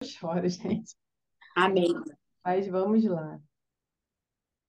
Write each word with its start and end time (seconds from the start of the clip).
choro, 0.04 0.48
gente. 0.48 0.94
Amém. 1.56 1.92
Mas 2.44 2.68
vamos 2.68 3.04
lá. 3.04 3.40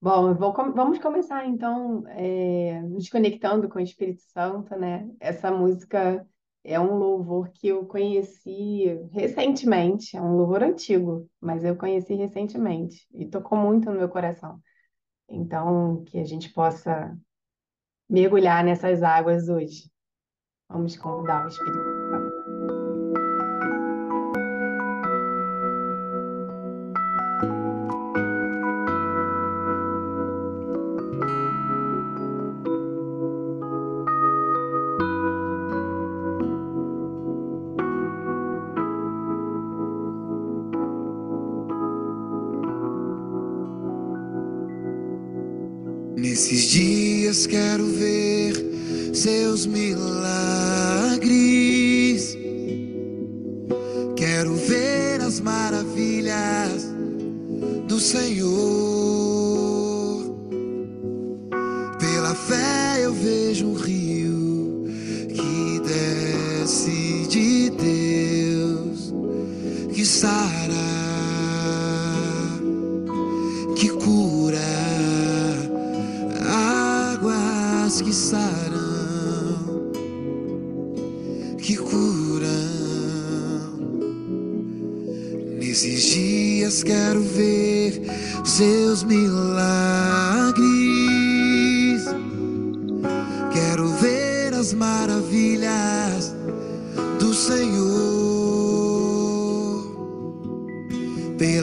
Bom, 0.00 0.32
vou 0.34 0.52
vamos 0.52 0.98
começar 0.98 1.44
então, 1.46 2.06
é, 2.08 2.80
nos 2.82 3.08
conectando 3.08 3.68
com 3.68 3.78
o 3.78 3.82
Espírito 3.82 4.22
Santo, 4.22 4.76
né? 4.76 5.10
Essa 5.18 5.50
música 5.50 6.26
é 6.62 6.78
um 6.78 6.94
louvor 6.94 7.50
que 7.50 7.68
eu 7.68 7.84
conheci 7.84 8.84
recentemente, 9.10 10.16
é 10.16 10.22
um 10.22 10.36
louvor 10.36 10.62
antigo, 10.62 11.28
mas 11.40 11.64
eu 11.64 11.76
conheci 11.76 12.14
recentemente 12.14 13.08
e 13.12 13.26
tocou 13.26 13.58
muito 13.58 13.90
no 13.90 13.96
meu 13.96 14.08
coração. 14.08 14.60
Então, 15.28 16.04
que 16.04 16.18
a 16.18 16.24
gente 16.24 16.52
possa 16.52 17.16
mergulhar 18.08 18.64
nessas 18.64 19.02
águas 19.02 19.48
hoje. 19.48 19.90
Vamos 20.68 20.96
convidar 20.96 21.44
o 21.44 21.48
Espírito 21.48 21.97
quero 47.46 47.86
ver 47.86 48.54
seus 49.14 49.66
milagres. 49.66 50.77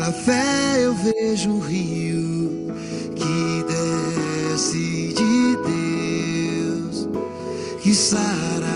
Pela 0.05 0.17
fé 0.17 0.83
eu 0.83 0.93
vejo 0.93 1.49
um 1.49 1.59
rio 1.59 2.67
que 3.15 3.65
desce 3.65 5.15
de 5.15 5.57
Deus, 6.85 7.09
que 7.81 7.95
sara, 7.95 8.74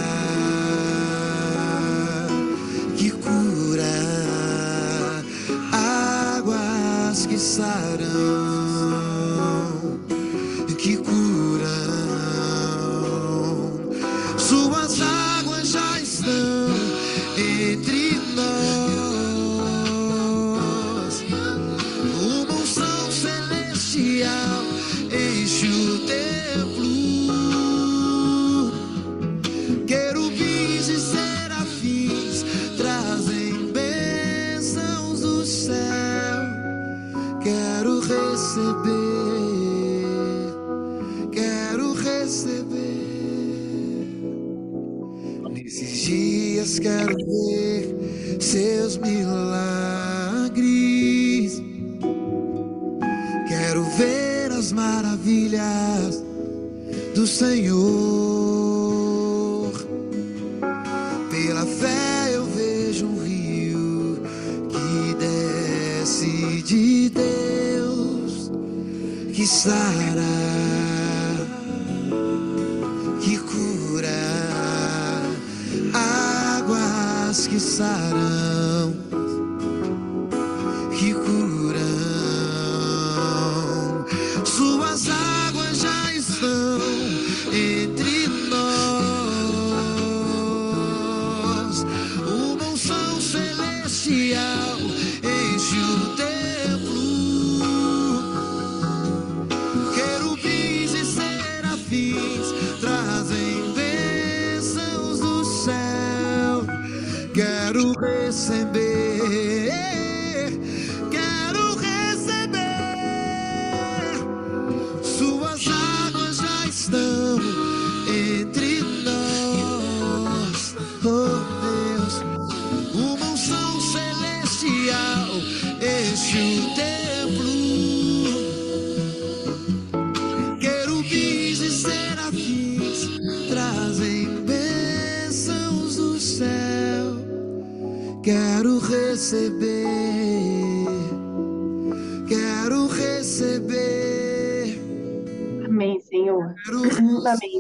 Quero 108.39 108.55
receber, 108.55 108.89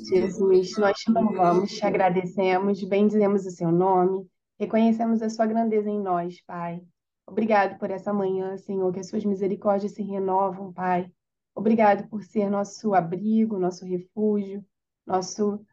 Jesus. 0.09 0.77
Nós 0.77 0.97
te 0.97 1.11
louvamos, 1.11 1.71
te 1.71 1.85
agradecemos, 1.85 2.83
bendizemos 2.83 3.45
o 3.45 3.51
seu 3.51 3.71
nome, 3.71 4.27
reconhecemos 4.59 5.21
a 5.21 5.29
sua 5.29 5.45
grandeza 5.45 5.89
em 5.89 5.99
nós, 5.99 6.41
Pai. 6.45 6.81
Obrigado 7.25 7.77
por 7.77 7.91
essa 7.91 8.11
manhã, 8.11 8.57
Senhor, 8.57 8.91
que 8.91 8.99
as 8.99 9.07
suas 9.07 9.23
misericórdias 9.23 9.93
se 9.93 10.01
renovam, 10.01 10.73
Pai. 10.73 11.11
Obrigado 11.53 12.07
por 12.09 12.23
ser 12.23 12.49
nosso 12.49 12.93
abrigo, 12.93 13.59
nosso 13.59 13.85
refúgio, 13.85 14.65
nosso 15.05 15.63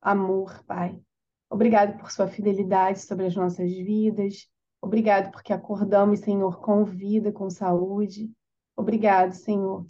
amor, 0.00 0.64
Pai. 0.64 1.00
Obrigado 1.48 1.98
por 1.98 2.10
sua 2.10 2.26
fidelidade 2.26 3.00
sobre 3.00 3.26
as 3.26 3.36
nossas 3.36 3.70
vidas. 3.70 4.48
Obrigado 4.80 5.30
porque 5.30 5.52
acordamos, 5.52 6.20
Senhor, 6.20 6.60
com 6.60 6.84
vida, 6.84 7.30
com 7.30 7.50
saúde. 7.50 8.32
Obrigado, 8.76 9.32
Senhor, 9.32 9.84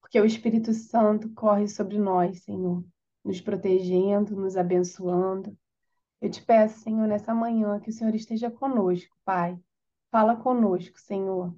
porque 0.00 0.20
o 0.20 0.26
Espírito 0.26 0.72
Santo 0.74 1.32
corre 1.34 1.66
sobre 1.66 1.98
nós, 1.98 2.42
Senhor, 2.42 2.84
nos 3.24 3.40
protegendo, 3.40 4.36
nos 4.36 4.56
abençoando. 4.56 5.56
Eu 6.20 6.30
te 6.30 6.42
peço, 6.42 6.80
Senhor, 6.80 7.06
nessa 7.06 7.34
manhã, 7.34 7.80
que 7.80 7.90
o 7.90 7.92
Senhor 7.92 8.14
esteja 8.14 8.50
conosco, 8.50 9.16
Pai, 9.24 9.58
Fala 10.14 10.36
conosco, 10.36 10.96
Senhor. 11.00 11.52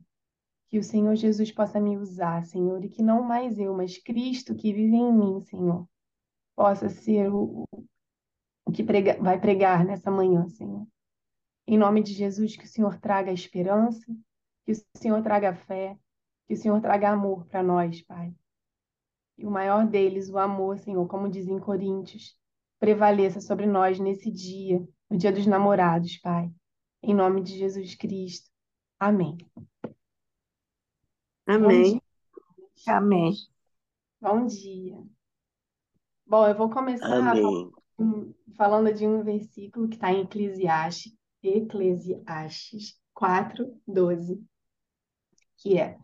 Que 0.68 0.78
o 0.78 0.82
Senhor 0.82 1.14
Jesus 1.14 1.52
possa 1.52 1.78
me 1.78 1.98
usar, 1.98 2.42
Senhor, 2.46 2.82
e 2.82 2.88
que 2.88 3.02
não 3.02 3.22
mais 3.22 3.58
eu, 3.58 3.74
mas 3.74 3.98
Cristo 3.98 4.54
que 4.54 4.72
vive 4.72 4.96
em 4.96 5.12
mim, 5.12 5.42
Senhor, 5.42 5.86
possa 6.56 6.88
ser 6.88 7.30
o, 7.30 7.68
o 8.64 8.72
que 8.72 8.82
prega, 8.82 9.22
vai 9.22 9.38
pregar 9.38 9.84
nessa 9.84 10.10
manhã, 10.10 10.48
Senhor. 10.48 10.86
Em 11.66 11.76
nome 11.76 12.02
de 12.02 12.14
Jesus, 12.14 12.56
que 12.56 12.64
o 12.64 12.66
Senhor 12.66 12.98
traga 12.98 13.30
esperança, 13.30 14.06
que 14.64 14.72
o 14.72 14.76
Senhor 14.96 15.22
traga 15.22 15.54
fé, 15.54 15.94
que 16.46 16.54
o 16.54 16.56
Senhor 16.56 16.80
traga 16.80 17.10
amor 17.10 17.44
para 17.44 17.62
nós, 17.62 18.00
Pai. 18.00 18.34
E 19.38 19.46
o 19.46 19.50
maior 19.50 19.86
deles, 19.86 20.30
o 20.30 20.38
amor, 20.38 20.78
Senhor, 20.78 21.06
como 21.06 21.28
diz 21.28 21.46
em 21.46 21.58
Coríntios, 21.58 22.36
prevaleça 22.78 23.40
sobre 23.40 23.66
nós 23.66 23.98
nesse 23.98 24.30
dia, 24.30 24.86
no 25.10 25.16
dia 25.16 25.32
dos 25.32 25.46
namorados, 25.46 26.16
Pai. 26.18 26.50
Em 27.02 27.14
nome 27.14 27.42
de 27.42 27.56
Jesus 27.56 27.94
Cristo. 27.94 28.50
Amém. 28.98 29.36
Amém. 31.46 31.94
Bom 31.94 32.92
Amém. 32.92 33.32
Bom 34.20 34.46
dia. 34.46 34.96
Bom, 36.26 36.46
eu 36.48 36.56
vou 36.56 36.70
começar 36.70 37.06
Amém. 37.06 37.70
falando 38.56 38.92
de 38.92 39.06
um 39.06 39.22
versículo 39.22 39.88
que 39.88 39.94
está 39.94 40.12
em 40.12 40.22
Eclesiastes, 40.22 41.16
Eclesiastes 41.42 42.98
4, 43.14 43.80
12, 43.86 44.42
que 45.58 45.78
é: 45.78 45.98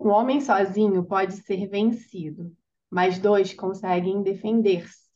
Um 0.00 0.08
homem 0.08 0.40
sozinho 0.40 1.04
pode 1.04 1.34
ser 1.42 1.68
vencido, 1.68 2.56
mas 2.90 3.18
dois 3.18 3.54
conseguem 3.54 4.22
defender-se. 4.22 5.08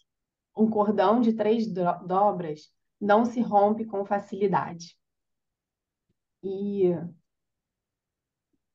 Um 0.56 0.68
cordão 0.68 1.20
de 1.20 1.32
três 1.32 1.66
dobras 1.66 2.70
não 3.00 3.24
se 3.24 3.40
rompe 3.40 3.84
com 3.84 4.04
facilidade. 4.04 4.96
E 6.42 6.90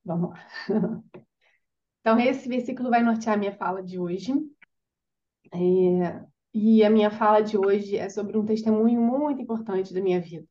vamos 0.03 0.31
lá. 0.31 0.45
Então, 1.99 2.17
esse 2.21 2.47
versículo 2.47 2.89
vai 2.89 3.03
nortear 3.03 3.35
a 3.35 3.37
minha 3.37 3.51
fala 3.51 3.83
de 3.83 3.99
hoje. 3.99 4.31
É... 5.53 6.25
E 6.53 6.81
a 6.81 6.89
minha 6.89 7.11
fala 7.11 7.41
de 7.41 7.57
hoje 7.57 7.97
é 7.97 8.07
sobre 8.07 8.37
um 8.37 8.45
testemunho 8.45 9.01
muito 9.01 9.41
importante 9.41 9.93
da 9.93 9.99
minha 9.99 10.21
vida. 10.21 10.47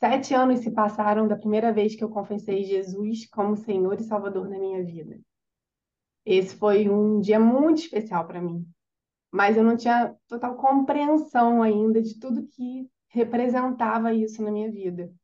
Sete 0.00 0.32
anos 0.32 0.60
se 0.60 0.70
passaram 0.70 1.28
da 1.28 1.36
primeira 1.36 1.74
vez 1.74 1.94
que 1.94 2.02
eu 2.02 2.08
confessei 2.08 2.64
Jesus 2.64 3.28
como 3.28 3.54
Senhor 3.54 4.00
e 4.00 4.04
Salvador 4.04 4.48
da 4.48 4.58
minha 4.58 4.82
vida. 4.82 5.20
Esse 6.26 6.56
foi 6.56 6.88
um 6.88 7.20
dia 7.20 7.38
muito 7.38 7.78
especial 7.78 8.26
para 8.26 8.42
mim, 8.42 8.68
mas 9.30 9.56
eu 9.56 9.62
não 9.62 9.76
tinha 9.76 10.14
total 10.26 10.56
compreensão 10.56 11.62
ainda 11.62 12.02
de 12.02 12.18
tudo 12.18 12.48
que 12.48 12.90
representava 13.08 14.12
isso 14.12 14.42
na 14.42 14.50
minha 14.50 14.70
vida. 14.70 15.14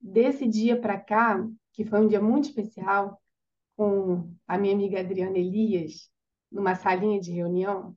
Desse 0.00 0.48
dia 0.48 0.80
para 0.80 0.98
cá, 0.98 1.46
que 1.72 1.84
foi 1.84 2.00
um 2.00 2.08
dia 2.08 2.20
muito 2.20 2.46
especial, 2.46 3.20
com 3.76 4.32
a 4.46 4.56
minha 4.56 4.72
amiga 4.74 5.00
Adriana 5.00 5.36
Elias, 5.36 6.10
numa 6.50 6.74
salinha 6.74 7.20
de 7.20 7.32
reunião, 7.32 7.94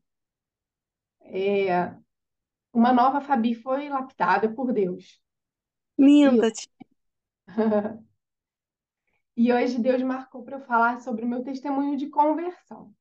é, 1.22 1.96
uma 2.74 2.92
nova 2.92 3.22
Fabi 3.22 3.54
foi 3.54 3.88
lapidada 3.90 4.54
por 4.54 4.74
Deus. 4.74 5.22
Linda, 5.98 6.52
E 9.38 9.54
hoje 9.54 9.80
Deus 9.80 10.02
marcou 10.02 10.44
para 10.44 10.58
eu 10.58 10.62
falar 10.62 11.00
sobre 11.00 11.24
o 11.24 11.28
meu 11.28 11.44
testemunho 11.44 11.96
de 11.96 12.10
conversão, 12.10 12.92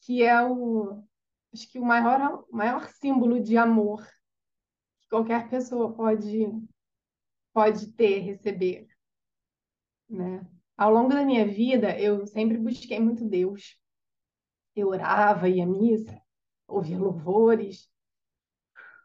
que 0.00 0.22
é 0.22 0.42
o, 0.42 1.04
acho 1.52 1.70
que 1.70 1.78
o 1.78 1.84
maior, 1.84 2.46
maior 2.50 2.88
símbolo 2.88 3.38
de 3.38 3.58
amor 3.58 4.02
que 4.98 5.08
qualquer 5.10 5.50
pessoa 5.50 5.92
pode, 5.92 6.46
pode 7.52 7.92
ter, 7.92 8.20
receber, 8.20 8.88
né? 10.08 10.40
Ao 10.74 10.90
longo 10.90 11.10
da 11.10 11.22
minha 11.22 11.46
vida, 11.46 11.94
eu 12.00 12.26
sempre 12.26 12.56
busquei 12.56 12.98
muito 12.98 13.28
Deus. 13.28 13.78
Eu 14.74 14.88
orava, 14.88 15.50
ia 15.50 15.64
à 15.64 15.66
missa, 15.66 16.18
ouvia 16.66 16.98
louvores, 16.98 17.88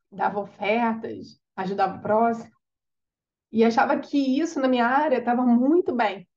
dava 0.09 0.39
ofertas, 0.39 1.39
ajudava 1.57 1.97
o 1.97 2.01
próximo. 2.01 2.58
E 3.51 3.63
achava 3.63 3.99
que 3.99 4.17
isso 4.39 4.59
na 4.59 4.67
minha 4.67 4.85
área 4.85 5.17
estava 5.17 5.43
muito 5.43 5.95
bem. 5.95 6.27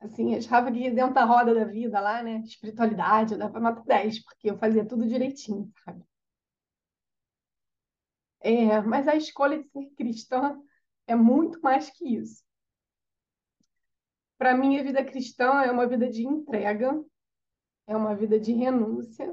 Assim, 0.00 0.34
achava 0.34 0.72
que 0.72 0.90
dentro 0.90 1.14
da 1.14 1.24
roda 1.24 1.54
da 1.54 1.64
vida 1.64 2.00
lá, 2.00 2.22
né, 2.22 2.38
espiritualidade, 2.44 3.34
eu 3.34 3.38
dava 3.38 3.60
nota 3.60 3.82
10, 3.86 4.24
porque 4.24 4.50
eu 4.50 4.58
fazia 4.58 4.84
tudo 4.84 5.06
direitinho, 5.06 5.72
sabe? 5.84 6.04
É, 8.40 8.80
mas 8.80 9.06
a 9.06 9.14
escolha 9.14 9.62
de 9.62 9.68
ser 9.68 9.90
cristã 9.96 10.60
é 11.06 11.14
muito 11.14 11.60
mais 11.60 11.88
que 11.90 12.16
isso. 12.16 12.42
Para 14.36 14.56
mim, 14.56 14.76
a 14.76 14.82
vida 14.82 15.04
cristã 15.04 15.62
é 15.62 15.70
uma 15.70 15.86
vida 15.86 16.10
de 16.10 16.26
entrega, 16.26 17.00
é 17.86 17.96
uma 17.96 18.16
vida 18.16 18.40
de 18.40 18.52
renúncia, 18.52 19.32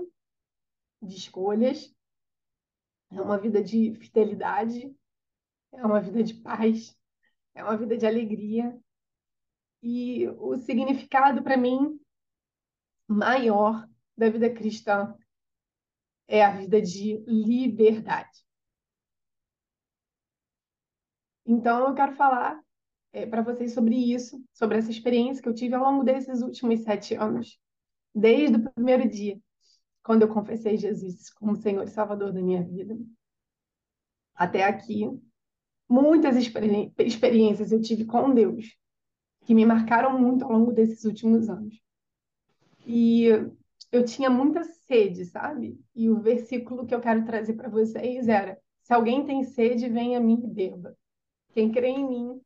de 1.02 1.16
escolhas, 1.16 1.92
é 3.12 3.20
uma 3.20 3.40
vida 3.40 3.64
de 3.64 3.96
fidelidade, 3.96 4.96
é 5.72 5.84
uma 5.84 6.00
vida 6.00 6.24
de 6.24 6.36
paz, 6.36 6.96
é 7.54 7.63
uma 7.63 7.78
vida 7.78 7.98
de 7.98 8.06
alegria. 8.06 8.78
E 9.81 10.28
o 10.38 10.57
significado 10.57 11.42
para 11.42 11.56
mim 11.56 12.00
maior 13.07 13.88
da 14.18 14.30
vida 14.30 14.54
cristã 14.54 15.18
é 16.28 16.44
a 16.44 16.51
vida 16.51 16.81
de 16.81 17.18
liberdade. 17.25 18.46
Então, 21.46 21.88
eu 21.88 21.96
quero 21.96 22.16
falar 22.16 22.62
é, 23.12 23.25
para 23.25 23.42
vocês 23.42 23.74
sobre 23.74 23.96
isso, 23.96 24.40
sobre 24.54 24.78
essa 24.78 24.92
experiência 24.92 25.42
que 25.42 25.50
eu 25.50 25.56
tive 25.56 25.74
ao 25.74 25.84
longo 25.84 26.04
desses 26.04 26.42
últimos 26.42 26.81
sete 26.81 27.16
anos, 27.16 27.60
desde 28.13 28.57
o 28.57 28.72
primeiro 28.72 29.10
dia, 29.10 29.40
quando 30.04 30.22
eu 30.22 30.34
confessei 30.34 30.78
Jesus 30.78 31.31
como 31.31 31.56
Senhor 31.56 31.84
e 31.84 31.88
Salvador 31.88 32.31
da 32.31 32.42
minha 32.42 32.63
vida, 32.63 32.96
até 34.36 34.63
aqui, 34.63 35.06
muitas 35.89 36.38
experi 36.38 36.94
experiências 37.00 37.71
eu 37.71 37.81
tive 37.81 38.06
com 38.06 38.33
Deus 38.33 38.77
que 39.45 39.56
me 39.56 39.65
marcaram 39.65 40.18
muito 40.19 40.45
ao 40.45 40.51
longo 40.51 40.71
desses 40.71 41.03
últimos 41.06 41.50
anos. 41.50 41.81
E 42.86 43.25
eu 43.91 44.06
tinha 44.06 44.30
muita 44.30 44.63
sede, 44.63 45.25
sabe? 45.25 45.80
E 45.95 46.09
o 46.09 46.19
versículo 46.19 46.86
que 46.86 46.94
eu 46.94 47.01
quero 47.01 47.25
trazer 47.25 47.53
para 47.53 47.69
vocês 47.69 48.27
era: 48.27 48.59
Se 48.81 48.94
alguém 48.94 49.25
tem 49.25 49.44
sede, 49.44 49.89
venha 49.89 50.19
a 50.19 50.21
mim 50.21 50.41
e 50.44 50.47
beba. 50.47 50.95
Quem 51.51 51.71
crê 51.71 51.88
em 51.88 52.07
mim, 52.07 52.41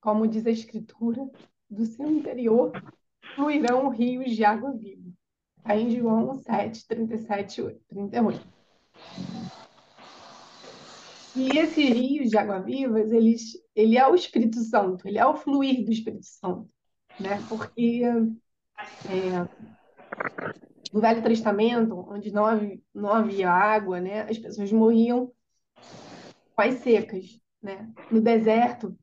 como 0.00 0.26
diz 0.26 0.46
a 0.46 0.50
Escritura, 0.50 1.28
do 1.70 1.84
seu 1.84 2.10
interior 2.10 2.72
fluirão 3.34 3.88
rios 3.88 4.34
de 4.34 4.44
água 4.44 4.72
viva. 4.72 5.08
Está 5.58 5.76
em 5.76 5.90
João 5.90 6.34
7, 6.34 6.86
37 6.88 7.76
38. 7.88 8.40
E 11.36 11.58
esse 11.58 11.82
rio 11.82 12.28
de 12.28 12.36
água 12.36 12.60
vivas, 12.60 13.12
eles, 13.12 13.52
ele 13.74 13.96
é 13.96 14.06
o 14.06 14.14
Espírito 14.14 14.58
Santo, 14.60 15.06
ele 15.06 15.18
é 15.18 15.26
o 15.26 15.36
fluir 15.36 15.84
do 15.84 15.92
Espírito 15.92 16.26
Santo, 16.26 16.68
né? 17.20 17.38
Porque 17.48 18.02
é, 18.04 19.48
no 20.92 21.00
Velho 21.00 21.22
Testamento, 21.22 21.94
onde 22.08 22.32
não 22.32 22.46
havia, 22.46 22.78
não 22.94 23.12
havia 23.12 23.50
água, 23.50 24.00
né? 24.00 24.22
As 24.22 24.38
pessoas 24.38 24.72
morriam 24.72 25.30
com 26.54 26.62
as 26.62 26.74
secas, 26.76 27.40
né? 27.62 27.92
No 28.10 28.20
deserto, 28.20 28.96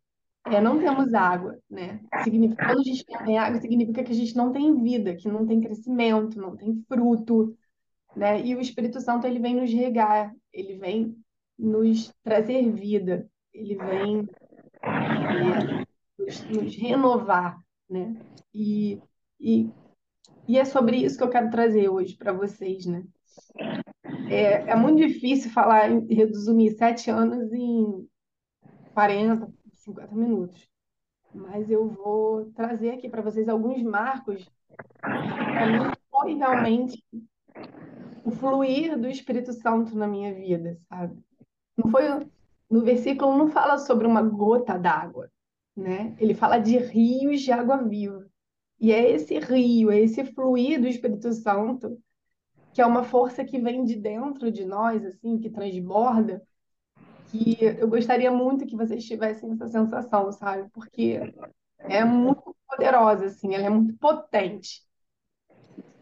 é, 0.45 0.59
não 0.61 0.79
temos 0.79 1.13
água, 1.13 1.57
né? 1.69 2.01
Significa, 2.23 2.65
quando 2.65 2.79
a 2.79 2.83
gente 2.83 3.05
não 3.09 3.25
tem 3.25 3.37
água, 3.37 3.61
significa 3.61 4.03
que 4.03 4.11
a 4.11 4.15
gente 4.15 4.35
não 4.35 4.51
tem 4.51 4.81
vida, 4.81 5.15
que 5.15 5.27
não 5.27 5.45
tem 5.45 5.61
crescimento, 5.61 6.39
não 6.39 6.55
tem 6.55 6.83
fruto, 6.87 7.57
né? 8.15 8.41
E 8.45 8.55
o 8.55 8.61
Espírito 8.61 8.99
Santo, 8.99 9.25
ele 9.27 9.39
vem 9.39 9.55
nos 9.55 9.71
regar, 9.71 10.33
ele 10.51 10.77
vem 10.77 11.15
nos 11.57 12.13
trazer 12.23 12.71
vida, 12.71 13.29
ele 13.53 13.75
vem 13.75 14.29
nos, 16.17 16.43
nos, 16.49 16.75
renovar, 16.75 17.59
né? 17.89 18.15
E, 18.53 19.01
e, 19.39 19.69
e 20.47 20.57
é 20.57 20.65
sobre 20.65 20.97
isso 20.97 21.17
que 21.17 21.23
eu 21.23 21.29
quero 21.29 21.49
trazer 21.49 21.89
hoje 21.89 22.15
para 22.15 22.33
vocês, 22.33 22.85
né? 22.85 23.03
É, 24.29 24.71
é 24.71 24.75
muito 24.75 25.05
difícil 25.05 25.51
falar, 25.51 25.89
resumir 26.09 26.71
sete 26.71 27.09
anos 27.09 27.51
em 27.53 28.07
40, 28.93 29.51
50 29.73 30.15
minutos. 30.15 30.69
Mas 31.33 31.69
eu 31.69 31.89
vou 31.89 32.45
trazer 32.51 32.91
aqui 32.91 33.09
para 33.09 33.21
vocês 33.21 33.49
alguns 33.49 33.83
marcos 33.83 34.49
mim 35.67 35.91
foi 36.09 36.35
realmente 36.35 37.03
o 38.23 38.31
fluir 38.31 38.99
do 38.99 39.07
Espírito 39.07 39.53
Santo 39.53 39.95
na 39.95 40.07
minha 40.07 40.33
vida, 40.33 40.79
sabe? 40.89 41.23
Não 41.77 41.91
foi 41.91 42.03
no 42.69 42.81
versículo 42.83 43.37
não 43.37 43.49
fala 43.49 43.77
sobre 43.77 44.07
uma 44.07 44.21
gota 44.21 44.77
d'água, 44.77 45.31
né? 45.75 46.15
Ele 46.19 46.33
fala 46.33 46.57
de 46.57 46.77
rios 46.77 47.41
de 47.41 47.51
água 47.51 47.77
viva. 47.77 48.27
E 48.79 48.91
é 48.91 49.11
esse 49.11 49.39
rio, 49.39 49.91
é 49.91 49.99
esse 49.99 50.25
fluir 50.25 50.81
do 50.81 50.87
Espírito 50.87 51.31
Santo, 51.31 52.01
que 52.73 52.81
é 52.81 52.85
uma 52.85 53.03
força 53.03 53.45
que 53.45 53.59
vem 53.59 53.85
de 53.85 53.95
dentro 53.95 54.51
de 54.51 54.65
nós, 54.65 55.05
assim, 55.05 55.39
que 55.39 55.49
transborda, 55.49 56.45
que 57.31 57.57
eu 57.61 57.87
gostaria 57.87 58.31
muito 58.31 58.65
que 58.65 58.75
vocês 58.75 59.05
tivessem 59.05 59.51
essa 59.51 59.67
sensação, 59.67 60.31
sabe? 60.31 60.69
Porque 60.71 61.19
é 61.79 62.03
muito 62.03 62.55
poderosa, 62.67 63.25
assim, 63.27 63.55
ela 63.55 63.65
é 63.65 63.69
muito 63.69 63.97
potente 63.97 64.83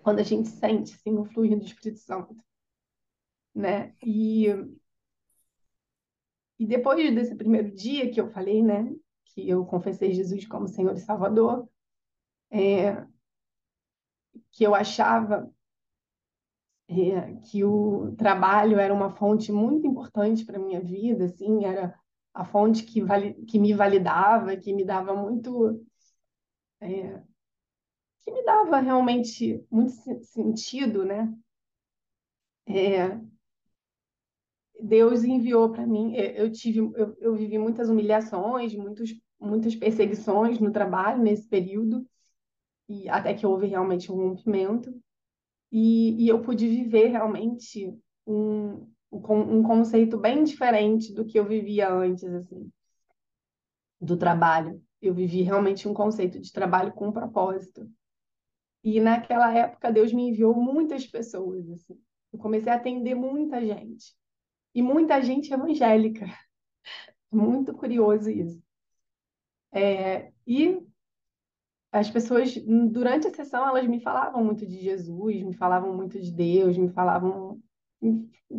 quando 0.02 0.20
a 0.20 0.24
gente 0.24 0.50
sente, 0.50 0.96
assim, 0.96 1.18
o 1.18 1.26
fluir 1.26 1.58
do 1.58 1.66
Espírito 1.66 2.00
Santo, 2.00 2.36
né? 3.54 3.94
E, 4.04 4.48
e 6.60 6.66
depois 6.66 7.14
desse 7.14 7.36
primeiro 7.36 7.72
dia 7.72 8.10
que 8.12 8.20
eu 8.20 8.30
falei, 8.30 8.62
né, 8.62 8.94
que 9.26 9.48
eu 9.50 9.66
confessei 9.66 10.14
Jesus 10.14 10.48
como 10.48 10.68
Senhor 10.68 10.94
e 10.96 11.00
Salvador, 11.00 11.68
é, 12.52 13.06
que 14.52 14.64
eu 14.64 14.76
achava 14.76 15.52
é, 16.88 17.36
que 17.50 17.64
o 17.64 18.16
trabalho 18.18 18.80
era 18.80 18.94
uma 18.94 19.10
fonte 19.10 19.52
muito 19.52 19.88
importante 19.88 20.46
para 20.46 20.60
minha 20.60 20.80
vida, 20.80 21.26
assim, 21.26 21.66
era 21.66 21.98
a 22.34 22.46
fonte 22.46 22.84
que, 22.84 23.02
vali, 23.02 23.34
que 23.46 23.60
me 23.60 23.74
validava, 23.74 24.56
que 24.58 24.74
me 24.74 24.84
dava 24.84 25.16
muito. 25.16 25.86
É, 26.82 27.22
que 28.22 28.32
me 28.32 28.44
dava 28.44 28.80
realmente 28.80 29.66
muito 29.70 29.94
sentido, 30.24 31.06
né? 31.06 31.34
É, 32.66 33.20
Deus 34.86 35.24
enviou 35.24 35.70
para 35.72 35.88
mim, 35.88 36.14
eu 36.14 36.52
tive, 36.52 36.80
eu, 36.80 37.16
eu 37.18 37.34
vivi 37.34 37.58
muitas 37.58 37.88
humilhações, 37.90 38.76
muitos, 38.76 39.18
muitas 39.40 39.74
perseguições 39.74 40.60
no 40.60 40.74
trabalho 40.74 41.24
nesse 41.24 41.48
período, 41.48 42.06
e 42.90 43.08
até 43.08 43.34
que 43.34 43.48
houve 43.48 43.66
realmente 43.66 44.12
um 44.12 44.16
rompimento 44.16 44.94
e, 45.72 46.22
e 46.22 46.28
eu 46.28 46.42
pude 46.42 46.68
viver 46.68 47.08
realmente 47.08 47.98
um, 48.28 48.92
um 49.10 49.64
conceito 49.64 50.18
bem 50.18 50.44
diferente 50.44 51.14
do 51.14 51.24
que 51.24 51.40
eu 51.40 51.46
vivia 51.46 51.90
antes, 51.90 52.26
assim, 52.26 52.70
do 54.02 54.18
trabalho. 54.18 54.84
Eu 55.02 55.14
vivi 55.14 55.44
realmente 55.44 55.88
um 55.88 55.94
conceito 55.94 56.42
de 56.42 56.52
trabalho 56.52 56.92
com 56.92 57.10
propósito. 57.10 57.90
E 58.84 59.00
naquela 59.00 59.54
época 59.54 59.94
Deus 59.94 60.12
me 60.12 60.24
enviou 60.24 60.54
muitas 60.54 61.08
pessoas, 61.08 61.70
assim. 61.70 61.98
Eu 62.34 62.38
comecei 62.38 62.72
a 62.72 62.76
atender 62.76 63.16
muita 63.16 63.66
gente. 63.66 64.14
E 64.74 64.82
muita 64.82 65.22
gente 65.22 65.54
evangélica. 65.54 66.26
Muito 67.32 67.74
curioso 67.74 68.30
isso. 68.30 68.62
É, 69.72 70.32
e 70.46 70.86
as 71.92 72.10
pessoas, 72.10 72.56
durante 72.92 73.28
a 73.28 73.34
sessão, 73.34 73.68
elas 73.68 73.88
me 73.88 74.00
falavam 74.00 74.44
muito 74.44 74.66
de 74.66 74.80
Jesus, 74.80 75.44
me 75.44 75.54
falavam 75.54 75.96
muito 75.96 76.20
de 76.20 76.32
Deus, 76.32 76.78
me 76.78 76.90
falavam, 76.90 77.62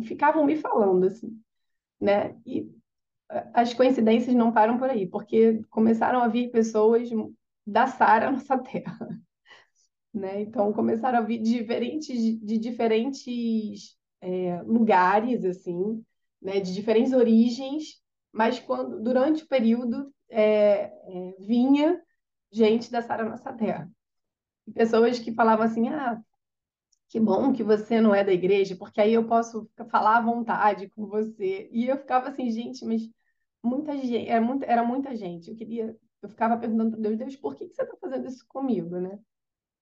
ficavam 0.03 0.45
me 0.45 0.55
falando, 0.55 1.05
assim, 1.05 1.37
né? 1.99 2.39
E 2.45 2.71
as 3.53 3.73
coincidências 3.73 4.35
não 4.35 4.53
param 4.53 4.77
por 4.77 4.89
aí, 4.89 5.07
porque 5.07 5.61
começaram 5.69 6.21
a 6.21 6.27
vir 6.27 6.51
pessoas 6.51 7.09
da 7.65 7.87
Sara 7.87 8.31
nossa 8.31 8.57
terra, 8.57 9.09
né? 10.13 10.41
Então, 10.41 10.71
começaram 10.71 11.19
a 11.19 11.21
vir 11.21 11.41
diferentes, 11.41 12.17
de 12.39 12.57
diferentes 12.57 13.97
é, 14.25 14.61
lugares, 14.63 15.45
assim, 15.45 16.03
né? 16.41 16.59
De 16.59 16.73
diferentes 16.73 17.13
origens, 17.13 18.01
mas 18.31 18.59
quando, 18.59 19.01
durante 19.01 19.43
o 19.43 19.47
período, 19.47 20.11
é, 20.29 20.91
é, 20.91 21.35
vinha 21.39 22.01
gente 22.51 22.91
da 22.91 23.01
Sara 23.01 23.23
Nossa 23.23 23.53
Terra. 23.53 23.89
E 24.67 24.71
pessoas 24.71 25.19
que 25.19 25.33
falavam 25.33 25.65
assim: 25.65 25.89
ah, 25.89 26.19
que 27.09 27.19
bom 27.19 27.53
que 27.53 27.63
você 27.63 28.01
não 28.01 28.15
é 28.15 28.23
da 28.23 28.33
igreja, 28.33 28.75
porque 28.75 28.99
aí 28.99 29.13
eu 29.13 29.27
posso 29.27 29.69
falar 29.89 30.17
à 30.17 30.21
vontade 30.21 30.89
com 30.89 31.05
você. 31.05 31.69
E 31.71 31.87
eu 31.87 31.97
ficava 31.97 32.29
assim, 32.29 32.49
gente, 32.49 32.83
mas 32.83 33.03
muita 33.63 33.95
gente, 33.97 34.27
era 34.27 34.41
muita, 34.41 34.65
era 34.65 34.83
muita 34.83 35.15
gente. 35.15 35.49
Eu 35.49 35.55
queria, 35.55 35.97
eu 36.21 36.29
ficava 36.29 36.57
perguntando 36.57 36.91
para 36.91 37.01
Deus, 37.01 37.17
Deus, 37.17 37.35
por 37.35 37.55
que, 37.55 37.67
que 37.67 37.75
você 37.75 37.83
está 37.83 37.95
fazendo 37.97 38.27
isso 38.27 38.45
comigo, 38.47 38.99
né? 38.99 39.19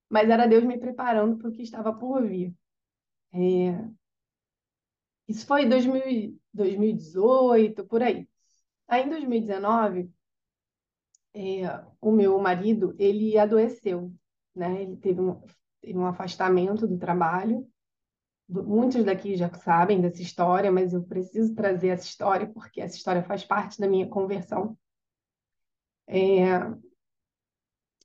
Mas 0.09 0.29
era 0.29 0.47
Deus 0.47 0.63
me 0.63 0.77
preparando 0.77 1.37
para 1.37 1.49
o 1.49 1.51
que 1.51 1.63
estava 1.63 1.93
por 1.93 2.27
vir. 2.27 2.53
É... 3.33 3.89
Isso 5.27 5.45
foi 5.45 5.63
em 5.63 5.69
2018, 5.69 7.85
por 7.85 8.01
aí. 8.03 8.27
Aí 8.87 9.05
em 9.05 9.09
2019, 9.09 10.09
é, 11.33 11.83
o 11.99 12.11
meu 12.11 12.37
marido, 12.39 12.95
ele 12.99 13.37
adoeceu, 13.37 14.13
né? 14.55 14.83
Ele 14.83 14.97
teve 14.97 15.21
um, 15.21 15.41
teve 15.81 15.97
um 15.97 16.05
afastamento 16.05 16.87
do 16.87 16.97
trabalho. 16.97 17.67
Muitos 18.47 19.03
daqui 19.03 19.35
já 19.35 19.51
sabem 19.53 20.01
dessa 20.01 20.21
história, 20.21 20.71
mas 20.71 20.93
eu 20.93 21.03
preciso 21.03 21.55
trazer 21.55 21.89
essa 21.89 22.05
história 22.05 22.47
porque 22.47 22.81
essa 22.81 22.95
história 22.95 23.23
faz 23.23 23.43
parte 23.43 23.79
da 23.79 23.87
minha 23.87 24.07
conversão. 24.07 24.77
É, 26.07 26.59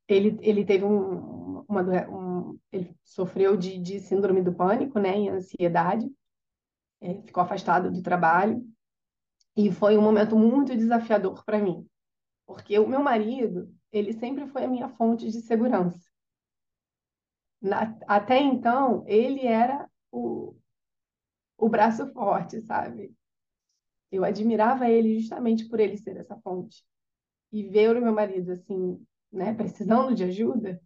ele, 0.07 0.39
ele 0.41 0.65
teve 0.65 0.85
um, 0.85 1.65
uma, 1.69 1.83
um, 2.09 2.59
ele 2.73 2.97
sofreu 3.05 3.57
de, 3.57 3.79
de 3.79 4.01
síndrome 4.01 4.41
do 4.41 4.55
pânico, 4.55 4.99
né, 4.99 5.21
e 5.21 5.29
ansiedade, 5.29 6.11
é, 7.01 7.23
ficou 7.23 7.43
afastado 7.43 7.91
do 7.91 8.03
trabalho 8.03 8.65
e 9.57 9.73
foi 9.73 9.97
um 9.99 10.03
momento 10.03 10.37
muito 10.37 10.77
desafiador 10.77 11.45
para 11.45 11.59
mim, 11.59 11.87
porque 12.47 12.79
o 12.79 12.89
meu 12.89 13.03
marido, 13.03 13.75
ele 13.91 14.13
sempre 14.13 14.47
foi 14.47 14.65
a 14.65 14.69
minha 14.69 14.89
fonte 14.89 15.31
de 15.31 15.41
segurança. 15.43 15.99
Na, 17.61 17.99
até 18.07 18.39
então, 18.39 19.05
ele 19.07 19.45
era 19.47 19.91
o, 20.13 20.55
o 21.57 21.69
braço 21.69 22.07
forte, 22.13 22.61
sabe? 22.63 23.13
Eu 24.11 24.25
admirava 24.25 24.89
ele 24.89 25.19
justamente 25.19 25.69
por 25.69 25.81
ele 25.81 25.97
ser 25.97 26.17
essa 26.17 26.37
fonte. 26.41 26.85
E 27.51 27.69
ver 27.69 27.97
o 27.97 28.01
meu 28.01 28.13
marido 28.13 28.53
assim, 28.53 29.05
né, 29.33 29.53
precisando 29.55 30.15
de 30.15 30.25
ajuda, 30.25 30.81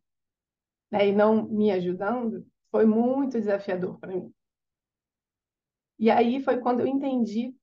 né, 0.90 1.08
e 1.08 1.12
não 1.12 1.46
me 1.48 1.70
ajudando, 1.70 2.46
foi 2.70 2.86
muito 2.86 3.32
desafiador 3.32 3.98
para 3.98 4.14
mim. 4.14 4.32
E 5.98 6.10
aí 6.10 6.42
foi 6.42 6.58
quando 6.58 6.80
eu 6.80 6.86
entendi 6.86 7.54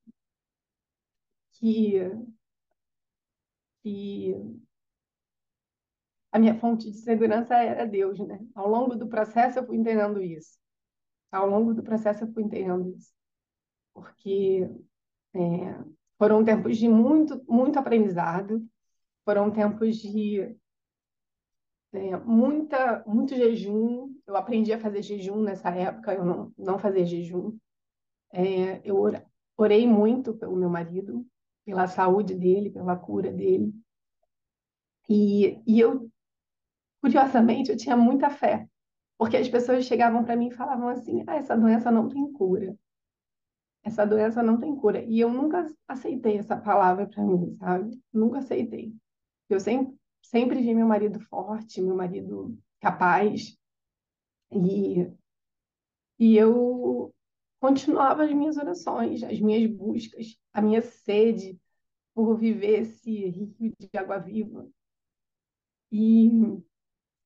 que 1.52 2.00
que 3.82 4.36
a 6.32 6.40
minha 6.40 6.56
fonte 6.60 6.92
de 6.92 6.98
segurança 6.98 7.56
era 7.56 7.86
Deus, 7.86 8.20
né? 8.20 8.40
Ao 8.56 8.68
longo 8.70 8.96
do 8.96 9.08
processo 9.08 9.60
eu 9.60 9.66
fui 9.66 9.78
entendendo 9.78 10.22
isso. 10.22 10.58
Ao 11.32 11.48
longo 11.48 11.74
do 11.74 11.84
processo 11.84 12.24
eu 12.24 12.34
fui 12.34 12.44
entendendo 12.44 12.90
isso. 12.96 13.12
Porque 13.94 14.70
é, 15.34 15.40
foram 16.18 16.44
tempos 16.44 16.78
de 16.78 16.88
muito, 16.88 17.44
muito 17.48 17.80
aprendizado, 17.80 18.66
foram 19.26 19.52
tempos 19.52 19.98
de 19.98 20.58
é, 21.94 22.18
muita, 22.18 23.04
muito 23.08 23.36
jejum. 23.36 24.14
Eu 24.28 24.36
aprendi 24.36 24.74
a 24.74 24.80
fazer 24.80 25.02
jejum 25.02 25.42
nessa 25.42 25.70
época, 25.72 26.14
eu 26.14 26.26
não, 26.26 26.54
não 26.58 26.80
fazia 26.80 27.06
jejum. 27.06 27.58
É, 28.32 28.82
eu 28.84 28.98
orei 29.58 29.88
muito 29.88 30.34
pelo 30.34 30.56
meu 30.56 30.70
marido, 30.70 31.26
pela 31.66 31.88
saúde 31.88 32.36
dele, 32.36 32.70
pela 32.70 32.96
cura 32.96 33.32
dele. 33.32 33.74
E, 35.08 35.62
e 35.66 35.80
eu, 35.80 36.10
curiosamente, 37.02 37.72
eu 37.72 37.78
tinha 37.78 37.98
muita 37.98 38.30
fé, 38.30 38.70
porque 39.18 39.38
as 39.38 39.50
pessoas 39.50 39.86
chegavam 39.86 40.24
para 40.24 40.36
mim 40.36 40.48
e 40.48 40.56
falavam 40.56 40.90
assim: 40.90 41.24
ah, 41.28 41.36
essa 41.36 41.58
doença 41.58 41.92
não 41.92 42.08
tem 42.08 42.32
cura. 42.32 42.78
Essa 43.84 44.06
doença 44.06 44.44
não 44.44 44.60
tem 44.60 44.76
cura. 44.76 45.02
E 45.04 45.20
eu 45.20 45.32
nunca 45.32 45.66
aceitei 45.88 46.38
essa 46.38 46.56
palavra 46.56 47.08
para 47.08 47.24
mim, 47.24 47.56
sabe? 47.60 48.00
Nunca 48.14 48.40
aceitei. 48.40 48.94
Eu 49.50 49.60
sempre, 49.60 49.98
sempre 50.22 50.62
vi 50.62 50.74
meu 50.76 50.88
marido 50.88 51.20
forte, 51.22 51.82
meu 51.82 51.96
marido 51.96 52.58
capaz. 52.80 53.58
E, 54.52 55.12
e 56.20 56.38
eu 56.38 57.14
continuava 57.60 58.24
as 58.24 58.34
minhas 58.34 58.58
orações, 58.58 59.24
as 59.24 59.40
minhas 59.40 59.70
buscas, 59.70 60.38
a 60.54 60.62
minha 60.62 60.82
sede 60.82 61.60
por 62.14 62.38
viver 62.38 62.82
esse 62.82 63.12
rio 63.30 63.74
de 63.78 63.90
água 63.98 64.18
viva. 64.18 64.68
E, 65.92 66.30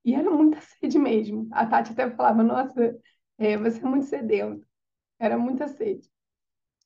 e 0.04 0.14
era 0.14 0.30
muita 0.30 0.60
sede 0.80 0.98
mesmo. 0.98 1.48
A 1.52 1.66
Tati 1.66 1.92
até 1.92 2.10
falava, 2.10 2.42
nossa, 2.42 2.98
é, 3.38 3.56
você 3.56 3.80
é 3.80 3.88
muito 3.88 4.06
sedento. 4.06 4.66
Era 5.18 5.38
muita 5.38 5.68
sede. 5.68 6.10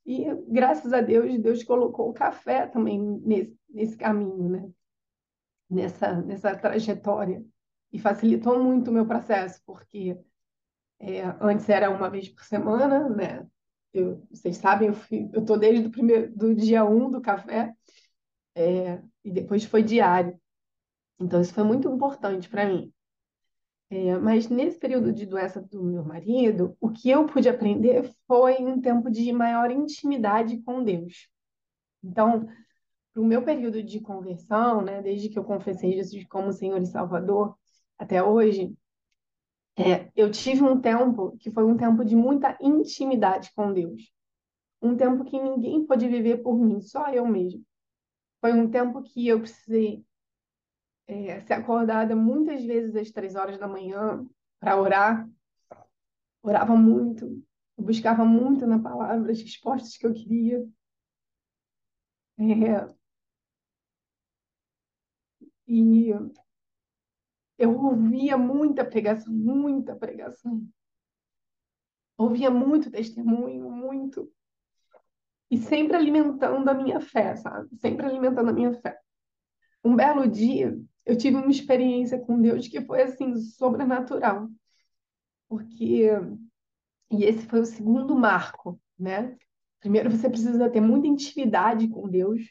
E 0.07 0.25
graças 0.49 0.93
a 0.93 1.00
Deus, 1.00 1.38
Deus 1.38 1.62
colocou 1.62 2.09
o 2.09 2.14
café 2.14 2.67
também 2.67 2.99
nesse, 2.99 3.59
nesse 3.69 3.97
caminho, 3.97 4.49
né? 4.49 4.71
Nessa, 5.69 6.23
nessa 6.23 6.57
trajetória. 6.57 7.45
E 7.93 7.99
facilitou 7.99 8.62
muito 8.62 8.88
o 8.90 8.93
meu 8.93 9.07
processo, 9.07 9.61
porque 9.67 10.19
é, 11.00 11.23
antes 11.40 11.69
era 11.69 11.90
uma 11.90 12.11
vez 12.11 12.28
por 12.28 12.45
semana, 12.45 13.09
né? 13.09 13.47
Eu, 13.93 14.23
vocês 14.31 14.57
sabem, 14.59 14.90
eu 15.33 15.40
estou 15.40 15.59
desde 15.59 15.87
o 15.87 15.90
primeiro, 15.90 16.31
do 16.37 16.55
dia 16.55 16.85
1 16.85 17.07
um 17.07 17.11
do 17.11 17.21
café, 17.21 17.73
é, 18.55 19.00
e 19.25 19.31
depois 19.31 19.64
foi 19.64 19.83
diário. 19.83 20.38
Então, 21.19 21.40
isso 21.40 21.55
foi 21.55 21.64
muito 21.64 21.88
importante 21.88 22.49
para 22.49 22.67
mim. 22.67 22.93
É, 23.90 24.19
mas 24.19 24.49
nesse 24.49 24.78
período 24.78 25.12
de 25.12 25.25
doença 25.25 25.62
do 25.62 25.83
meu 25.83 26.05
marido, 26.05 26.76
o 26.81 26.90
que 26.90 27.09
eu 27.09 27.26
pude 27.26 27.49
aprender 27.49 28.11
foi 28.26 28.57
um 28.59 28.81
tempo 28.81 29.11
de 29.11 29.33
maior 29.33 29.71
intimidade 29.71 30.61
com 30.62 30.85
Deus. 30.85 31.28
Então, 32.02 32.47
para 33.12 33.23
o 33.23 33.26
meu 33.26 33.43
período 33.43 33.83
de 33.83 34.00
conversão, 34.00 34.83
né, 34.83 35.02
desde 35.02 35.28
que 35.31 35.38
eu 35.38 35.45
confessei 35.45 35.93
Jesus 35.95 36.25
como 36.28 36.52
Senhor 36.52 36.81
e 36.81 36.87
Salvador 36.87 37.57
até 37.99 38.23
hoje, 38.23 38.75
é, 39.78 40.11
eu 40.16 40.30
tive 40.30 40.62
um 40.62 40.80
tempo 40.80 41.37
que 41.38 41.50
foi 41.50 41.64
um 41.64 41.76
tempo 41.76 42.04
de 42.04 42.16
muita 42.16 42.58
intimidade 42.61 43.52
com 43.54 43.73
Deus. 43.73 44.12
Um 44.82 44.97
tempo 44.97 45.25
que 45.25 45.40
ninguém 45.40 45.87
pôde 45.87 46.08
viver 46.08 46.38
por 46.38 46.58
mim, 46.58 46.80
só 46.80 47.08
eu 47.12 47.25
mesmo. 47.25 47.64
Foi 48.40 48.52
um 48.52 48.68
tempo 48.68 49.02
que 49.02 49.28
eu 49.28 49.40
precisei 49.40 50.04
é, 51.06 51.40
ser 51.40 51.52
acordada 51.52 52.16
muitas 52.16 52.64
vezes 52.64 52.97
às 52.97 53.11
três 53.11 53.37
horas 53.37 53.56
da 53.56 53.68
manhã 53.68 54.26
para 54.61 54.80
orar. 54.80 55.28
Orava 56.42 56.75
muito, 56.75 57.40
buscava 57.76 58.25
muito 58.25 58.66
na 58.66 58.80
palavra 58.80 59.30
as 59.30 59.40
respostas 59.40 59.97
que 59.97 60.06
eu 60.06 60.12
queria. 60.12 60.66
É, 62.38 62.94
e 65.66 66.12
eu 67.59 67.77
ouvia 67.77 68.38
muita 68.38 68.85
pregação, 68.85 69.33
muita 69.33 69.97
pregação. 69.97 70.67
Ouvia 72.17 72.50
muito 72.50 72.91
testemunho, 72.91 73.71
muito. 73.71 74.31
E 75.50 75.59
sempre 75.59 75.97
alimentando 75.97 76.69
a 76.69 76.75
minha 76.75 77.00
fé, 77.00 77.37
sabe? 77.37 77.69
Sempre 77.79 78.07
alimentando 78.07 78.50
a 78.50 78.53
minha 78.53 78.73
fé. 78.81 78.99
Um 79.85 79.97
belo 79.97 80.29
dia, 80.29 80.79
eu 81.07 81.17
tive 81.17 81.37
uma 81.37 81.50
experiência 81.50 82.19
com 82.19 82.41
Deus 82.41 82.69
que 82.69 82.81
foi 82.81 83.03
assim 83.03 83.35
sobrenatural. 83.37 84.49
Porque 85.49 86.11
e 87.11 87.25
esse 87.25 87.47
foi 87.47 87.61
o 87.61 87.67
segundo 87.67 88.15
marco, 88.15 88.81
né? 88.99 89.37
Primeiro 89.81 90.11
você 90.11 90.29
precisa 90.29 90.69
ter 90.69 90.81
muita 90.81 91.07
intimidade 91.07 91.88
com 91.88 92.09
Deus? 92.09 92.43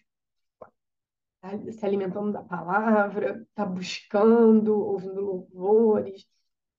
Se 1.72 1.86
alimentando 1.86 2.32
da 2.32 2.44
palavra, 2.44 3.46
tá 3.53 3.65
buscando, 3.65 4.77
ouvindo 4.77 5.22
louvores, 5.22 6.25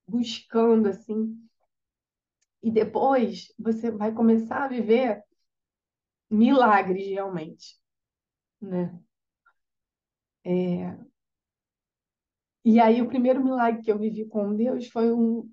buscando 0.07 0.89
assim. 0.89 1.37
E 2.63 2.71
depois 2.71 3.53
você 3.59 3.91
vai 3.91 4.13
começar 4.13 4.65
a 4.65 4.69
viver 4.69 5.23
milagres 6.31 7.07
realmente, 7.07 7.79
né? 8.61 8.99
É... 10.45 10.99
E 12.65 12.81
aí 12.81 13.01
o 13.01 13.09
primeiro 13.09 13.43
milagre 13.43 13.83
que 13.83 13.91
eu 13.91 13.99
vivi 13.99 14.27
com 14.27 14.55
Deus 14.55 14.89
foi 14.89 15.13
um, 15.13 15.49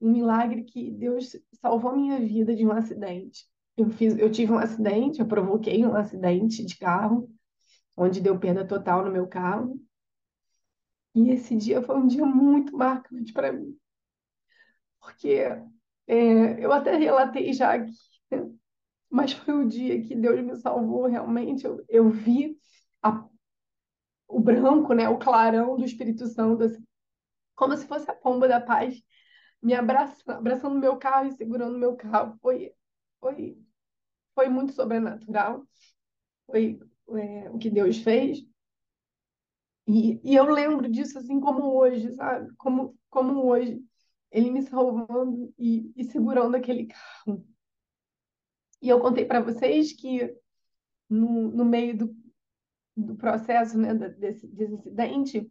um 0.00 0.10
milagre 0.10 0.62
que 0.64 0.90
Deus 0.92 1.36
salvou 1.60 1.94
minha 1.94 2.18
vida 2.20 2.54
de 2.54 2.64
um 2.64 2.72
acidente. 2.72 3.46
Eu 3.76 3.90
fiz, 3.90 4.16
eu 4.16 4.30
tive 4.30 4.52
um 4.52 4.58
acidente, 4.58 5.20
eu 5.20 5.26
provoquei 5.26 5.84
um 5.84 5.94
acidente 5.96 6.64
de 6.64 6.78
carro, 6.78 7.28
onde 7.96 8.20
deu 8.20 8.38
perda 8.38 8.66
total 8.66 9.04
no 9.04 9.10
meu 9.12 9.26
carro. 9.26 9.80
E 11.14 11.30
esse 11.30 11.56
dia 11.56 11.82
foi 11.82 11.96
um 11.96 12.06
dia 12.06 12.24
muito 12.26 12.76
marcante 12.76 13.32
para 13.32 13.52
mim. 13.52 13.76
Porque 15.00 15.28
é, 16.06 16.64
eu 16.64 16.72
até 16.72 16.96
relatei 16.96 17.52
já 17.52 17.74
aqui, 17.74 17.92
mas 19.10 19.32
foi 19.32 19.54
o 19.54 19.68
dia 19.68 20.02
que 20.02 20.14
Deus 20.14 20.40
me 20.42 20.56
salvou 20.56 21.06
realmente. 21.06 21.64
Eu, 21.64 21.84
eu 21.88 22.10
vi 22.10 22.58
a, 23.02 23.26
o 24.28 24.40
branco, 24.40 24.92
né, 24.94 25.08
o 25.08 25.18
clarão 25.18 25.76
do 25.76 25.84
Espírito 25.84 26.26
Santo, 26.26 26.64
assim, 26.64 26.84
como 27.56 27.76
se 27.76 27.86
fosse 27.86 28.10
a 28.10 28.14
pomba 28.14 28.48
da 28.48 28.60
paz 28.60 29.02
me 29.62 29.74
abraçando, 29.74 30.38
abraçando 30.38 30.78
meu 30.78 30.98
carro 30.98 31.28
e 31.28 31.32
segurando 31.32 31.78
meu 31.78 31.96
carro. 31.96 32.38
Foi, 32.42 32.72
foi, 33.20 33.58
foi 34.34 34.48
muito 34.48 34.72
sobrenatural. 34.72 35.66
Foi 36.46 36.80
é, 37.10 37.50
o 37.50 37.58
que 37.58 37.70
Deus 37.70 37.98
fez. 37.98 38.44
E, 39.86 40.20
e 40.24 40.34
eu 40.34 40.50
lembro 40.50 40.90
disso 40.90 41.18
assim 41.18 41.40
como 41.40 41.76
hoje, 41.76 42.12
sabe? 42.12 42.52
Como, 42.56 42.96
como 43.10 43.44
hoje. 43.46 43.82
Ele 44.30 44.50
me 44.50 44.62
salvando 44.62 45.54
e, 45.58 45.92
e 45.96 46.04
segurando 46.04 46.56
aquele 46.56 46.86
carro. 46.86 47.46
E 48.82 48.88
eu 48.88 49.00
contei 49.00 49.24
para 49.24 49.40
vocês 49.40 49.92
que 49.92 50.34
no, 51.08 51.50
no 51.50 51.64
meio 51.64 51.96
do, 51.96 52.16
do 52.96 53.14
processo 53.14 53.78
né, 53.78 53.94
desse, 53.94 54.46
desse 54.48 54.74
acidente, 54.74 55.50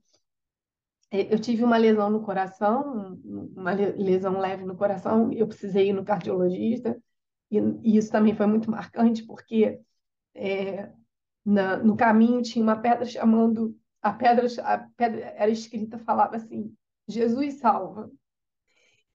eu 1.11 1.39
tive 1.39 1.63
uma 1.63 1.77
lesão 1.77 2.09
no 2.09 2.23
coração, 2.23 3.19
uma 3.55 3.71
lesão 3.71 4.39
leve 4.39 4.65
no 4.65 4.75
coração, 4.75 5.31
eu 5.31 5.47
precisei 5.47 5.89
ir 5.89 5.93
no 5.93 6.03
cardiologista, 6.03 6.99
e, 7.51 7.59
e 7.83 7.97
isso 7.97 8.11
também 8.11 8.35
foi 8.35 8.47
muito 8.47 8.69
marcante, 8.69 9.23
porque 9.23 9.79
é, 10.33 10.91
na, 11.45 11.77
no 11.77 11.95
caminho 11.95 12.41
tinha 12.41 12.63
uma 12.63 12.75
pedra 12.79 13.05
chamando, 13.05 13.77
a 14.01 14.11
pedra, 14.13 14.47
a 14.63 14.77
pedra 14.95 15.21
era 15.37 15.51
escrita, 15.51 15.97
falava 15.99 16.35
assim, 16.35 16.75
Jesus 17.07 17.55
salva. 17.55 18.11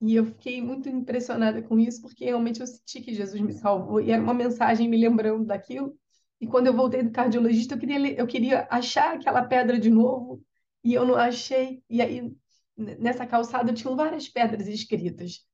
E 0.00 0.14
eu 0.14 0.24
fiquei 0.26 0.62
muito 0.62 0.88
impressionada 0.88 1.60
com 1.62 1.78
isso, 1.78 2.00
porque 2.02 2.24
realmente 2.24 2.60
eu 2.60 2.66
senti 2.66 3.00
que 3.00 3.14
Jesus 3.14 3.40
me 3.40 3.52
salvou, 3.52 4.00
e 4.00 4.10
era 4.10 4.22
uma 4.22 4.34
mensagem 4.34 4.88
me 4.88 4.96
lembrando 4.96 5.44
daquilo. 5.46 5.96
E 6.40 6.46
quando 6.46 6.68
eu 6.68 6.74
voltei 6.74 7.02
do 7.02 7.10
cardiologista, 7.10 7.74
eu 7.74 7.78
queria, 7.78 8.14
eu 8.14 8.26
queria 8.26 8.68
achar 8.70 9.14
aquela 9.16 9.42
pedra 9.44 9.78
de 9.78 9.90
novo, 9.90 10.42
e 10.84 10.94
eu 10.94 11.04
não 11.04 11.16
achei. 11.16 11.82
E 11.90 12.00
aí, 12.00 12.32
nessa 12.76 13.26
calçada, 13.26 13.72
tinham 13.72 13.96
várias 13.96 14.28
pedras 14.28 14.68
escritas. 14.68 15.44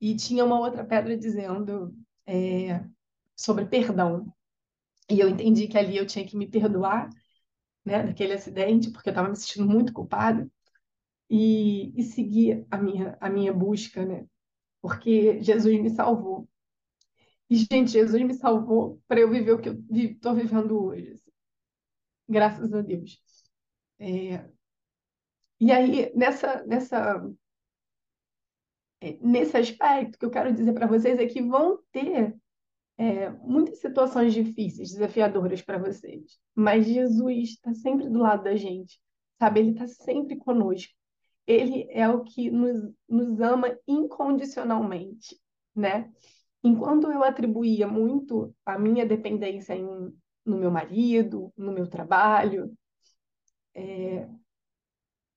E 0.00 0.16
tinha 0.16 0.44
uma 0.44 0.58
outra 0.58 0.82
pedra 0.84 1.16
dizendo 1.16 1.94
é, 2.26 2.82
sobre 3.36 3.66
perdão. 3.66 4.32
E 5.10 5.20
eu 5.20 5.28
entendi 5.28 5.68
que 5.68 5.76
ali 5.78 5.96
eu 5.96 6.06
tinha 6.06 6.26
que 6.26 6.36
me 6.36 6.46
perdoar, 6.48 7.10
né, 7.84 8.04
daquele 8.04 8.34
acidente, 8.34 8.90
porque 8.90 9.08
eu 9.08 9.12
estava 9.12 9.28
me 9.28 9.36
sentindo 9.36 9.68
muito 9.68 9.92
culpada, 9.92 10.50
e, 11.30 11.92
e 11.98 12.02
seguir 12.04 12.66
a 12.70 12.78
minha, 12.78 13.16
a 13.20 13.30
minha 13.30 13.52
busca, 13.52 14.04
né? 14.04 14.26
Porque 14.82 15.42
Jesus 15.42 15.80
me 15.80 15.90
salvou. 15.90 16.48
E, 17.48 17.56
gente, 17.56 17.90
Jesus 17.92 18.22
me 18.22 18.34
salvou 18.34 19.00
para 19.08 19.20
eu 19.20 19.30
viver 19.30 19.52
o 19.52 19.60
que 19.60 19.68
eu 19.68 19.84
estou 19.90 20.34
vivendo 20.34 20.84
hoje. 20.84 21.12
Assim. 21.12 21.30
Graças 22.28 22.72
a 22.72 22.80
Deus. 22.80 23.20
É, 23.98 24.48
e 25.60 25.70
aí, 25.70 26.12
nessa, 26.14 26.64
nessa, 26.66 27.22
é, 29.00 29.18
nesse 29.20 29.56
aspecto, 29.56 30.18
que 30.18 30.24
eu 30.24 30.30
quero 30.30 30.52
dizer 30.52 30.72
para 30.72 30.86
vocês 30.86 31.18
é 31.18 31.26
que 31.26 31.42
vão 31.42 31.78
ter 31.92 32.34
é, 33.00 33.30
muitas 33.30 33.78
situações 33.78 34.34
difíceis, 34.34 34.90
desafiadoras 34.90 35.62
para 35.62 35.78
vocês, 35.78 36.38
mas 36.54 36.84
Jesus 36.84 37.48
está 37.48 37.72
sempre 37.72 38.10
do 38.10 38.18
lado 38.18 38.44
da 38.44 38.54
gente, 38.54 39.00
sabe? 39.38 39.60
Ele 39.60 39.70
está 39.70 39.88
sempre 39.88 40.36
conosco. 40.36 40.92
Ele 41.46 41.86
é 41.88 42.06
o 42.10 42.22
que 42.22 42.50
nos, 42.50 42.92
nos 43.08 43.40
ama 43.40 43.74
incondicionalmente, 43.88 45.40
né? 45.74 46.12
Enquanto 46.62 47.10
eu 47.10 47.24
atribuía 47.24 47.88
muito 47.88 48.54
a 48.66 48.78
minha 48.78 49.06
dependência 49.06 49.74
em, 49.74 50.14
no 50.44 50.58
meu 50.58 50.70
marido, 50.70 51.50
no 51.56 51.72
meu 51.72 51.88
trabalho, 51.88 52.70
é, 53.74 54.28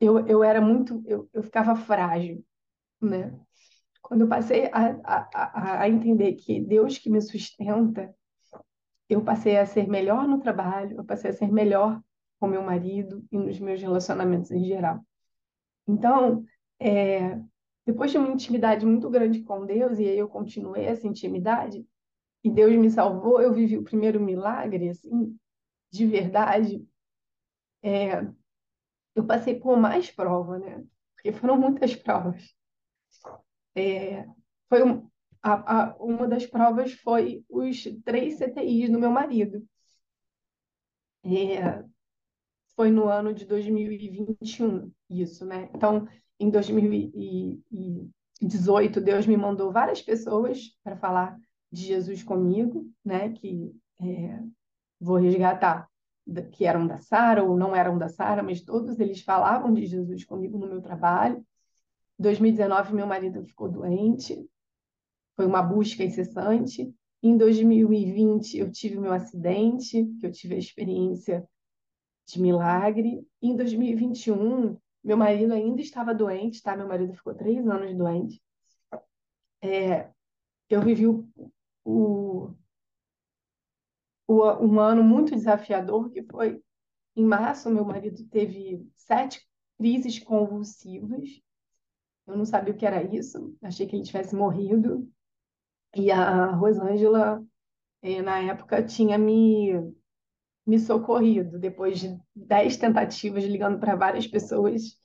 eu, 0.02 0.28
eu 0.28 0.44
era 0.44 0.60
muito, 0.60 1.02
eu, 1.06 1.30
eu 1.32 1.42
ficava 1.42 1.78
frágil, 1.78 2.44
né? 3.02 3.40
Quando 4.04 4.22
eu 4.22 4.28
passei 4.28 4.70
a, 4.72 5.00
a, 5.04 5.82
a 5.82 5.90
entender 5.90 6.34
que 6.34 6.60
Deus 6.60 6.98
que 6.98 7.10
me 7.10 7.22
sustenta, 7.22 8.14
eu 9.10 9.24
passei 9.24 9.58
a 9.58 9.66
ser 9.66 9.88
melhor 9.88 10.28
no 10.28 10.40
trabalho, 10.40 10.98
eu 10.98 11.06
passei 11.06 11.32
a 11.32 11.34
ser 11.34 11.52
melhor 11.52 12.00
com 12.40 12.48
meu 12.48 12.62
marido 12.62 13.26
e 13.32 13.38
nos 13.38 13.60
meus 13.60 13.82
relacionamentos 13.82 14.52
em 14.52 14.66
geral. 14.66 15.00
Então, 15.88 16.46
é, 16.80 17.40
depois 17.86 18.12
de 18.12 18.18
uma 18.18 18.28
intimidade 18.28 18.86
muito 18.86 19.10
grande 19.10 19.42
com 19.42 19.66
Deus, 19.66 19.98
e 19.98 20.06
aí 20.08 20.18
eu 20.18 20.28
continuei 20.28 20.84
essa 20.84 21.08
intimidade, 21.08 21.88
e 22.44 22.52
Deus 22.52 22.76
me 22.76 22.92
salvou, 22.92 23.42
eu 23.42 23.54
vivi 23.54 23.78
o 23.78 23.84
primeiro 23.84 24.20
milagre, 24.20 24.90
assim, 24.90 25.38
de 25.90 26.06
verdade, 26.06 26.86
é, 27.82 28.28
eu 29.16 29.26
passei 29.26 29.58
por 29.60 29.78
mais 29.78 30.12
prova, 30.12 30.60
né? 30.60 30.84
Porque 31.16 31.32
foram 31.32 31.58
muitas 31.58 31.96
provas. 31.96 32.54
É, 33.76 34.26
foi 34.70 34.84
um, 34.84 35.10
a, 35.42 35.84
a, 35.84 35.96
uma 35.98 36.28
das 36.28 36.46
provas 36.46 36.94
foi 36.94 37.44
os 37.50 37.84
três 38.06 38.38
CTIs 38.38 38.90
do 38.90 39.00
meu 39.00 39.12
marido. 39.12 39.66
É, 41.24 41.84
foi 42.76 42.92
no 42.92 43.08
ano 43.08 43.34
de 43.34 43.46
2021, 43.46 44.92
isso, 45.10 45.46
né? 45.46 45.70
Então, 45.74 46.06
em 46.40 46.50
2018, 46.50 49.02
Deus 49.02 49.26
me 49.26 49.38
mandou 49.38 49.72
várias 49.72 50.02
pessoas 50.02 50.78
para 50.84 50.98
falar 50.98 51.40
de 51.72 51.84
Jesus 51.84 52.22
comigo, 52.24 52.86
né? 53.04 53.30
Que 53.30 53.74
é, 54.02 54.40
vou 55.00 55.18
resgatar 55.18 55.88
que 56.52 56.66
eram 56.66 56.88
da 56.88 57.00
Sara 57.00 57.44
ou 57.44 57.58
não 57.58 57.76
eram 57.76 57.98
da 57.98 58.08
Sara, 58.08 58.42
mas 58.42 58.62
todos 58.62 58.98
eles 59.00 59.22
falavam 59.22 59.74
de 59.74 59.86
Jesus 59.86 60.24
comigo 60.24 60.58
no 60.58 60.68
meu 60.68 60.82
trabalho. 60.82 61.46
Em 62.20 62.24
2019, 62.24 62.94
meu 62.94 63.08
marido 63.08 63.44
ficou 63.44 63.70
doente, 63.70 64.48
foi 65.36 65.46
uma 65.46 65.62
busca 65.62 66.04
incessante, 66.04 66.94
Em 67.22 67.38
2020, 67.38 68.58
eu 68.58 68.70
tive 68.70 69.00
meu 69.00 69.14
acidente, 69.14 70.06
que 70.20 70.26
eu 70.26 70.32
tive 70.32 70.56
a 70.56 70.58
experiência 70.58 71.48
de 72.28 72.42
milagre. 72.42 73.26
Em 73.42 73.56
2021, 73.56 74.78
meu 75.04 75.16
marido 75.18 75.54
ainda 75.54 75.82
estava 75.82 76.14
doente, 76.14 76.62
tá? 76.62 76.76
Meu 76.76 76.88
marido 76.88 77.14
ficou 77.14 77.34
três 77.34 77.66
anos 77.68 77.96
doente. 77.96 78.42
É, 79.62 80.10
eu 80.70 80.82
vivi 80.82 81.08
o, 81.08 81.26
o, 81.86 82.54
o, 84.28 84.44
um 84.66 84.80
ano 84.80 85.04
muito 85.04 85.34
desafiador, 85.34 86.10
que 86.10 86.24
foi 86.24 86.62
em 87.16 87.24
março, 87.24 87.70
meu 87.70 87.86
marido 87.86 88.28
teve 88.30 88.86
sete 88.96 89.48
crises 89.78 90.20
convulsivas. 90.20 91.42
Eu 92.28 92.38
não 92.38 92.46
sabia 92.46 92.74
o 92.74 92.78
que 92.78 92.86
era 92.86 93.04
isso, 93.04 93.56
achei 93.62 93.86
que 93.88 93.96
ele 93.96 94.04
tivesse 94.04 94.36
morrido. 94.36 95.08
E 95.96 96.12
a 96.12 96.48
Rosângela, 96.52 97.44
eh, 98.02 98.22
na 98.22 98.40
época, 98.40 98.84
tinha 98.84 99.18
me, 99.18 99.74
me 100.66 100.80
socorrido. 100.80 101.60
Depois 101.60 102.00
de 102.00 102.20
dez 102.36 102.78
tentativas, 102.78 103.44
ligando 103.44 103.80
para 103.80 103.96
várias 103.96 104.28
pessoas, 104.28 104.98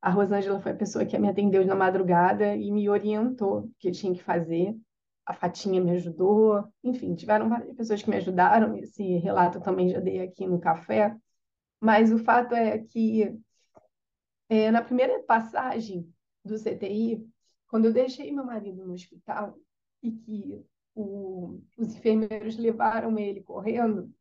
a 0.00 0.10
Rosângela 0.10 0.60
foi 0.60 0.72
a 0.72 0.76
pessoa 0.76 1.04
que 1.06 1.18
me 1.18 1.28
atendeu 1.28 1.64
na 1.66 1.74
madrugada 1.74 2.56
e 2.56 2.70
me 2.72 2.88
orientou 2.88 3.60
o 3.60 3.74
que 3.78 3.88
eu 3.88 3.92
tinha 3.92 4.14
que 4.14 4.22
fazer. 4.22 4.74
A 5.26 5.34
Fatinha 5.34 5.80
me 5.80 5.92
ajudou. 5.92 6.64
Enfim, 6.82 7.14
tiveram 7.14 7.48
várias 7.48 7.74
pessoas 7.76 8.02
que 8.02 8.10
me 8.10 8.16
ajudaram. 8.16 8.76
Esse 8.78 9.02
relato 9.18 9.60
também 9.60 9.90
já 9.90 10.00
dei 10.00 10.20
aqui 10.20 10.46
no 10.46 10.60
café. 10.60 11.16
Mas 11.80 12.12
o 12.12 12.18
fato 12.18 12.54
é 12.54 12.78
que, 12.78 13.38
é, 14.48 14.70
na 14.70 14.82
primeira 14.82 15.22
passagem 15.24 16.12
do 16.44 16.58
CTI, 16.58 17.26
quando 17.68 17.86
eu 17.86 17.92
deixei 17.92 18.32
meu 18.32 18.44
marido 18.44 18.84
no 18.84 18.94
hospital 18.94 19.58
e 20.02 20.10
que 20.10 20.64
o, 20.94 21.60
os 21.78 21.94
enfermeiros 21.94 22.56
levaram 22.56 23.18
ele 23.18 23.42
correndo, 23.42 24.12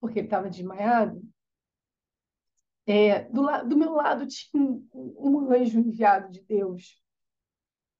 porque 0.00 0.20
ele 0.20 0.26
estava 0.26 0.48
desmaiado, 0.48 1.22
é, 2.86 3.24
do, 3.24 3.42
do 3.68 3.76
meu 3.76 3.92
lado 3.92 4.26
tinha 4.26 4.62
um, 4.62 4.88
um 4.92 5.52
anjo 5.52 5.78
enviado 5.78 6.30
de 6.30 6.42
Deus. 6.42 7.00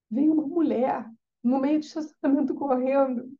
Veio 0.09 0.33
uma 0.33 0.45
mulher 0.45 1.09
no 1.41 1.59
meio 1.59 1.79
do 1.79 1.85
estacionamento 1.85 2.53
correndo 2.53 3.31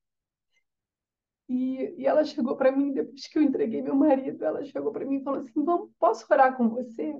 e, 1.48 1.96
e 1.98 2.06
ela 2.06 2.24
chegou 2.24 2.56
para 2.56 2.72
mim, 2.72 2.94
depois 2.94 3.28
que 3.28 3.38
eu 3.38 3.44
entreguei 3.44 3.82
meu 3.82 3.96
marido, 3.96 4.44
ela 4.44 4.64
chegou 4.64 4.92
para 4.92 5.06
mim 5.06 5.18
e 5.18 5.24
falou 5.24 5.42
assim: 5.42 5.64
Vamos, 5.64 5.92
posso 6.00 6.26
orar 6.32 6.56
com 6.56 6.70
você? 6.70 7.14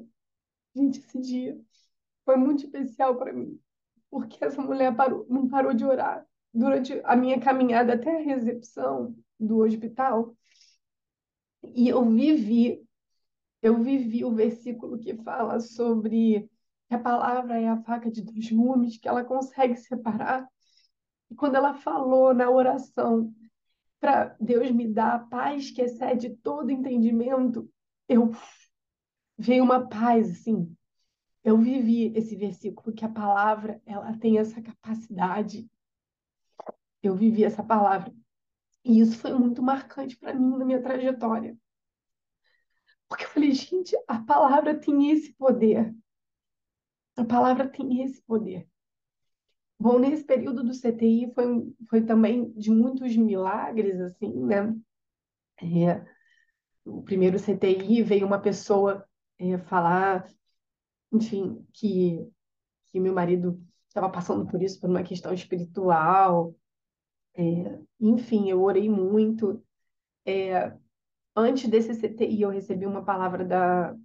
Gente, 0.76 1.00
esse 1.00 1.20
dia 1.20 1.60
foi 2.26 2.36
muito 2.38 2.64
especial 2.66 3.16
para 3.16 3.34
mim, 3.34 3.60
porque 4.10 4.44
essa 4.44 4.62
mulher 4.62 4.96
parou, 4.96 5.26
não 5.30 5.48
parou 5.48 5.74
de 5.74 5.86
orar 5.86 6.26
durante 6.54 7.02
a 7.04 7.16
minha 7.16 7.40
caminhada 7.40 7.94
até 7.94 8.16
a 8.16 8.24
recepção 8.24 9.16
do 9.40 9.60
hospital. 9.60 10.36
E 11.74 11.90
eu 11.90 12.04
vivi, 12.10 12.86
eu 13.62 13.78
vivi 13.82 14.24
o 14.24 14.34
versículo 14.34 15.00
que 15.00 15.16
fala 15.16 15.60
sobre 15.60 16.50
que 16.88 16.96
a 16.96 17.00
palavra 17.00 17.60
é 17.60 17.68
a 17.68 17.82
faca 17.82 18.12
de 18.12 18.22
dois 18.22 18.52
gumes, 18.52 18.98
que 18.98 19.08
ela 19.08 19.24
consegue 19.24 19.76
separar. 19.78 20.48
E 21.32 21.36
quando 21.36 21.56
ela 21.56 21.74
falou 21.74 22.34
na 22.34 22.50
oração, 22.50 23.34
para 24.00 24.36
Deus 24.40 24.70
me 24.70 24.88
dar 24.88 25.16
a 25.16 25.20
paz 25.20 25.72
que 25.72 25.82
excede 25.82 26.30
todo 26.44 26.70
entendimento, 26.70 27.70
eu 28.08 28.32
veio 29.38 29.64
uma 29.64 29.88
paz 29.88 30.30
assim. 30.30 30.76
Eu 31.44 31.58
vivi 31.58 32.14
esse 32.16 32.36
versículo 32.36 32.96
que 32.96 33.04
a 33.04 33.10
palavra 33.10 33.82
ela 33.86 34.18
tem 34.18 34.38
essa 34.38 34.62
capacidade. 34.62 35.70
Eu 37.02 37.16
vivi 37.16 37.44
essa 37.44 37.62
palavra 37.62 38.14
e 38.84 39.00
isso 39.00 39.18
foi 39.18 39.34
muito 39.34 39.62
marcante 39.62 40.18
para 40.18 40.34
mim 40.34 40.58
na 40.58 40.66
minha 40.66 40.82
trajetória. 40.82 41.58
Porque 43.08 43.26
eu 43.26 43.30
falei, 43.30 43.52
gente, 43.52 43.96
a 44.08 44.20
palavra 44.20 44.78
tem 44.78 45.12
esse 45.12 45.34
poder. 45.34 45.96
A 47.16 47.24
palavra 47.24 47.70
tem 47.70 48.02
esse 48.02 48.22
poder. 48.24 48.68
Bom, 49.80 50.00
nesse 50.00 50.24
período 50.24 50.64
do 50.64 50.74
CTI 50.74 51.32
foi, 51.34 51.76
foi 51.90 52.02
também 52.06 52.52
de 52.54 52.72
muitos 52.72 53.16
milagres, 53.16 54.00
assim, 54.00 54.34
né? 54.46 54.76
É, 55.62 56.06
o 56.86 57.02
primeiro 57.04 57.38
CTI 57.38 58.02
veio 58.02 58.26
uma 58.26 58.40
pessoa 58.40 59.08
é, 59.38 59.58
falar, 59.58 60.28
enfim, 61.14 61.66
que, 61.74 62.28
que 62.88 63.00
meu 63.00 63.14
marido 63.14 63.62
estava 63.88 64.10
passando 64.10 64.46
por 64.48 64.62
isso, 64.62 64.80
por 64.80 64.90
uma 64.90 65.04
questão 65.04 65.34
espiritual. 65.34 66.56
É, 67.36 67.80
enfim, 68.00 68.50
eu 68.50 68.62
orei 68.64 68.90
muito. 68.90 69.64
É, 70.26 70.74
antes 71.36 71.70
desse 71.70 71.94
CTI, 71.96 72.42
eu 72.42 72.50
recebi 72.50 72.86
uma 72.86 73.04
palavra 73.06 73.46
da, 73.46 73.96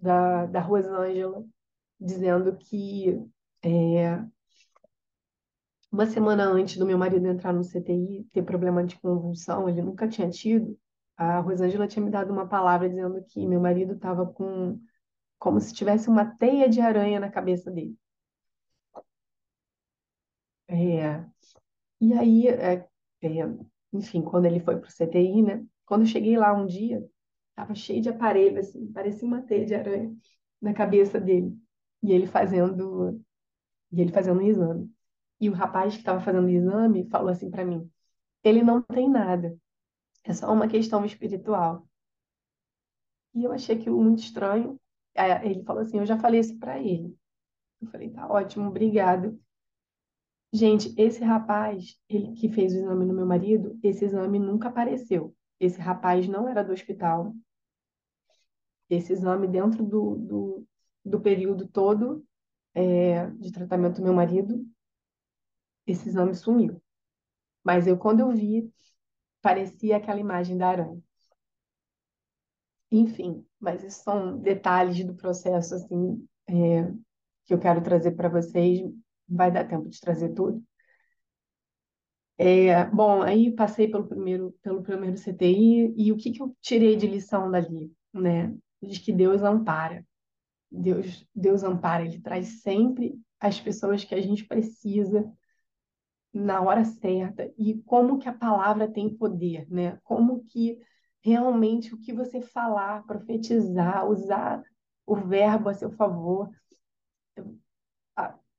da, 0.00 0.46
da 0.46 0.60
Rosângela, 0.60 1.44
dizendo 2.00 2.56
que 2.56 3.20
é, 3.64 4.24
uma 5.90 6.06
semana 6.06 6.44
antes 6.44 6.76
do 6.76 6.86
meu 6.86 6.96
marido 6.98 7.26
entrar 7.26 7.52
no 7.52 7.64
CTI, 7.64 8.24
ter 8.32 8.42
problema 8.42 8.84
de 8.84 8.98
convulsão, 9.00 9.68
ele 9.68 9.82
nunca 9.82 10.08
tinha 10.08 10.28
tido, 10.30 10.78
a 11.16 11.40
Rosângela 11.40 11.86
tinha 11.86 12.04
me 12.04 12.10
dado 12.10 12.32
uma 12.32 12.48
palavra 12.48 12.88
dizendo 12.88 13.22
que 13.24 13.46
meu 13.46 13.60
marido 13.60 13.94
estava 13.94 14.26
com 14.26 14.80
como 15.42 15.60
se 15.60 15.74
tivesse 15.74 16.08
uma 16.08 16.24
teia 16.24 16.68
de 16.68 16.80
aranha 16.80 17.18
na 17.18 17.28
cabeça 17.28 17.68
dele. 17.68 17.96
É, 20.68 21.24
e 22.00 22.12
aí, 22.14 22.48
é, 22.48 22.88
é, 23.22 23.28
enfim, 23.92 24.22
quando 24.22 24.46
ele 24.46 24.60
foi 24.60 24.78
para 24.78 24.88
o 24.88 24.92
CTI, 24.92 25.42
né? 25.42 25.66
Quando 25.86 26.02
eu 26.02 26.06
cheguei 26.06 26.36
lá 26.38 26.52
um 26.54 26.66
dia, 26.66 27.04
estava 27.50 27.74
cheio 27.74 28.02
de 28.02 28.08
aparelho, 28.10 28.58
assim, 28.60 28.92
parecia 28.92 29.26
uma 29.28 29.42
teia 29.42 29.66
de 29.66 29.74
aranha 29.74 30.16
na 30.60 30.74
cabeça 30.74 31.20
dele. 31.20 31.56
E 32.02 32.12
ele 32.12 32.26
fazendo, 32.26 33.20
e 33.92 34.00
ele 34.00 34.12
fazendo 34.12 34.40
um 34.40 34.46
exame. 34.46 34.92
E 35.40 35.50
o 35.50 35.54
rapaz 35.54 35.94
que 35.94 36.00
estava 36.00 36.20
fazendo 36.20 36.46
o 36.46 36.50
exame 36.50 37.08
falou 37.10 37.30
assim 37.30 37.50
para 37.50 37.64
mim: 37.64 37.90
ele 38.44 38.62
não 38.62 38.82
tem 38.82 39.10
nada, 39.10 39.56
é 40.24 40.32
só 40.34 40.52
uma 40.52 40.68
questão 40.68 41.04
espiritual. 41.04 41.86
E 43.34 43.44
eu 43.44 43.52
achei 43.52 43.76
aquilo 43.76 44.02
muito 44.02 44.20
estranho. 44.20 44.80
Aí 45.16 45.50
ele 45.50 45.64
falou 45.64 45.82
assim: 45.82 45.98
eu 45.98 46.06
já 46.06 46.18
falei 46.18 46.40
isso 46.40 46.58
para 46.58 46.78
ele. 46.78 47.16
Eu 47.80 47.88
falei: 47.88 48.10
tá 48.10 48.28
ótimo, 48.28 48.68
obrigado. 48.68 49.38
Gente, 50.52 50.94
esse 50.98 51.24
rapaz, 51.24 51.98
ele 52.08 52.32
que 52.34 52.48
fez 52.48 52.74
o 52.74 52.76
exame 52.76 53.06
no 53.06 53.14
meu 53.14 53.24
marido, 53.26 53.78
esse 53.82 54.04
exame 54.04 54.38
nunca 54.38 54.68
apareceu. 54.68 55.34
Esse 55.58 55.80
rapaz 55.80 56.28
não 56.28 56.48
era 56.48 56.62
do 56.62 56.72
hospital. 56.72 57.34
Esse 58.90 59.12
exame, 59.14 59.48
dentro 59.48 59.82
do, 59.84 60.16
do, 60.16 60.66
do 61.04 61.20
período 61.20 61.66
todo 61.66 62.24
é, 62.74 63.30
de 63.30 63.50
tratamento 63.50 63.96
do 63.96 64.02
meu 64.02 64.12
marido, 64.12 64.66
esse 65.86 66.08
exame 66.08 66.34
sumiu. 66.34 66.82
Mas 67.64 67.86
eu, 67.86 67.96
quando 67.96 68.20
eu 68.20 68.30
vi, 68.30 68.70
parecia 69.40 69.96
aquela 69.96 70.20
imagem 70.20 70.58
da 70.58 70.68
aranha. 70.68 71.02
Enfim, 72.92 73.42
mas 73.58 73.82
esses 73.82 74.02
são 74.02 74.38
detalhes 74.38 75.02
do 75.04 75.14
processo, 75.14 75.74
assim, 75.74 76.28
é, 76.46 76.92
que 77.46 77.54
eu 77.54 77.58
quero 77.58 77.82
trazer 77.82 78.12
para 78.12 78.28
vocês. 78.28 78.80
Vai 79.26 79.50
dar 79.50 79.66
tempo 79.66 79.88
de 79.88 79.98
trazer 79.98 80.34
tudo. 80.34 80.62
É, 82.36 82.84
bom, 82.86 83.22
aí 83.22 83.50
passei 83.54 83.88
pelo 83.88 84.06
primeiro, 84.06 84.52
pelo 84.62 84.82
primeiro 84.82 85.16
CTI 85.16 85.94
e 85.96 86.12
o 86.12 86.16
que, 86.16 86.32
que 86.32 86.42
eu 86.42 86.54
tirei 86.60 86.96
de 86.96 87.06
lição 87.06 87.50
dali, 87.50 87.90
né? 88.12 88.54
De 88.82 89.00
que 89.00 89.12
Deus 89.12 89.42
ampara. 89.42 90.04
Deus, 90.70 91.26
Deus 91.34 91.62
ampara, 91.62 92.04
Ele 92.04 92.20
traz 92.20 92.62
sempre 92.62 93.14
as 93.40 93.60
pessoas 93.60 94.04
que 94.04 94.14
a 94.14 94.20
gente 94.20 94.44
precisa 94.46 95.30
na 96.32 96.60
hora 96.62 96.84
certa 96.84 97.50
e 97.58 97.74
como 97.82 98.18
que 98.18 98.28
a 98.28 98.32
palavra 98.32 98.90
tem 98.90 99.14
poder, 99.16 99.66
né? 99.70 99.98
Como 100.02 100.44
que 100.44 100.78
realmente 101.22 101.94
o 101.94 101.98
que 101.98 102.12
você 102.12 102.40
falar, 102.40 103.04
profetizar, 103.04 104.06
usar 104.08 104.62
o 105.06 105.16
verbo 105.16 105.68
a 105.68 105.74
seu 105.74 105.90
favor, 105.90 106.50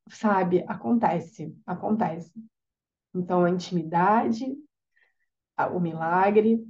sabe, 0.09 0.63
acontece, 0.67 1.55
acontece. 1.65 2.31
Então, 3.13 3.43
a 3.43 3.49
intimidade, 3.49 4.55
o 5.73 5.79
milagre, 5.79 6.65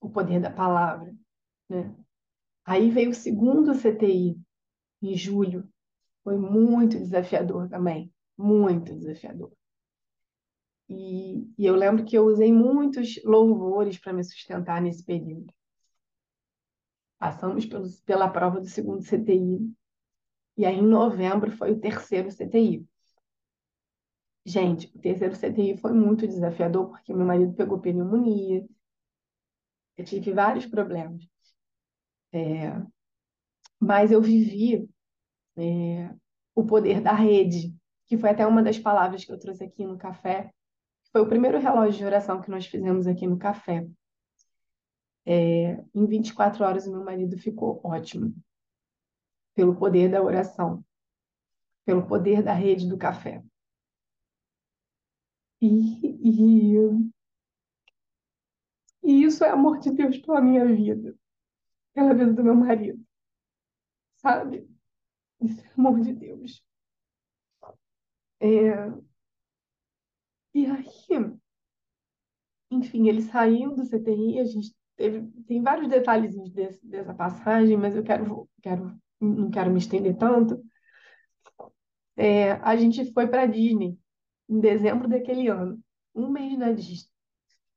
o 0.00 0.08
poder 0.08 0.40
da 0.40 0.50
palavra, 0.50 1.14
né? 1.68 1.94
Aí 2.64 2.90
veio 2.90 3.10
o 3.10 3.14
segundo 3.14 3.74
CTI, 3.74 4.40
em 5.02 5.16
julho. 5.16 5.68
Foi 6.24 6.36
muito 6.36 6.98
desafiador 6.98 7.68
também, 7.68 8.12
muito 8.36 8.94
desafiador. 8.94 9.52
E, 10.88 11.48
e 11.58 11.66
eu 11.66 11.74
lembro 11.74 12.04
que 12.04 12.16
eu 12.16 12.24
usei 12.26 12.52
muitos 12.52 13.20
louvores 13.24 13.98
para 13.98 14.12
me 14.12 14.22
sustentar 14.22 14.80
nesse 14.80 15.04
período. 15.04 15.52
Passamos 17.18 17.66
pelo, 17.66 17.88
pela 18.04 18.28
prova 18.28 18.60
do 18.60 18.68
segundo 18.68 19.02
CTI. 19.02 19.72
E 20.56 20.64
aí, 20.64 20.76
em 20.76 20.86
novembro, 20.86 21.50
foi 21.50 21.72
o 21.72 21.80
terceiro 21.80 22.30
CTI. 22.30 22.86
Gente, 24.44 24.86
o 24.94 25.00
terceiro 25.00 25.34
CTI 25.34 25.76
foi 25.76 25.92
muito 25.92 26.26
desafiador 26.26 26.90
porque 26.90 27.12
meu 27.12 27.26
marido 27.26 27.52
pegou 27.54 27.80
pneumonia, 27.80 28.64
eu 29.96 30.04
tive 30.04 30.32
vários 30.32 30.66
problemas. 30.66 31.28
É, 32.32 32.70
mas 33.80 34.12
eu 34.12 34.20
vivi 34.20 34.88
é, 35.56 36.14
o 36.54 36.64
poder 36.64 37.00
da 37.00 37.12
rede, 37.12 37.74
que 38.06 38.18
foi 38.18 38.30
até 38.30 38.46
uma 38.46 38.62
das 38.62 38.78
palavras 38.78 39.24
que 39.24 39.32
eu 39.32 39.38
trouxe 39.38 39.64
aqui 39.64 39.84
no 39.84 39.98
café. 39.98 40.52
Foi 41.16 41.22
o 41.22 41.28
primeiro 41.30 41.58
relógio 41.58 41.96
de 41.96 42.04
oração 42.04 42.42
que 42.42 42.50
nós 42.50 42.66
fizemos 42.66 43.06
aqui 43.06 43.26
no 43.26 43.38
café. 43.38 43.88
É, 45.24 45.82
em 45.94 46.06
24 46.06 46.62
horas, 46.62 46.86
o 46.86 46.92
meu 46.92 47.02
marido 47.02 47.38
ficou 47.38 47.80
ótimo, 47.82 48.34
pelo 49.54 49.74
poder 49.74 50.10
da 50.10 50.22
oração, 50.22 50.84
pelo 51.86 52.06
poder 52.06 52.42
da 52.42 52.52
rede 52.52 52.86
do 52.86 52.98
café. 52.98 53.42
E, 55.58 56.04
e, 56.04 56.74
e 59.02 59.22
isso 59.24 59.42
é 59.42 59.48
amor 59.48 59.78
de 59.78 59.92
Deus 59.92 60.18
pela 60.18 60.42
minha 60.42 60.66
vida, 60.66 61.16
pela 61.94 62.12
vida 62.12 62.34
do 62.34 62.44
meu 62.44 62.54
marido, 62.54 63.02
sabe? 64.16 64.68
Isso 65.40 65.64
é 65.64 65.70
amor 65.78 65.98
de 65.98 66.12
Deus. 66.12 66.62
É... 68.38 69.05
E 70.56 70.64
aí, 70.64 71.38
enfim, 72.70 73.08
ele 73.08 73.22
saiu 73.22 73.74
do 73.74 73.84
CTI, 73.84 74.40
a 74.40 74.44
gente 74.44 74.74
teve, 74.96 75.22
tem 75.46 75.62
vários 75.62 75.88
detalhezinhos 75.88 76.50
desse, 76.52 76.84
dessa 76.86 77.14
passagem, 77.14 77.76
mas 77.76 77.94
eu 77.94 78.02
quero, 78.02 78.48
quero, 78.62 78.98
não 79.20 79.50
quero 79.50 79.70
me 79.70 79.78
estender 79.78 80.16
tanto. 80.16 80.62
É, 82.16 82.52
a 82.52 82.74
gente 82.76 83.12
foi 83.12 83.26
para 83.28 83.46
Disney 83.46 83.98
em 84.48 84.60
dezembro 84.60 85.08
daquele 85.08 85.48
ano, 85.48 85.78
um 86.14 86.30
mês 86.30 86.56
na 86.58 86.72
Disney. 86.72 87.10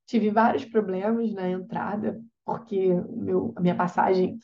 Tive 0.06 0.32
vários 0.32 0.66
problemas 0.66 1.34
na 1.34 1.50
entrada, 1.50 2.24
porque 2.46 2.94
meu, 3.10 3.54
a 3.56 3.62
minha 3.62 3.76
passagem, 3.76 4.40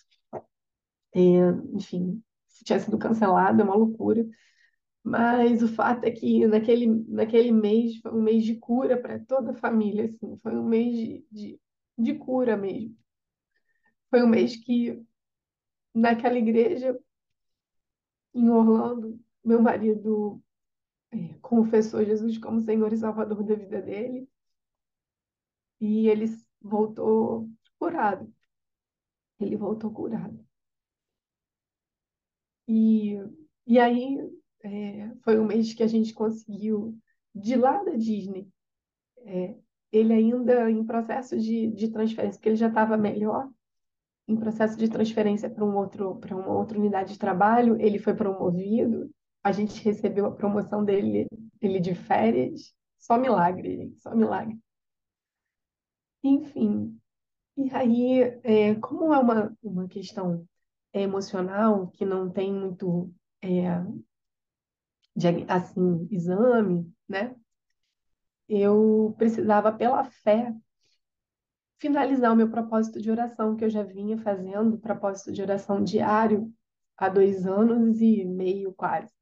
é, 1.13 1.19
enfim, 1.73 2.21
tinha 2.63 2.79
sido 2.79 2.97
cancelada, 2.97 3.61
é 3.61 3.65
uma 3.65 3.75
loucura. 3.75 4.25
Mas 5.05 5.61
o 5.61 5.67
fato 5.67 6.03
é 6.05 6.09
que 6.11 6.47
naquele, 6.47 6.87
naquele 7.07 7.51
mês 7.51 7.97
foi 7.97 8.11
um 8.11 8.23
mês 8.23 8.43
de 8.43 8.55
cura 8.55 8.99
para 8.99 9.19
toda 9.19 9.51
a 9.51 9.55
família, 9.55 10.05
assim, 10.05 10.35
foi 10.41 10.57
um 10.57 10.67
mês 10.67 10.97
de, 10.97 11.25
de, 11.31 11.61
de 11.95 12.15
cura 12.15 12.57
mesmo. 12.57 12.97
Foi 14.09 14.23
um 14.23 14.27
mês 14.27 14.55
que, 14.55 14.99
naquela 15.93 16.39
igreja, 16.39 16.99
em 18.33 18.49
Orlando, 18.49 19.19
meu 19.43 19.61
marido 19.61 20.41
é, 21.11 21.35
confessou 21.41 22.03
Jesus 22.03 22.39
como 22.39 22.61
Senhor 22.61 22.91
e 22.91 22.97
Salvador 22.97 23.43
da 23.43 23.55
vida 23.55 23.81
dele. 23.81 24.27
E 25.79 26.07
ele 26.07 26.25
voltou 26.61 27.47
curado. 27.77 28.33
Ele 29.39 29.55
voltou 29.55 29.91
curado. 29.91 30.45
E, 32.67 33.15
e 33.67 33.79
aí 33.79 34.17
é, 34.65 35.11
foi 35.23 35.39
um 35.39 35.45
mês 35.45 35.73
que 35.73 35.83
a 35.83 35.87
gente 35.87 36.13
conseguiu, 36.13 36.97
de 37.33 37.55
lá 37.55 37.83
da 37.83 37.95
Disney, 37.95 38.47
é, 39.19 39.55
ele 39.91 40.13
ainda 40.13 40.69
em 40.69 40.83
processo 40.83 41.39
de, 41.39 41.67
de 41.71 41.89
transferência, 41.89 42.37
porque 42.37 42.49
ele 42.49 42.55
já 42.55 42.67
estava 42.67 42.97
melhor, 42.97 43.49
em 44.27 44.35
processo 44.35 44.75
de 44.77 44.89
transferência 44.89 45.49
para 45.49 45.63
um 45.63 45.75
outro, 45.75 46.15
para 46.15 46.35
uma 46.35 46.51
outra 46.51 46.79
unidade 46.79 47.13
de 47.13 47.19
trabalho, 47.19 47.79
ele 47.79 47.99
foi 47.99 48.15
promovido, 48.15 49.09
a 49.43 49.51
gente 49.51 49.83
recebeu 49.83 50.25
a 50.25 50.31
promoção 50.31 50.83
dele, 50.83 51.27
ele 51.61 51.79
de 51.79 51.93
férias, 51.93 52.73
só 52.97 53.17
milagre, 53.17 53.77
gente, 53.77 54.01
só 54.01 54.15
milagre. 54.15 54.57
Enfim, 56.23 56.99
e 57.55 57.69
aí, 57.71 58.21
é, 58.43 58.73
como 58.75 59.13
é 59.13 59.19
uma, 59.19 59.55
uma 59.61 59.87
questão 59.87 60.43
emocional 60.91 61.87
que 61.89 62.03
não 62.03 62.31
tem 62.31 62.51
muito 62.51 63.13
é, 63.43 63.67
assim 65.47 66.07
exame, 66.11 66.91
né? 67.07 67.35
Eu 68.47 69.15
precisava 69.17 69.71
pela 69.71 70.03
fé 70.03 70.53
finalizar 71.77 72.33
o 72.33 72.35
meu 72.35 72.49
propósito 72.49 73.01
de 73.01 73.11
oração 73.11 73.55
que 73.55 73.63
eu 73.63 73.69
já 73.69 73.83
vinha 73.83 74.17
fazendo, 74.17 74.77
propósito 74.77 75.31
de 75.31 75.41
oração 75.41 75.83
diário 75.83 76.53
há 76.97 77.09
dois 77.09 77.45
anos 77.45 78.01
e 78.01 78.23
meio 78.25 78.73
quase. 78.73 79.13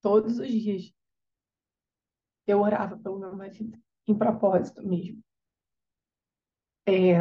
Todos 0.00 0.38
os 0.38 0.48
dias 0.48 0.92
eu 2.46 2.60
orava 2.60 2.96
pelo 2.96 3.18
meu 3.18 3.36
marido, 3.36 3.78
em 4.06 4.16
propósito 4.16 4.86
mesmo. 4.86 5.22
É, 6.86 7.16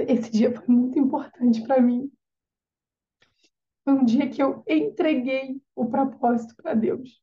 esse 0.00 0.30
dia 0.32 0.52
foi 0.52 0.66
muito 0.66 0.98
importante 0.98 1.62
para 1.62 1.80
mim. 1.80 2.10
Foi 3.84 3.94
um 3.94 4.04
dia 4.04 4.28
que 4.28 4.42
eu 4.42 4.62
entreguei 4.66 5.60
o 5.74 5.86
propósito 5.86 6.54
para 6.56 6.74
Deus. 6.74 7.20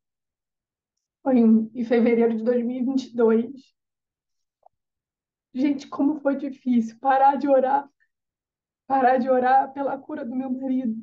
Foi 1.21 1.37
em 1.39 1.85
fevereiro 1.85 2.37
de 2.37 2.43
2022. 2.43 3.75
Gente, 5.53 5.87
como 5.87 6.19
foi 6.19 6.35
difícil 6.35 6.97
parar 6.99 7.35
de 7.35 7.47
orar. 7.47 7.89
Parar 8.87 9.17
de 9.17 9.29
orar 9.29 9.73
pela 9.73 9.97
cura 9.97 10.23
do 10.25 10.35
meu 10.35 10.49
marido. 10.49 10.95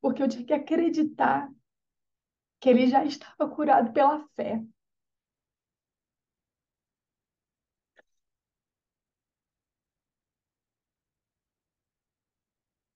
Porque 0.00 0.22
eu 0.22 0.28
tinha 0.28 0.44
que 0.44 0.52
acreditar 0.52 1.50
que 2.60 2.68
ele 2.68 2.86
já 2.86 3.04
estava 3.04 3.50
curado 3.50 3.92
pela 3.92 4.26
fé. 4.36 4.62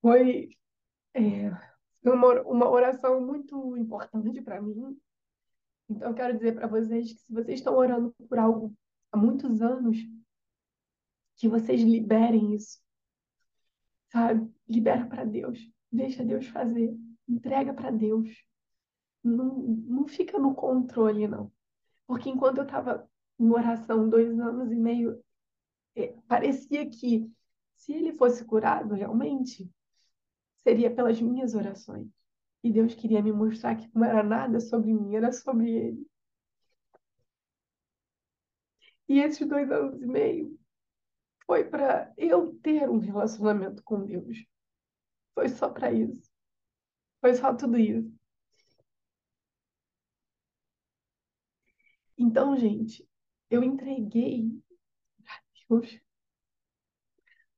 Foi, 0.06 0.50
é, 1.14 1.50
uma, 2.04 2.40
uma 2.42 2.70
oração 2.70 3.20
muito 3.20 3.76
importante 3.76 4.40
para 4.40 4.62
mim. 4.62 4.96
Então, 5.90 6.10
eu 6.10 6.14
quero 6.14 6.36
dizer 6.38 6.54
para 6.54 6.68
vocês 6.68 7.12
que 7.12 7.18
se 7.18 7.32
vocês 7.32 7.58
estão 7.58 7.74
orando 7.74 8.14
por 8.28 8.38
algo 8.38 8.72
há 9.10 9.16
muitos 9.16 9.60
anos, 9.60 9.98
que 11.34 11.48
vocês 11.48 11.80
liberem 11.80 12.54
isso, 12.54 12.80
sabe? 14.12 14.48
Libera 14.68 15.04
para 15.08 15.24
Deus, 15.24 15.58
deixa 15.90 16.24
Deus 16.24 16.46
fazer, 16.46 16.96
entrega 17.28 17.74
para 17.74 17.90
Deus. 17.90 18.30
Não, 19.24 19.56
não 19.58 20.06
fica 20.06 20.38
no 20.38 20.54
controle, 20.54 21.26
não. 21.26 21.50
Porque 22.06 22.30
enquanto 22.30 22.58
eu 22.58 22.64
estava 22.64 23.10
em 23.40 23.50
oração 23.50 24.08
dois 24.08 24.38
anos 24.38 24.70
e 24.70 24.76
meio, 24.76 25.20
é, 25.96 26.14
parecia 26.28 26.88
que 26.88 27.28
se 27.74 27.92
ele 27.92 28.12
fosse 28.12 28.44
curado 28.44 28.94
realmente, 28.94 29.68
seria 30.66 30.92
pelas 30.92 31.20
minhas 31.20 31.54
orações. 31.54 32.08
E 32.64 32.72
Deus 32.72 32.92
queria 32.92 33.22
me 33.22 33.30
mostrar 33.30 33.76
que 33.76 33.88
não 33.94 34.04
era 34.04 34.24
nada 34.24 34.58
sobre 34.58 34.92
mim, 34.92 35.14
era 35.14 35.30
sobre 35.30 35.70
Ele. 35.70 36.10
E 39.08 39.20
esses 39.20 39.46
dois 39.46 39.70
anos 39.70 40.02
e 40.02 40.06
meio 40.06 40.58
foi 41.46 41.62
para 41.62 42.12
eu 42.16 42.52
ter 42.56 42.90
um 42.90 42.98
relacionamento 42.98 43.80
com 43.84 44.04
Deus. 44.04 44.44
Foi 45.36 45.48
só 45.48 45.70
para 45.70 45.92
isso. 45.92 46.28
Foi 47.20 47.32
só 47.34 47.54
tudo 47.54 47.78
isso. 47.78 48.12
Então, 52.18 52.56
gente, 52.56 53.08
eu 53.48 53.62
entreguei 53.62 54.50
a 55.28 55.40
Deus 55.68 56.00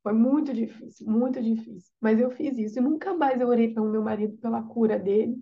foi 0.09 0.15
muito 0.15 0.55
difícil, 0.55 1.07
muito 1.07 1.43
difícil. 1.43 1.93
Mas 2.01 2.19
eu 2.19 2.31
fiz 2.31 2.57
isso. 2.57 2.79
E 2.79 2.83
nunca 2.83 3.15
mais 3.15 3.39
eu 3.41 3.49
orei 3.49 3.75
pelo 3.75 3.91
meu 3.91 4.03
marido, 4.03 4.39
pela 4.39 4.63
cura 4.63 4.99
dele. 4.99 5.39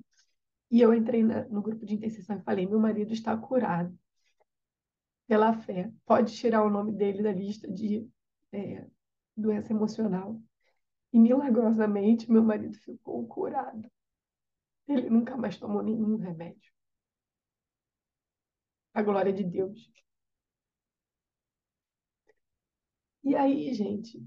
E 0.71 0.81
eu 0.81 0.93
entrei 0.93 1.23
na, 1.23 1.45
no 1.49 1.63
grupo 1.63 1.87
de 1.87 1.95
intercessão 1.95 2.37
e 2.37 2.43
falei: 2.43 2.67
meu 2.67 2.81
marido 2.81 3.13
está 3.13 3.37
curado 3.37 3.97
pela 5.29 5.53
fé. 5.53 5.93
Pode 6.05 6.35
tirar 6.35 6.65
o 6.65 6.71
nome 6.71 6.93
dele 6.93 7.23
da 7.23 7.33
lista 7.33 7.71
de 7.71 8.09
é, 8.53 8.87
doença 9.37 9.73
emocional. 9.73 10.41
E 11.13 11.19
milagrosamente, 11.21 12.31
meu 12.31 12.43
marido 12.43 12.77
ficou 12.79 13.25
curado. 13.29 13.89
Ele 14.89 15.09
nunca 15.09 15.37
mais 15.37 15.57
tomou 15.59 15.83
nenhum 15.83 16.17
remédio. 16.17 16.73
A 18.95 19.03
glória 19.03 19.33
de 19.33 19.45
Deus. 19.45 19.89
E 23.23 23.35
aí, 23.37 23.73
gente, 23.75 24.21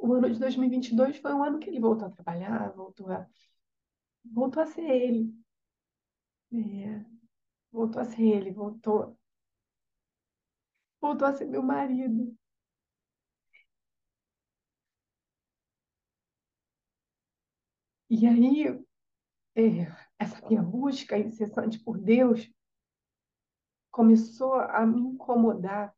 o 0.00 0.14
ano 0.14 0.30
de 0.30 0.38
2022 0.38 1.16
foi 1.18 1.32
um 1.34 1.44
ano 1.44 1.58
que 1.58 1.68
ele 1.70 1.80
voltou 1.80 2.06
a 2.08 2.10
trabalhar, 2.10 2.72
voltou 2.72 3.10
a, 3.10 3.26
voltou 4.24 4.62
a 4.62 4.66
ser 4.66 4.82
ele. 4.82 5.34
É, 6.52 7.04
voltou 7.72 8.02
a 8.02 8.04
ser 8.06 8.22
ele, 8.22 8.52
voltou, 8.52 9.16
voltou 11.00 11.26
a 11.28 11.32
ser 11.34 11.44
meu 11.46 11.62
marido. 11.62 12.34
E 18.10 18.26
aí, 18.26 18.66
é, 19.56 19.62
essa 20.18 20.46
minha 20.48 20.62
busca 20.62 21.18
incessante 21.18 21.78
por 21.80 21.98
Deus 21.98 22.50
começou 23.92 24.54
a 24.54 24.84
me 24.84 25.00
incomodar, 25.00 25.94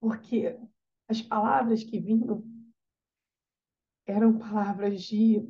porque 0.00 0.56
as 1.14 1.22
palavras 1.22 1.84
que 1.84 2.00
vinham 2.00 2.42
eram 4.04 4.36
palavras 4.36 5.02
de 5.02 5.48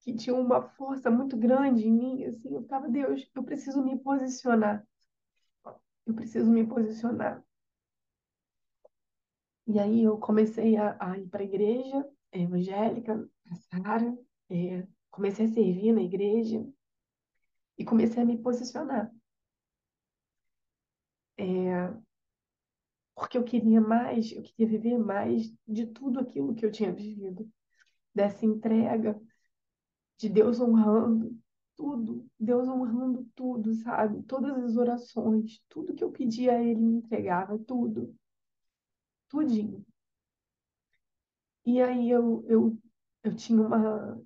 que 0.00 0.14
tinham 0.14 0.40
uma 0.40 0.60
força 0.60 1.10
muito 1.10 1.36
grande 1.36 1.86
em 1.86 1.92
mim, 1.92 2.24
assim, 2.24 2.54
eu 2.54 2.62
ficava, 2.62 2.88
Deus, 2.88 3.26
eu 3.34 3.42
preciso 3.42 3.82
me 3.82 3.98
posicionar. 3.98 4.86
Eu 6.04 6.14
preciso 6.14 6.50
me 6.50 6.66
posicionar. 6.66 7.42
E 9.66 9.78
aí 9.78 10.02
eu 10.02 10.18
comecei 10.18 10.76
a, 10.76 10.96
a 11.00 11.18
ir 11.18 11.28
para 11.28 11.40
a 11.40 11.44
igreja 11.44 12.06
evangélica, 12.32 13.28
a 13.50 13.54
Sara, 13.54 14.18
é, 14.50 14.86
comecei 15.10 15.46
a 15.46 15.48
servir 15.48 15.92
na 15.92 16.02
igreja 16.02 16.66
e 17.78 17.84
comecei 17.84 18.22
a 18.22 18.26
me 18.26 18.36
posicionar. 18.36 19.10
É, 21.38 21.94
porque 23.14 23.36
eu 23.36 23.44
queria 23.44 23.80
mais, 23.80 24.32
eu 24.32 24.42
queria 24.42 24.66
viver 24.66 24.98
mais 24.98 25.52
de 25.66 25.86
tudo 25.86 26.20
aquilo 26.20 26.54
que 26.54 26.64
eu 26.64 26.70
tinha 26.70 26.92
vivido, 26.92 27.48
dessa 28.14 28.44
entrega, 28.44 29.20
de 30.18 30.28
Deus 30.28 30.60
honrando 30.60 31.36
tudo, 31.76 32.26
Deus 32.38 32.68
honrando 32.68 33.26
tudo, 33.34 33.74
sabe? 33.74 34.22
Todas 34.24 34.56
as 34.62 34.76
orações, 34.76 35.60
tudo 35.68 35.94
que 35.94 36.04
eu 36.04 36.10
pedia 36.10 36.52
a 36.52 36.62
Ele 36.62 36.80
me 36.80 36.94
entregava, 36.96 37.58
tudo, 37.58 38.14
tudinho. 39.28 39.84
E 41.64 41.80
aí 41.80 42.10
eu, 42.10 42.44
eu, 42.48 42.78
eu 43.22 43.34
tinha 43.34 43.60
uma, 43.62 44.20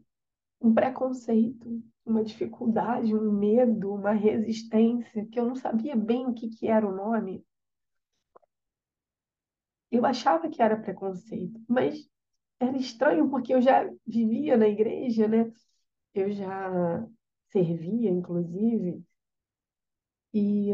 um 0.60 0.74
preconceito, 0.74 1.82
uma 2.04 2.22
dificuldade, 2.22 3.14
um 3.14 3.32
medo, 3.32 3.94
uma 3.94 4.12
resistência, 4.12 5.26
que 5.26 5.38
eu 5.38 5.46
não 5.46 5.54
sabia 5.54 5.96
bem 5.96 6.26
o 6.26 6.34
que, 6.34 6.48
que 6.48 6.66
era 6.66 6.86
o 6.86 6.94
nome. 6.94 7.44
Eu 9.90 10.04
achava 10.06 10.48
que 10.48 10.62
era 10.62 10.76
preconceito, 10.80 11.60
mas 11.68 12.08
era 12.60 12.76
estranho 12.76 13.30
porque 13.30 13.54
eu 13.54 13.62
já 13.62 13.88
vivia 14.06 14.56
na 14.56 14.68
igreja, 14.68 15.28
né? 15.28 15.52
Eu 16.14 16.32
já 16.32 17.06
servia, 17.52 18.10
inclusive, 18.10 19.04
e, 20.32 20.70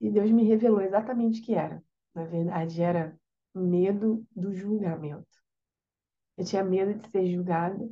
e 0.00 0.10
Deus 0.10 0.30
me 0.30 0.44
revelou 0.44 0.80
exatamente 0.80 1.40
o 1.40 1.44
que 1.44 1.54
era. 1.54 1.82
Na 2.14 2.24
verdade, 2.24 2.82
era 2.82 3.18
medo 3.54 4.26
do 4.34 4.54
julgamento. 4.54 5.26
Eu 6.36 6.44
tinha 6.44 6.64
medo 6.64 6.94
de 6.98 7.08
ser 7.08 7.24
julgada 7.26 7.88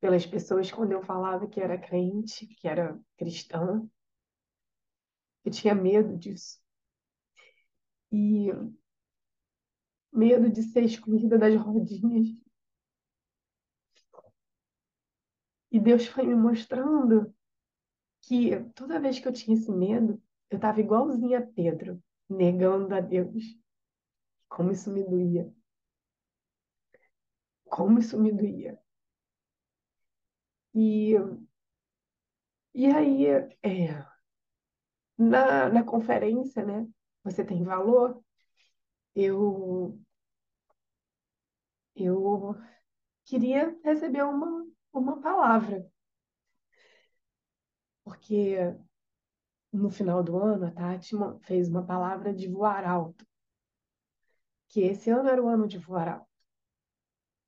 pelas 0.00 0.26
pessoas 0.26 0.70
quando 0.70 0.92
eu 0.92 1.02
falava 1.02 1.46
que 1.48 1.58
era 1.60 1.78
crente, 1.78 2.46
que 2.46 2.68
era 2.68 2.98
cristã. 3.16 3.82
Eu 5.44 5.52
tinha 5.52 5.74
medo 5.74 6.16
disso. 6.16 6.58
E 8.12 8.50
medo 10.12 10.50
de 10.50 10.62
ser 10.62 10.82
excluída 10.84 11.38
das 11.38 11.54
rodinhas. 11.56 12.28
E 15.70 15.78
Deus 15.78 16.06
foi 16.06 16.26
me 16.26 16.34
mostrando 16.34 17.32
que 18.22 18.58
toda 18.74 19.00
vez 19.00 19.18
que 19.18 19.28
eu 19.28 19.32
tinha 19.32 19.56
esse 19.56 19.70
medo, 19.70 20.20
eu 20.50 20.56
estava 20.56 20.80
igualzinha 20.80 21.38
a 21.38 21.46
Pedro, 21.46 22.02
negando 22.28 22.94
a 22.94 23.00
Deus. 23.00 23.44
Como 24.48 24.72
isso 24.72 24.90
me 24.90 25.02
doía. 25.04 25.52
Como 27.64 27.98
isso 27.98 28.18
me 28.20 28.32
doía. 28.32 28.78
E, 30.74 31.14
e 32.74 32.86
aí, 32.86 33.26
é, 33.62 34.04
na, 35.16 35.68
na 35.68 35.84
conferência, 35.84 36.64
né? 36.64 36.88
Você 37.22 37.44
tem 37.44 37.62
valor? 37.62 38.22
Eu, 39.14 39.98
eu 41.94 42.54
queria 43.24 43.78
receber 43.84 44.24
uma, 44.24 44.66
uma 44.92 45.20
palavra. 45.20 45.88
Porque 48.04 48.56
no 49.72 49.90
final 49.90 50.22
do 50.22 50.36
ano, 50.38 50.66
a 50.66 50.70
Tati 50.70 51.14
fez 51.42 51.68
uma 51.68 51.84
palavra 51.84 52.34
de 52.34 52.48
voar 52.48 52.84
alto. 52.84 53.26
Que 54.68 54.82
esse 54.82 55.10
ano 55.10 55.28
era 55.28 55.42
o 55.42 55.48
ano 55.48 55.66
de 55.66 55.78
voar 55.78 56.08
alto. 56.08 56.30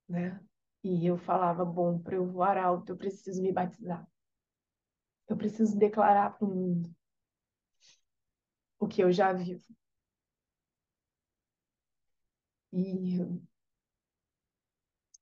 Né? 0.07 0.39
E 0.83 1.05
eu 1.05 1.17
falava, 1.17 1.63
bom, 1.65 1.99
para 1.99 2.15
eu 2.15 2.25
voar 2.25 2.57
alto, 2.57 2.91
eu 2.91 2.97
preciso 2.97 3.41
me 3.41 3.51
batizar. 3.51 4.07
Eu 5.27 5.37
preciso 5.37 5.77
declarar 5.77 6.37
para 6.37 6.45
o 6.45 6.53
mundo 6.53 6.93
o 8.79 8.87
que 8.87 9.01
eu 9.01 9.11
já 9.11 9.31
vivo. 9.33 9.63
E, 12.73 13.19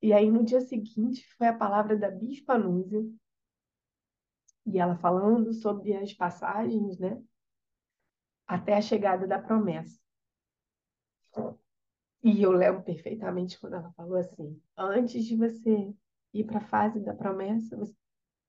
e 0.01 0.13
aí, 0.13 0.31
no 0.31 0.43
dia 0.43 0.61
seguinte, 0.61 1.27
foi 1.35 1.47
a 1.47 1.57
palavra 1.57 1.97
da 1.97 2.09
Bispa 2.09 2.57
Núzia, 2.57 3.03
e 4.65 4.79
ela 4.79 4.95
falando 4.95 5.53
sobre 5.53 5.93
as 5.93 6.13
passagens, 6.13 6.97
né? 6.97 7.21
Até 8.47 8.75
a 8.75 8.81
chegada 8.81 9.27
da 9.27 9.37
promessa. 9.39 9.99
E 12.23 12.41
eu 12.41 12.51
lembro 12.51 12.83
perfeitamente 12.83 13.59
quando 13.59 13.75
ela 13.75 13.91
falou 13.93 14.17
assim: 14.17 14.61
antes 14.77 15.25
de 15.25 15.35
você 15.35 15.93
ir 16.33 16.45
para 16.45 16.59
a 16.59 16.67
fase 16.67 16.99
da 17.01 17.13
promessa, 17.13 17.75
você, 17.75 17.95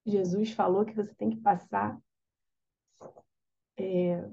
Jesus 0.05 0.51
falou 0.51 0.85
que 0.85 0.93
você 0.93 1.13
tem 1.15 1.29
que 1.29 1.41
passar 1.41 1.99
é, 3.77 4.29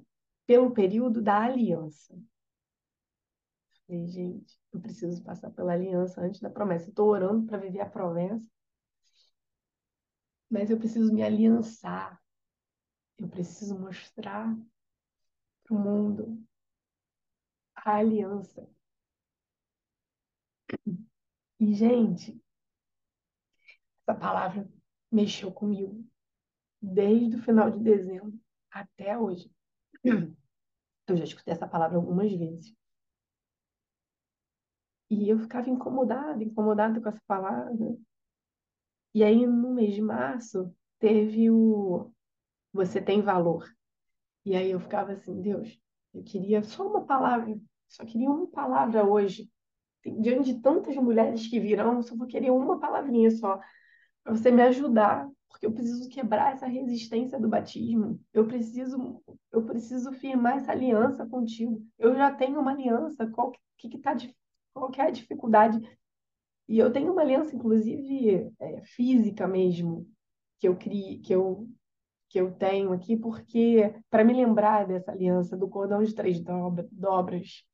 pelo 0.46 0.72
período 0.72 1.22
da 1.22 1.42
aliança. 1.42 2.16
Falei, 3.86 4.06
gente, 4.06 4.59
eu 4.72 4.80
preciso 4.80 5.22
passar 5.22 5.50
pela 5.50 5.72
aliança 5.72 6.20
antes 6.20 6.40
da 6.40 6.50
promessa. 6.50 6.88
Estou 6.88 7.08
orando 7.08 7.46
para 7.46 7.58
viver 7.58 7.80
a 7.80 7.90
promessa, 7.90 8.48
mas 10.48 10.70
eu 10.70 10.78
preciso 10.78 11.12
me 11.12 11.22
aliançar. 11.22 12.20
Eu 13.18 13.28
preciso 13.28 13.78
mostrar 13.78 14.56
para 15.64 15.76
o 15.76 15.78
mundo 15.78 16.42
a 17.74 17.96
aliança. 17.96 18.68
E, 21.58 21.74
gente, 21.74 22.42
essa 24.02 24.18
palavra 24.18 24.68
mexeu 25.10 25.52
comigo 25.52 26.04
desde 26.80 27.36
o 27.36 27.42
final 27.42 27.70
de 27.70 27.78
dezembro 27.80 28.38
até 28.70 29.18
hoje. 29.18 29.52
Eu 31.06 31.16
já 31.16 31.24
escutei 31.24 31.52
essa 31.52 31.68
palavra 31.68 31.96
algumas 31.96 32.32
vezes. 32.32 32.74
E 35.10 35.28
eu 35.28 35.38
ficava 35.40 35.68
incomodada, 35.68 36.42
incomodada 36.42 37.00
com 37.00 37.08
essa 37.08 37.20
palavra. 37.26 37.96
E 39.12 39.24
aí, 39.24 39.44
no 39.44 39.74
mês 39.74 39.94
de 39.94 40.00
março, 40.00 40.72
teve 41.00 41.50
o 41.50 42.12
Você 42.72 43.02
Tem 43.02 43.20
Valor. 43.20 43.68
E 44.44 44.54
aí 44.54 44.70
eu 44.70 44.78
ficava 44.80 45.12
assim, 45.12 45.40
Deus, 45.42 45.78
eu 46.14 46.22
queria 46.22 46.62
só 46.62 46.86
uma 46.86 47.04
palavra, 47.04 47.58
só 47.88 48.04
queria 48.04 48.30
uma 48.30 48.46
palavra 48.46 49.04
hoje. 49.04 49.50
Diante 50.20 50.54
de 50.54 50.62
tantas 50.62 50.96
mulheres 50.96 51.46
que 51.46 51.60
virão, 51.60 52.02
só 52.02 52.16
vou 52.16 52.26
querer 52.26 52.50
uma 52.50 52.78
palavrinha 52.78 53.30
só, 53.32 53.60
para 54.22 54.34
você 54.34 54.50
me 54.50 54.62
ajudar, 54.62 55.28
porque 55.48 55.66
eu 55.66 55.72
preciso 55.72 56.08
quebrar 56.08 56.52
essa 56.52 56.66
resistência 56.66 57.38
do 57.38 57.48
batismo. 57.48 58.18
Eu 58.32 58.46
preciso, 58.46 59.22
eu 59.52 59.64
preciso 59.66 60.12
firmar 60.12 60.56
essa 60.56 60.72
aliança 60.72 61.26
contigo. 61.26 61.84
Eu 61.98 62.14
já 62.14 62.32
tenho 62.32 62.60
uma 62.60 62.70
aliança, 62.70 63.26
qual 63.26 63.52
que, 63.76 63.88
que 63.88 63.98
tá, 63.98 64.14
que 64.92 65.00
é 65.00 65.10
dificuldade 65.10 65.80
e 66.70 66.78
eu 66.78 66.92
tenho 66.92 67.10
uma 67.12 67.22
aliança, 67.22 67.56
inclusive, 67.56 68.48
é, 68.60 68.80
física 68.82 69.48
mesmo, 69.48 70.08
que 70.60 70.68
eu 70.68 70.76
criei, 70.76 71.18
que 71.18 71.34
eu, 71.34 71.68
que 72.28 72.40
eu 72.40 72.54
tenho 72.54 72.92
aqui, 72.92 73.16
porque 73.16 73.92
para 74.08 74.22
me 74.22 74.32
lembrar 74.32 74.86
dessa 74.86 75.10
aliança, 75.10 75.56
do 75.56 75.68
cordão 75.68 76.00
de 76.00 76.14
três 76.14 76.40
dobra, 76.40 76.88
dobras, 76.92 77.64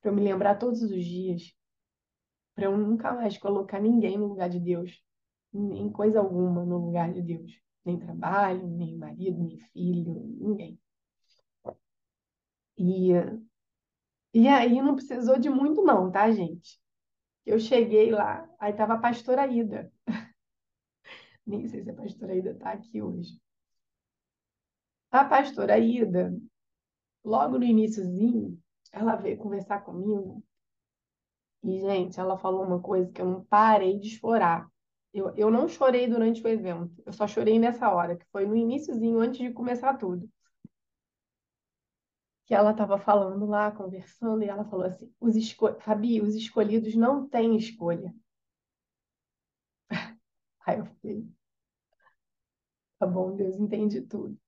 para 0.00 0.12
eu 0.12 0.14
me 0.14 0.22
lembrar 0.22 0.60
todos 0.60 0.80
os 0.80 1.04
dias, 1.04 1.52
para 2.54 2.66
eu 2.66 2.78
nunca 2.78 3.12
mais 3.12 3.36
colocar 3.36 3.80
ninguém 3.80 4.16
no 4.16 4.28
lugar 4.28 4.48
de 4.48 4.60
Deus, 4.60 5.02
nem 5.52 5.90
coisa 5.90 6.20
alguma 6.20 6.64
no 6.64 6.78
lugar 6.78 7.12
de 7.12 7.20
Deus, 7.20 7.60
nem 7.84 7.98
trabalho, 7.98 8.64
nem 8.64 8.96
marido, 8.96 9.42
nem 9.42 9.58
filho, 9.58 10.14
ninguém. 10.38 10.78
E, 12.78 13.10
e 14.34 14.48
aí 14.48 14.82
não 14.82 14.96
precisou 14.96 15.38
de 15.38 15.48
muito 15.48 15.82
não, 15.82 16.10
tá, 16.10 16.30
gente? 16.30 16.80
Eu 17.46 17.58
cheguei 17.58 18.10
lá, 18.10 18.48
aí 18.58 18.72
tava 18.72 18.94
a 18.94 18.98
pastora 18.98 19.46
Ida. 19.46 19.92
Nem 21.46 21.66
sei 21.68 21.82
se 21.82 21.90
a 21.90 21.94
pastora 21.94 22.34
Ida 22.34 22.54
tá 22.54 22.72
aqui 22.72 23.00
hoje. 23.00 23.38
A 25.10 25.24
pastora 25.24 25.78
Ida, 25.78 26.36
logo 27.24 27.58
no 27.58 27.64
iníciozinho, 27.64 28.58
ela 28.92 29.14
veio 29.16 29.36
conversar 29.38 29.84
comigo. 29.84 30.42
E, 31.62 31.78
gente, 31.80 32.18
ela 32.18 32.36
falou 32.36 32.64
uma 32.64 32.80
coisa 32.80 33.10
que 33.10 33.20
eu 33.22 33.26
não 33.26 33.44
parei 33.44 33.98
de 33.98 34.10
chorar. 34.10 34.68
Eu, 35.12 35.32
eu 35.36 35.50
não 35.50 35.68
chorei 35.68 36.08
durante 36.08 36.42
o 36.42 36.48
evento, 36.48 37.00
eu 37.06 37.12
só 37.12 37.28
chorei 37.28 37.56
nessa 37.58 37.88
hora, 37.88 38.16
que 38.16 38.26
foi 38.32 38.44
no 38.46 38.56
iniciozinho, 38.56 39.20
antes 39.20 39.38
de 39.38 39.52
começar 39.52 39.94
tudo. 39.96 40.28
Que 42.46 42.54
ela 42.54 42.72
estava 42.72 42.98
falando 42.98 43.46
lá, 43.46 43.70
conversando, 43.72 44.42
e 44.42 44.48
ela 44.48 44.64
falou 44.64 44.86
assim: 44.86 45.12
os 45.20 45.36
esco... 45.36 45.74
Fabi, 45.80 46.20
os 46.20 46.34
escolhidos 46.34 46.94
não 46.94 47.28
têm 47.28 47.56
escolha. 47.56 48.14
Aí 50.66 50.78
eu 50.78 50.86
fiquei, 50.86 51.26
tá 52.98 53.06
bom, 53.06 53.34
Deus 53.36 53.56
entende 53.56 54.02
tudo. 54.02 54.38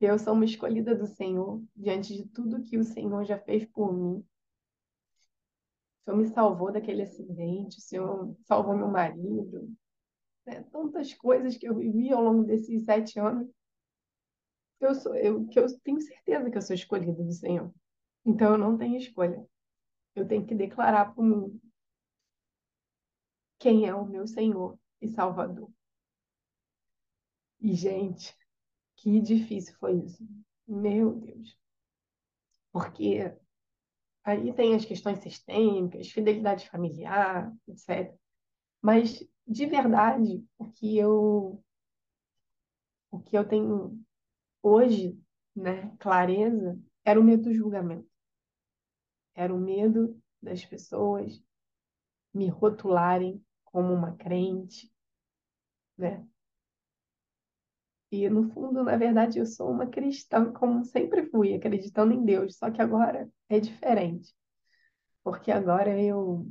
Eu 0.00 0.18
sou 0.18 0.32
uma 0.32 0.46
escolhida 0.46 0.94
do 0.94 1.06
Senhor, 1.06 1.62
diante 1.76 2.16
de 2.16 2.26
tudo 2.26 2.62
que 2.62 2.78
o 2.78 2.84
Senhor 2.84 3.22
já 3.24 3.38
fez 3.38 3.66
por 3.66 3.92
mim. 3.92 4.24
O 6.00 6.04
Senhor 6.04 6.16
me 6.16 6.26
salvou 6.28 6.72
daquele 6.72 7.02
acidente, 7.02 7.78
o 7.78 7.82
Senhor 7.82 8.34
salvou 8.46 8.74
meu 8.74 8.88
marido. 8.88 9.70
Né? 10.46 10.62
Tantas 10.72 11.12
coisas 11.12 11.56
que 11.56 11.68
eu 11.68 11.74
vivi 11.74 12.10
ao 12.12 12.22
longo 12.22 12.44
desses 12.44 12.84
sete 12.84 13.20
anos. 13.20 13.46
Eu 14.80 14.94
sou, 14.94 15.14
eu, 15.14 15.46
que 15.46 15.58
eu 15.58 15.66
tenho 15.80 16.00
certeza 16.00 16.50
que 16.50 16.56
eu 16.56 16.62
sou 16.62 16.74
escolhida 16.74 17.22
do 17.22 17.32
Senhor. 17.32 17.72
Então 18.24 18.52
eu 18.52 18.58
não 18.58 18.78
tenho 18.78 18.96
escolha. 18.96 19.46
Eu 20.14 20.26
tenho 20.26 20.46
que 20.46 20.54
declarar 20.54 21.14
para 21.14 21.22
mundo 21.22 21.60
quem 23.58 23.86
é 23.86 23.94
o 23.94 24.06
meu 24.06 24.26
Senhor 24.26 24.78
e 25.00 25.08
Salvador. 25.08 25.70
E, 27.60 27.74
gente, 27.74 28.34
que 28.96 29.20
difícil 29.20 29.74
foi 29.78 29.98
isso. 29.98 30.26
Meu 30.66 31.14
Deus. 31.14 31.58
Porque 32.72 33.36
aí 34.24 34.52
tem 34.54 34.74
as 34.74 34.84
questões 34.84 35.18
sistêmicas, 35.18 36.10
fidelidade 36.10 36.68
familiar, 36.70 37.54
etc. 37.68 38.14
Mas, 38.80 39.22
de 39.46 39.66
verdade, 39.66 40.42
o 40.56 40.70
que 40.70 40.96
eu, 40.96 41.62
o 43.10 43.20
que 43.20 43.36
eu 43.36 43.46
tenho 43.46 44.02
hoje, 44.62 45.18
né, 45.56 45.94
clareza, 45.98 46.78
era 47.04 47.20
o 47.20 47.24
medo 47.24 47.44
do 47.44 47.54
julgamento. 47.54 48.08
Era 49.34 49.52
o 49.52 49.58
medo 49.58 50.16
das 50.40 50.64
pessoas 50.64 51.42
me 52.34 52.48
rotularem 52.48 53.44
como 53.64 53.92
uma 53.94 54.16
crente, 54.16 54.92
né? 55.96 56.26
E 58.12 58.28
no 58.28 58.48
fundo, 58.50 58.82
na 58.84 58.96
verdade, 58.96 59.38
eu 59.38 59.46
sou 59.46 59.70
uma 59.70 59.86
cristã, 59.86 60.52
como 60.52 60.84
sempre 60.84 61.26
fui, 61.26 61.54
acreditando 61.54 62.12
em 62.12 62.24
Deus, 62.24 62.56
só 62.56 62.70
que 62.70 62.82
agora 62.82 63.30
é 63.48 63.60
diferente. 63.60 64.34
Porque 65.24 65.50
agora 65.52 66.00
eu 66.02 66.46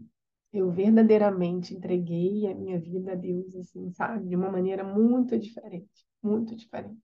eu 0.53 0.71
verdadeiramente 0.71 1.75
entreguei 1.75 2.47
a 2.47 2.55
minha 2.55 2.79
vida 2.79 3.13
a 3.13 3.15
Deus, 3.15 3.55
assim, 3.55 3.91
sabe? 3.93 4.27
De 4.29 4.35
uma 4.35 4.51
maneira 4.51 4.83
muito 4.83 5.37
diferente, 5.39 6.07
muito 6.23 6.55
diferente. 6.55 7.01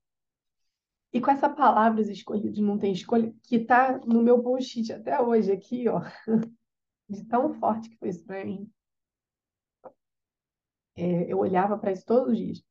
E 1.15 1.21
com 1.21 1.31
essa 1.31 1.47
palavra, 1.47 2.01
os 2.01 2.09
escolhidos 2.09 2.59
não 2.59 2.77
tem 2.77 2.91
escolha, 2.91 3.33
que 3.43 3.57
tá 3.57 3.99
no 3.99 4.21
meu 4.21 4.43
post-it 4.43 4.91
até 4.91 5.21
hoje 5.21 5.49
aqui, 5.49 5.87
ó, 5.87 6.01
de 7.07 7.23
tão 7.25 7.53
forte 7.53 7.89
que 7.89 7.95
foi 7.95 8.09
isso 8.09 8.25
para 8.25 8.43
mim. 8.43 8.69
É, 10.93 11.31
eu 11.31 11.37
olhava 11.37 11.77
para 11.77 11.93
isso 11.93 12.05
todos 12.05 12.33
os 12.33 12.37
dias. 12.37 12.61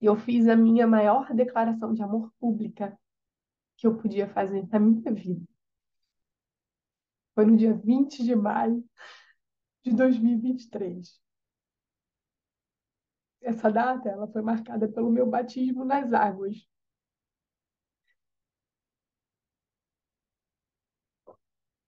E 0.00 0.06
eu 0.06 0.16
fiz 0.16 0.48
a 0.48 0.56
minha 0.56 0.86
maior 0.86 1.34
declaração 1.34 1.92
de 1.92 2.02
amor 2.02 2.32
pública 2.40 2.98
que 3.76 3.86
eu 3.86 3.98
podia 3.98 4.26
fazer 4.32 4.66
na 4.68 4.78
minha 4.78 5.12
vida. 5.12 5.46
Foi 7.34 7.44
no 7.44 7.54
dia 7.54 7.74
20 7.74 8.24
de 8.24 8.34
maio 8.34 8.82
de 9.84 9.94
2023. 9.94 11.21
Essa 13.42 13.70
data 13.70 14.08
ela 14.08 14.26
foi 14.28 14.42
marcada 14.42 14.88
pelo 14.88 15.10
meu 15.10 15.26
batismo 15.26 15.84
nas 15.84 16.12
águas. 16.12 16.66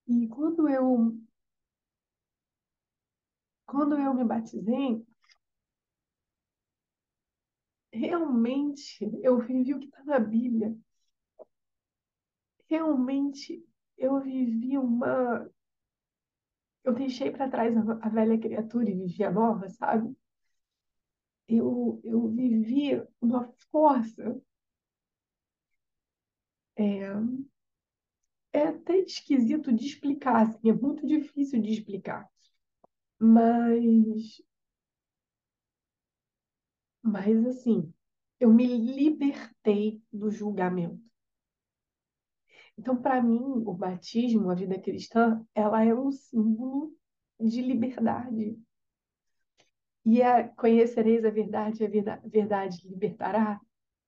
E 0.07 0.27
quando 0.27 0.67
eu 0.69 1.15
quando 3.65 3.97
eu 3.97 4.13
me 4.13 4.23
batizei, 4.23 5.05
realmente 7.91 9.09
eu 9.23 9.39
vivi 9.39 9.73
o 9.73 9.79
que 9.79 9.85
está 9.87 10.03
na 10.03 10.19
Bíblia. 10.19 10.75
Realmente 12.69 13.63
eu 13.97 14.19
vivi 14.21 14.77
uma. 14.77 15.49
Eu 16.83 16.93
deixei 16.93 17.31
para 17.31 17.49
trás 17.49 17.75
a, 17.77 18.09
velha 18.09 18.39
criatura 18.39 18.89
e 18.89 18.93
vivi 18.93 19.23
a 19.23 19.31
nova, 19.31 19.69
sabe? 19.69 20.15
Eu, 21.47 21.99
eu 22.03 22.27
vivi 22.29 23.01
uma 23.21 23.51
força. 23.71 24.39
É, 26.77 27.35
é 28.53 28.63
até 28.69 28.97
esquisito 28.97 29.71
de 29.71 29.85
explicar, 29.85 30.41
assim, 30.47 30.69
é 30.69 30.73
muito 30.73 31.05
difícil 31.05 31.61
de 31.61 31.71
explicar. 31.71 32.27
Mas 33.19 34.41
mas 37.01 37.45
assim, 37.45 37.93
eu 38.39 38.51
me 38.53 38.65
libertei 38.67 40.01
do 40.11 40.29
julgamento. 40.29 41.01
Então, 42.77 42.95
para 42.95 43.21
mim, 43.21 43.39
o 43.65 43.73
batismo, 43.73 44.49
a 44.49 44.55
vida 44.55 44.79
cristã, 44.79 45.45
ela 45.53 45.83
é 45.83 45.93
um 45.93 46.11
símbolo 46.11 46.93
de 47.39 47.61
liberdade. 47.61 48.57
E 50.05 50.21
a 50.21 50.47
conhecereis 50.47 51.25
a 51.25 51.29
verdade, 51.29 51.83
a 51.83 51.87
verdade 52.27 52.87
libertará. 52.87 53.59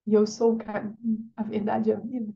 E 0.06 0.14
eu 0.14 0.26
sou 0.28 0.54
o 0.54 0.58
caminho, 0.58 1.32
a 1.36 1.43
verdade 1.43 1.89
e 1.89 1.93
a 1.93 2.00
vida. 2.00 2.34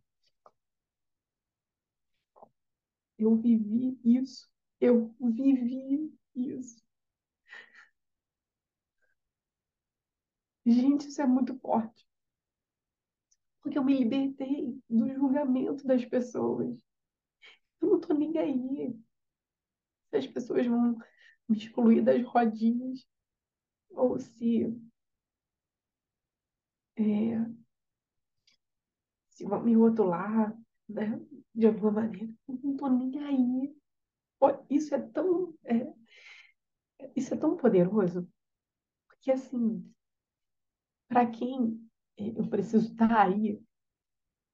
Eu 3.18 3.36
vivi 3.36 3.99
isso. 4.03 4.49
Eu 4.80 5.14
vivi 5.20 6.12
isso. 6.36 6.82
Gente, 10.66 11.07
isso 11.07 11.22
é 11.22 11.28
muito 11.28 11.55
forte. 11.59 12.05
Porque 13.62 13.78
eu 13.78 13.84
me 13.84 13.97
libertei 13.97 14.80
do 14.89 15.07
julgamento 15.14 15.86
das 15.86 16.03
pessoas. 16.03 16.78
Eu 17.82 17.89
não 17.89 17.99
tô 17.99 18.14
nem 18.14 18.38
aí. 18.38 18.95
As 20.12 20.28
pessoas 20.28 20.66
vão 20.66 20.97
me 21.47 21.57
excluir 21.57 22.01
das 22.01 22.24
rodinhas, 22.26 23.05
ou 23.95 24.19
se, 24.19 24.67
é, 26.97 27.61
se 29.29 29.45
vão 29.45 29.61
me 29.63 29.73
rotular, 29.75 30.55
né, 30.87 31.19
de 31.53 31.67
alguma 31.67 31.91
maneira. 31.91 32.31
Não 32.47 32.77
tô 32.77 32.87
nem 32.89 33.19
aí. 33.23 33.75
Isso 34.69 34.95
é 34.95 34.99
tão, 34.99 35.53
é, 35.65 35.93
isso 37.15 37.33
é 37.33 37.37
tão 37.37 37.55
poderoso. 37.57 38.27
Porque, 39.07 39.31
assim, 39.31 39.93
para 41.07 41.29
quem 41.29 41.79
é, 42.17 42.29
eu 42.29 42.47
preciso 42.49 42.91
estar 42.91 43.07
tá 43.07 43.23
aí, 43.23 43.61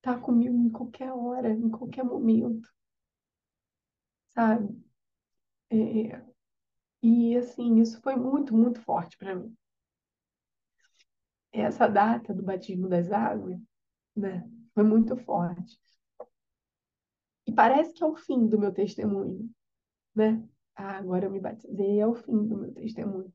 tá 0.02 0.20
comigo 0.20 0.56
em 0.58 0.70
qualquer 0.70 1.12
hora, 1.14 1.50
em 1.52 1.70
qualquer 1.70 2.04
momento, 2.04 2.70
sabe? 4.30 4.68
É, 5.70 6.22
e 7.02 7.38
assim, 7.38 7.80
isso 7.80 8.02
foi 8.02 8.16
muito, 8.16 8.56
muito 8.56 8.82
forte 8.82 9.18
para 9.18 9.36
mim. 9.36 9.56
Essa 11.52 11.88
data 11.88 12.34
do 12.34 12.44
batismo 12.44 12.88
das 12.88 13.12
águas, 13.12 13.60
né, 14.16 14.48
foi 14.74 14.84
muito 14.84 15.16
forte. 15.18 15.80
E 17.46 17.52
parece 17.54 17.94
que 17.94 18.04
é 18.04 18.06
o 18.06 18.16
fim 18.16 18.48
do 18.48 18.60
meu 18.60 18.74
testemunho, 18.74 19.50
né? 20.14 20.44
Ah, 20.76 20.98
agora 20.98 21.26
eu 21.26 21.32
me 21.32 21.40
batizei, 21.40 22.00
é 22.00 22.06
o 22.06 22.14
fim 22.14 22.46
do 22.46 22.58
meu 22.58 22.74
testemunho. 22.74 23.34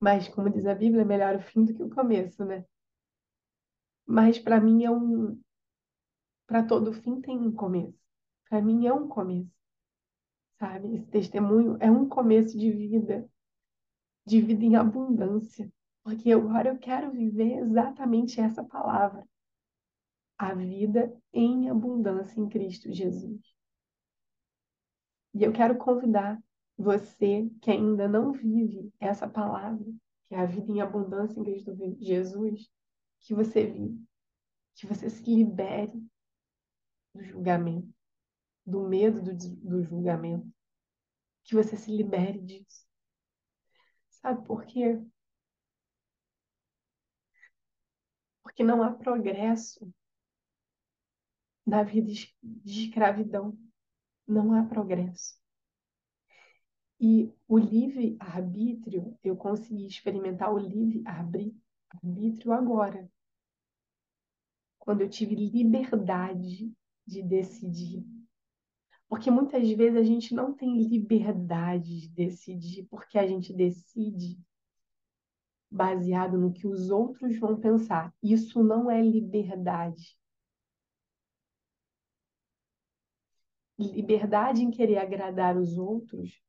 Mas, 0.00 0.28
como 0.28 0.50
diz 0.50 0.66
a 0.66 0.74
Bíblia, 0.74 1.02
é 1.02 1.04
melhor 1.04 1.36
o 1.36 1.40
fim 1.40 1.64
do 1.64 1.72
que 1.74 1.82
o 1.82 1.88
começo, 1.88 2.44
né? 2.44 2.66
Mas 4.04 4.38
para 4.38 4.60
mim 4.60 4.84
é 4.84 4.90
um. 4.90 5.40
Para 6.46 6.64
todo 6.64 6.92
fim 6.92 7.20
tem 7.20 7.38
um 7.38 7.52
começo. 7.52 7.98
Para 8.48 8.60
mim 8.60 8.86
é 8.86 8.92
um 8.92 9.08
começo. 9.08 9.61
Sabe? 10.62 10.94
Esse 10.94 11.06
testemunho 11.06 11.76
é 11.80 11.90
um 11.90 12.08
começo 12.08 12.56
de 12.56 12.70
vida, 12.70 13.28
de 14.24 14.40
vida 14.40 14.64
em 14.64 14.76
abundância. 14.76 15.68
Porque 16.04 16.30
agora 16.30 16.68
eu 16.68 16.78
quero 16.78 17.10
viver 17.10 17.58
exatamente 17.58 18.40
essa 18.40 18.62
palavra. 18.62 19.26
A 20.38 20.54
vida 20.54 21.12
em 21.32 21.68
abundância 21.68 22.40
em 22.40 22.48
Cristo 22.48 22.92
Jesus. 22.92 23.40
E 25.34 25.42
eu 25.42 25.52
quero 25.52 25.76
convidar 25.76 26.40
você 26.78 27.50
que 27.60 27.72
ainda 27.72 28.06
não 28.06 28.30
vive 28.30 28.88
essa 29.00 29.28
palavra, 29.28 29.92
que 30.28 30.34
é 30.36 30.38
a 30.38 30.46
vida 30.46 30.70
em 30.70 30.80
abundância 30.80 31.40
em 31.40 31.42
Cristo 31.42 31.76
Jesus, 31.98 32.70
que 33.18 33.34
você 33.34 33.66
vive, 33.66 34.00
que 34.76 34.86
você 34.86 35.10
se 35.10 35.24
libere 35.24 36.00
do 37.12 37.24
julgamento, 37.24 37.92
do 38.64 38.86
medo 38.88 39.20
do, 39.20 39.34
do 39.34 39.82
julgamento, 39.82 40.51
que 41.44 41.54
você 41.54 41.76
se 41.76 41.90
libere 41.90 42.40
disso. 42.40 42.86
Sabe 44.10 44.46
por 44.46 44.64
quê? 44.64 45.00
Porque 48.42 48.62
não 48.62 48.82
há 48.82 48.92
progresso 48.92 49.92
na 51.66 51.82
vida 51.82 52.12
de 52.12 52.86
escravidão. 52.86 53.56
Não 54.26 54.52
há 54.52 54.64
progresso. 54.64 55.36
E 57.00 57.34
o 57.48 57.58
livre-arbítrio, 57.58 59.18
eu 59.24 59.36
consegui 59.36 59.86
experimentar 59.86 60.52
o 60.54 60.58
livre-arbítrio 60.58 62.52
agora. 62.52 63.10
Quando 64.78 65.00
eu 65.00 65.08
tive 65.08 65.34
liberdade 65.34 66.72
de 67.04 67.22
decidir. 67.22 68.04
Porque 69.12 69.30
muitas 69.30 69.70
vezes 69.70 69.98
a 69.98 70.02
gente 70.02 70.34
não 70.34 70.54
tem 70.54 70.78
liberdade 70.84 72.00
de 72.00 72.08
decidir, 72.08 72.86
porque 72.88 73.18
a 73.18 73.26
gente 73.26 73.52
decide 73.52 74.40
baseado 75.70 76.38
no 76.38 76.50
que 76.50 76.66
os 76.66 76.88
outros 76.88 77.38
vão 77.38 77.60
pensar. 77.60 78.10
Isso 78.22 78.64
não 78.64 78.90
é 78.90 79.02
liberdade. 79.02 80.18
Liberdade 83.78 84.62
em 84.62 84.70
querer 84.70 84.96
agradar 84.96 85.58
os 85.58 85.76
outros, 85.76 86.40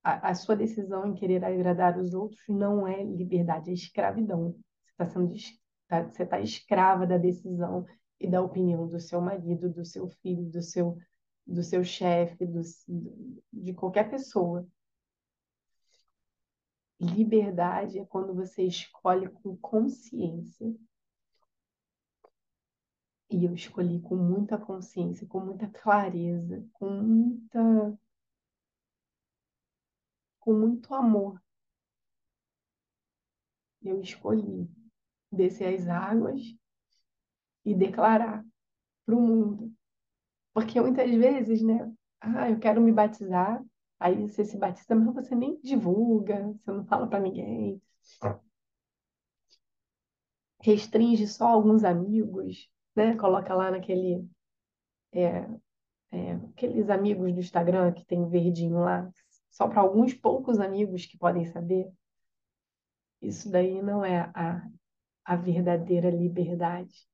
a, 0.00 0.30
a 0.30 0.34
sua 0.36 0.54
decisão 0.54 1.08
em 1.08 1.14
querer 1.14 1.44
agradar 1.44 1.98
os 1.98 2.14
outros 2.14 2.40
não 2.48 2.86
é 2.86 3.02
liberdade, 3.02 3.68
é 3.68 3.72
escravidão. 3.72 4.52
Você 4.52 4.92
está 4.92 5.06
sendo 5.06 5.34
tá, 5.88 6.04
você 6.04 6.22
está 6.22 6.38
escrava 6.38 7.04
da 7.04 7.18
decisão 7.18 7.84
e 8.20 8.30
da 8.30 8.40
opinião 8.40 8.86
do 8.86 9.00
seu 9.00 9.20
marido, 9.20 9.68
do 9.68 9.84
seu 9.84 10.06
filho, 10.06 10.48
do 10.48 10.62
seu 10.62 10.96
do 11.50 11.62
seu 11.64 11.82
chefe, 11.82 12.46
de 13.52 13.74
qualquer 13.74 14.08
pessoa. 14.08 14.66
Liberdade 17.00 17.98
é 17.98 18.04
quando 18.04 18.34
você 18.34 18.62
escolhe 18.62 19.28
com 19.28 19.56
consciência. 19.56 20.72
E 23.28 23.44
eu 23.44 23.54
escolhi 23.54 24.00
com 24.00 24.16
muita 24.16 24.58
consciência, 24.58 25.26
com 25.26 25.40
muita 25.40 25.68
clareza, 25.68 26.66
com 26.72 26.90
muita 26.90 27.98
com 30.40 30.54
muito 30.54 30.94
amor. 30.94 31.40
Eu 33.82 34.00
escolhi 34.00 34.68
descer 35.30 35.74
as 35.74 35.86
águas 35.88 36.40
e 37.64 37.74
declarar 37.74 38.44
para 39.04 39.14
o 39.14 39.20
mundo. 39.20 39.79
Porque 40.52 40.80
muitas 40.80 41.10
vezes, 41.10 41.62
né? 41.62 41.92
Ah, 42.20 42.50
eu 42.50 42.58
quero 42.58 42.80
me 42.80 42.92
batizar. 42.92 43.62
Aí 43.98 44.28
você 44.28 44.44
se 44.44 44.56
batiza, 44.56 44.94
mas 44.94 45.14
você 45.14 45.34
nem 45.34 45.60
divulga, 45.62 46.54
você 46.54 46.72
não 46.72 46.84
fala 46.86 47.06
para 47.06 47.20
ninguém. 47.20 47.80
Restringe 50.62 51.26
só 51.26 51.48
alguns 51.48 51.84
amigos, 51.84 52.68
né? 52.94 53.16
Coloca 53.16 53.54
lá 53.54 53.70
naquele. 53.70 54.26
É, 55.12 55.46
é, 56.12 56.32
aqueles 56.50 56.88
amigos 56.90 57.32
do 57.32 57.40
Instagram 57.40 57.92
que 57.92 58.04
tem 58.04 58.28
verdinho 58.28 58.80
lá, 58.80 59.10
só 59.50 59.68
para 59.68 59.80
alguns 59.80 60.14
poucos 60.14 60.58
amigos 60.60 61.06
que 61.06 61.18
podem 61.18 61.44
saber. 61.46 61.90
Isso 63.20 63.50
daí 63.50 63.82
não 63.82 64.04
é 64.04 64.30
a, 64.34 64.66
a 65.24 65.36
verdadeira 65.36 66.10
liberdade. 66.10 67.09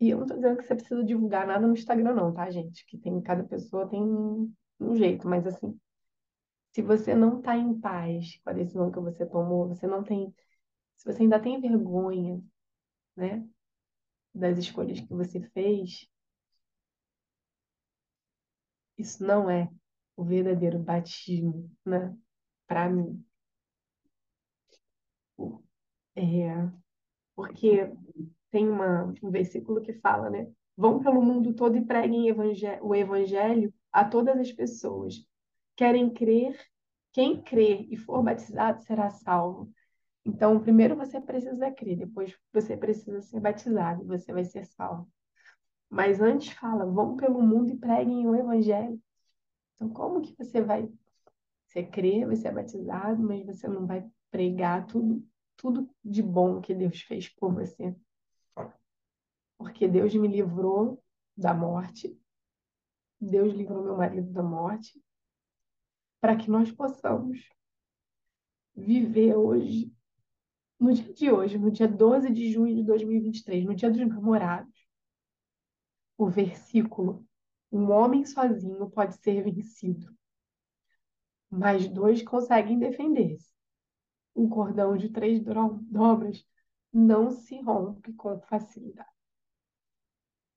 E 0.00 0.10
eu 0.10 0.18
não 0.18 0.24
estou 0.24 0.36
dizendo 0.36 0.58
que 0.58 0.64
você 0.64 0.74
precisa 0.74 1.04
divulgar 1.04 1.46
nada 1.46 1.66
no 1.66 1.72
Instagram, 1.72 2.14
não, 2.14 2.32
tá, 2.32 2.50
gente? 2.50 2.84
Que 2.86 2.98
tem, 2.98 3.20
cada 3.22 3.44
pessoa 3.44 3.88
tem 3.88 4.02
um, 4.02 4.52
jeito, 4.96 5.26
mas 5.26 5.46
assim, 5.46 5.78
se 6.72 6.82
você 6.82 7.14
não 7.14 7.38
está 7.38 7.56
em 7.56 7.80
paz 7.80 8.38
com 8.44 8.50
a 8.50 8.52
decisão 8.52 8.90
que 8.90 9.00
você 9.00 9.24
tomou, 9.26 9.68
você 9.68 9.86
não 9.86 10.04
tem, 10.04 10.34
se 10.96 11.04
você 11.10 11.22
ainda 11.22 11.40
tem 11.40 11.60
vergonha, 11.60 12.42
né, 13.16 13.46
das 14.34 14.58
escolhas 14.58 15.00
que 15.00 15.14
você 15.14 15.40
fez, 15.50 16.06
isso 18.98 19.24
não 19.24 19.48
é 19.50 19.70
o 20.16 20.24
verdadeiro 20.24 20.78
batismo, 20.78 21.70
né, 21.84 22.14
para 22.66 22.88
mim. 22.90 23.24
É, 26.14 26.70
porque 27.34 27.90
tem 28.50 28.68
uma, 28.68 29.12
um 29.22 29.30
versículo 29.30 29.80
que 29.80 29.92
fala, 29.94 30.30
né? 30.30 30.48
Vão 30.76 31.00
pelo 31.00 31.22
mundo 31.22 31.54
todo 31.54 31.76
e 31.76 31.84
preguem 31.84 32.30
o 32.82 32.94
evangelho 32.94 33.72
a 33.90 34.04
todas 34.04 34.38
as 34.38 34.52
pessoas. 34.52 35.26
Querem 35.74 36.10
crer, 36.10 36.58
quem 37.12 37.40
crer 37.42 37.86
e 37.90 37.96
for 37.96 38.22
batizado 38.22 38.82
será 38.82 39.10
salvo. 39.10 39.70
Então, 40.24 40.60
primeiro 40.60 40.96
você 40.96 41.20
precisa 41.20 41.70
crer, 41.70 41.96
depois 41.96 42.36
você 42.52 42.76
precisa 42.76 43.22
ser 43.22 43.40
batizado 43.40 44.02
e 44.02 44.06
você 44.06 44.32
vai 44.32 44.44
ser 44.44 44.64
salvo. 44.66 45.08
Mas 45.88 46.20
antes 46.20 46.52
fala, 46.52 46.84
vão 46.84 47.16
pelo 47.16 47.40
mundo 47.40 47.70
e 47.70 47.76
preguem 47.76 48.26
o 48.26 48.34
evangelho. 48.34 49.00
Então, 49.74 49.88
como 49.88 50.20
que 50.20 50.34
você 50.36 50.60
vai? 50.60 50.90
Você 51.66 51.82
crê, 51.82 52.26
você 52.26 52.48
é 52.48 52.52
batizado, 52.52 53.22
mas 53.22 53.46
você 53.46 53.68
não 53.68 53.86
vai 53.86 54.04
pregar 54.30 54.86
tudo, 54.86 55.24
tudo 55.56 55.88
de 56.04 56.22
bom 56.22 56.60
que 56.60 56.74
Deus 56.74 57.00
fez 57.02 57.28
por 57.28 57.54
você 57.54 57.94
porque 59.58 59.88
Deus 59.88 60.14
me 60.14 60.28
livrou 60.28 61.02
da 61.36 61.52
morte, 61.52 62.18
Deus 63.20 63.52
livrou 63.54 63.82
meu 63.82 63.96
marido 63.96 64.30
da 64.32 64.42
morte, 64.42 65.02
para 66.20 66.36
que 66.36 66.50
nós 66.50 66.70
possamos 66.70 67.48
viver 68.74 69.34
hoje, 69.34 69.92
no 70.78 70.92
dia 70.92 71.12
de 71.12 71.30
hoje, 71.30 71.58
no 71.58 71.70
dia 71.70 71.88
12 71.88 72.30
de 72.30 72.52
junho 72.52 72.74
de 72.74 72.82
2023, 72.82 73.64
no 73.64 73.74
dia 73.74 73.90
dos 73.90 74.06
namorados, 74.06 74.86
o 76.18 76.28
versículo: 76.28 77.26
um 77.70 77.90
homem 77.90 78.24
sozinho 78.24 78.90
pode 78.90 79.16
ser 79.16 79.42
vencido, 79.42 80.14
mas 81.50 81.88
dois 81.88 82.22
conseguem 82.22 82.78
defender-se. 82.78 83.50
Um 84.34 84.48
cordão 84.48 84.96
de 84.96 85.08
três 85.08 85.42
dobras 85.42 86.44
não 86.92 87.30
se 87.30 87.58
rompe 87.62 88.12
com 88.12 88.38
facilidade. 88.42 89.15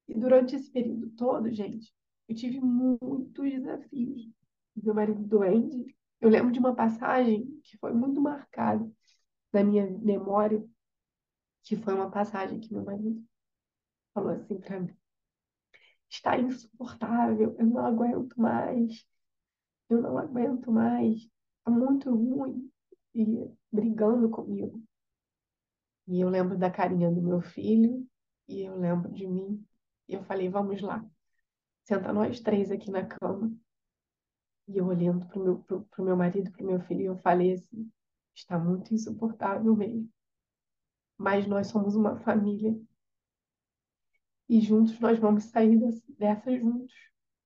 E 0.10 0.14
durante 0.20 0.56
esse 0.56 0.72
período 0.72 1.12
todo, 1.12 1.52
gente, 1.52 1.94
eu 2.28 2.36
tive 2.36 2.60
muitos 2.60 3.52
desafios. 3.52 4.28
Meu 4.76 4.96
marido 4.96 5.22
doente. 5.22 5.96
Eu 6.20 6.30
lembro 6.30 6.52
de 6.52 6.58
uma 6.60 6.76
passagem 6.76 7.46
que 7.64 7.78
foi 7.78 7.94
muito 7.94 8.20
marcada 8.20 8.92
na 9.54 9.64
minha 9.64 9.88
memória, 10.00 10.66
que 11.64 11.76
foi 11.76 11.94
uma 11.94 12.10
passagem 12.10 12.60
que 12.60 12.74
meu 12.74 12.84
marido 12.84 13.24
falou 14.12 14.32
assim 14.32 14.60
para 14.60 14.80
mim: 14.80 14.98
está 16.10 16.40
insuportável, 16.40 17.56
eu 17.60 17.66
não 17.68 17.86
aguento 17.86 18.34
mais, 18.36 19.06
eu 19.90 20.02
não 20.02 20.18
aguento 20.18 20.72
mais, 20.72 21.18
está 21.18 21.70
muito 21.72 22.10
ruim, 22.10 22.72
e 23.14 23.26
brigando 23.72 24.28
comigo. 24.30 24.82
E 26.08 26.20
eu 26.20 26.30
lembro 26.30 26.58
da 26.58 26.72
carinha 26.72 27.12
do 27.12 27.22
meu 27.22 27.42
filho, 27.42 28.08
e 28.48 28.62
eu 28.62 28.76
lembro 28.76 29.12
de 29.12 29.28
mim, 29.28 29.64
e 30.10 30.16
eu 30.16 30.24
falei, 30.24 30.50
vamos 30.50 30.82
lá. 30.82 31.06
Senta 31.84 32.12
nós 32.12 32.40
três 32.40 32.72
aqui 32.72 32.90
na 32.90 33.06
cama. 33.06 33.56
E 34.68 34.78
eu 34.78 34.88
olhando 34.88 35.28
para 35.28 35.40
o 35.40 35.44
meu, 35.44 35.60
pro, 35.60 35.86
pro 35.86 36.04
meu 36.04 36.18
marido, 36.18 36.52
para 36.52 36.64
o 36.64 36.66
meu 36.66 36.80
filho, 36.82 37.04
eu 37.04 37.18
falei 37.18 37.54
assim, 37.54 37.92
está 38.34 38.58
muito 38.58 38.92
insuportável 38.92 39.76
mesmo. 39.76 40.12
Mas 41.16 41.46
nós 41.46 41.68
somos 41.68 41.96
uma 41.96 42.18
família. 42.18 42.76
E 44.48 44.60
juntos 44.60 45.00
nós 45.00 45.20
vamos 45.20 45.44
sair 45.44 45.80
dessa 46.18 46.58
juntos. 46.58 46.94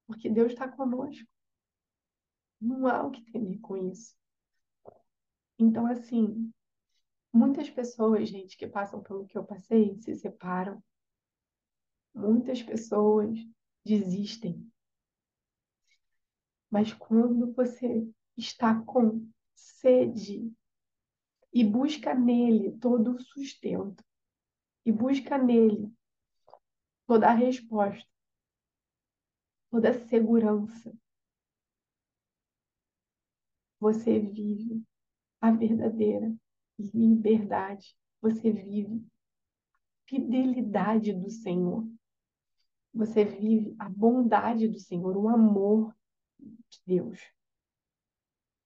Porque 0.08 0.30
Deus 0.30 0.54
está 0.54 0.66
conosco. 0.66 1.28
Não 2.62 2.88
há 2.88 3.04
o 3.04 3.12
que 3.12 3.30
temer 3.30 3.60
com 3.60 3.76
isso. 3.76 4.16
Então, 5.60 5.86
assim, 5.86 6.50
muitas 7.34 7.70
pessoas, 7.70 8.30
gente, 8.30 8.56
que 8.56 8.68
passam 8.68 9.04
pelo 9.04 9.26
que 9.26 9.38
eu 9.38 9.44
passei, 9.44 9.98
se 9.98 10.16
separam, 10.16 10.82
Muitas 12.14 12.62
pessoas 12.62 13.38
desistem. 13.86 14.70
Mas 16.70 16.94
quando 16.94 17.54
você 17.54 18.08
está 18.38 18.82
com 18.84 19.28
sede 19.54 20.52
e 21.54 21.64
busca 21.64 22.16
nele 22.16 22.72
todo 22.80 23.16
o 23.16 23.20
sustento, 23.20 24.04
e 24.86 24.92
busca 24.92 25.38
nele 25.38 25.92
toda 27.06 27.28
a 27.28 27.34
resposta, 27.34 28.10
toda 29.70 29.90
a 29.90 30.08
segurança, 30.08 30.94
você 33.80 34.20
vive 34.20 34.84
a 35.42 35.52
verdadeira 35.52 36.34
liberdade, 36.80 37.96
você 38.22 38.52
vive 38.52 39.06
fidelidade 40.08 41.14
do 41.14 41.30
Senhor. 41.30 41.86
Você 42.94 43.26
vive 43.26 43.76
a 43.80 43.90
bondade 43.90 44.68
do 44.68 44.80
Senhor, 44.80 45.18
o 45.18 45.28
amor 45.28 45.96
de 46.40 46.82
Deus. 46.86 47.20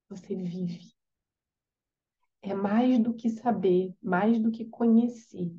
Você 0.10 0.36
vive. 0.36 0.94
é 2.42 2.54
mais 2.54 3.00
do 3.00 3.14
que 3.14 3.30
saber, 3.30 3.96
mais 4.02 4.40
do 4.42 4.52
que 4.52 4.66
conhecer. 4.66 5.56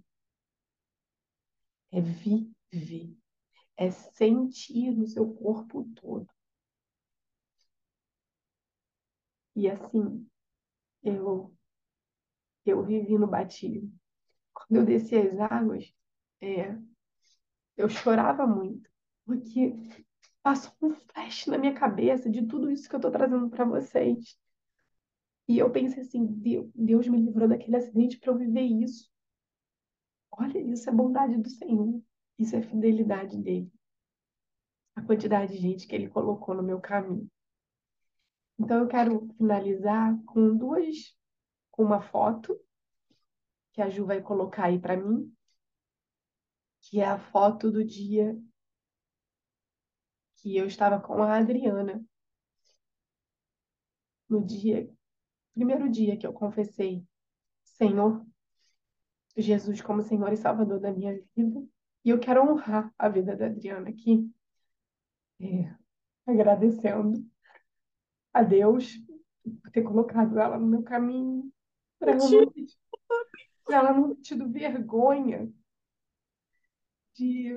É 1.90 2.00
viver, 2.00 3.16
é 3.76 3.90
sentir 3.90 4.94
no 4.94 5.06
seu 5.06 5.32
corpo 5.34 5.84
todo. 5.94 6.28
E 9.56 9.68
assim, 9.68 10.28
eu 11.02 11.54
eu 12.64 12.84
vivi 12.84 13.16
no 13.16 13.26
batismo. 13.26 13.90
Quando 14.52 14.76
eu 14.76 14.84
desci 14.84 15.16
as 15.16 15.38
águas, 15.40 15.90
é, 16.40 16.78
eu 17.78 17.88
chorava 17.88 18.46
muito, 18.46 18.90
porque 19.24 19.72
passou 20.42 20.72
um 20.82 20.94
flash 20.94 21.46
na 21.46 21.56
minha 21.56 21.72
cabeça 21.72 22.28
de 22.28 22.44
tudo 22.44 22.70
isso 22.70 22.88
que 22.88 22.94
eu 22.94 22.98
estou 22.98 23.10
trazendo 23.10 23.48
para 23.48 23.64
vocês. 23.64 24.36
E 25.46 25.58
eu 25.58 25.70
pensei 25.70 26.02
assim, 26.02 26.26
Deus, 26.26 26.68
Deus 26.74 27.08
me 27.08 27.18
livrou 27.18 27.48
daquele 27.48 27.76
acidente 27.76 28.18
para 28.18 28.32
eu 28.32 28.36
viver 28.36 28.62
isso. 28.62 29.08
Olha, 30.32 30.58
isso 30.58 30.90
é 30.90 30.92
bondade 30.92 31.36
do 31.38 31.48
Senhor. 31.48 32.02
Isso 32.38 32.54
é 32.54 32.62
fidelidade 32.62 33.38
dele. 33.38 33.72
A 34.94 35.02
quantidade 35.02 35.52
de 35.52 35.58
gente 35.58 35.86
que 35.86 35.94
ele 35.94 36.08
colocou 36.08 36.54
no 36.54 36.62
meu 36.62 36.80
caminho. 36.80 37.30
Então 38.58 38.78
eu 38.78 38.88
quero 38.88 39.28
finalizar 39.38 40.20
com 40.24 40.56
duas, 40.56 41.16
com 41.70 41.84
uma 41.84 42.02
foto 42.02 42.58
que 43.72 43.80
a 43.80 43.88
Ju 43.88 44.04
vai 44.04 44.20
colocar 44.20 44.64
aí 44.64 44.78
para 44.78 44.96
mim, 44.96 45.32
que 46.80 47.00
é 47.00 47.06
a 47.06 47.18
foto 47.18 47.70
do 47.70 47.84
dia 47.84 48.36
que 50.36 50.56
eu 50.56 50.66
estava 50.66 51.00
com 51.00 51.22
a 51.22 51.36
Adriana. 51.36 52.04
No 54.28 54.44
dia, 54.44 54.88
primeiro 55.54 55.88
dia 55.88 56.16
que 56.16 56.26
eu 56.26 56.32
confessei, 56.32 57.04
Senhor, 57.64 58.24
Jesus 59.36 59.80
como 59.80 60.02
Senhor 60.02 60.32
e 60.32 60.36
Salvador 60.36 60.80
da 60.80 60.92
minha 60.92 61.20
vida. 61.34 61.66
E 62.04 62.10
eu 62.10 62.18
quero 62.18 62.42
honrar 62.42 62.92
a 62.98 63.08
vida 63.08 63.36
da 63.36 63.46
Adriana 63.46 63.88
aqui, 63.88 64.30
é, 65.40 65.74
agradecendo 66.26 67.24
a 68.32 68.42
Deus 68.42 68.96
por 69.62 69.70
ter 69.70 69.82
colocado 69.82 70.38
ela 70.38 70.58
no 70.58 70.66
meu 70.66 70.82
caminho, 70.82 71.50
para 71.98 72.12
ela, 72.12 72.30
não 72.30 72.50
ter, 72.52 72.66
ela 73.70 73.92
não 73.92 74.14
ter 74.14 74.20
tido 74.20 74.48
vergonha 74.48 75.52
de, 77.18 77.50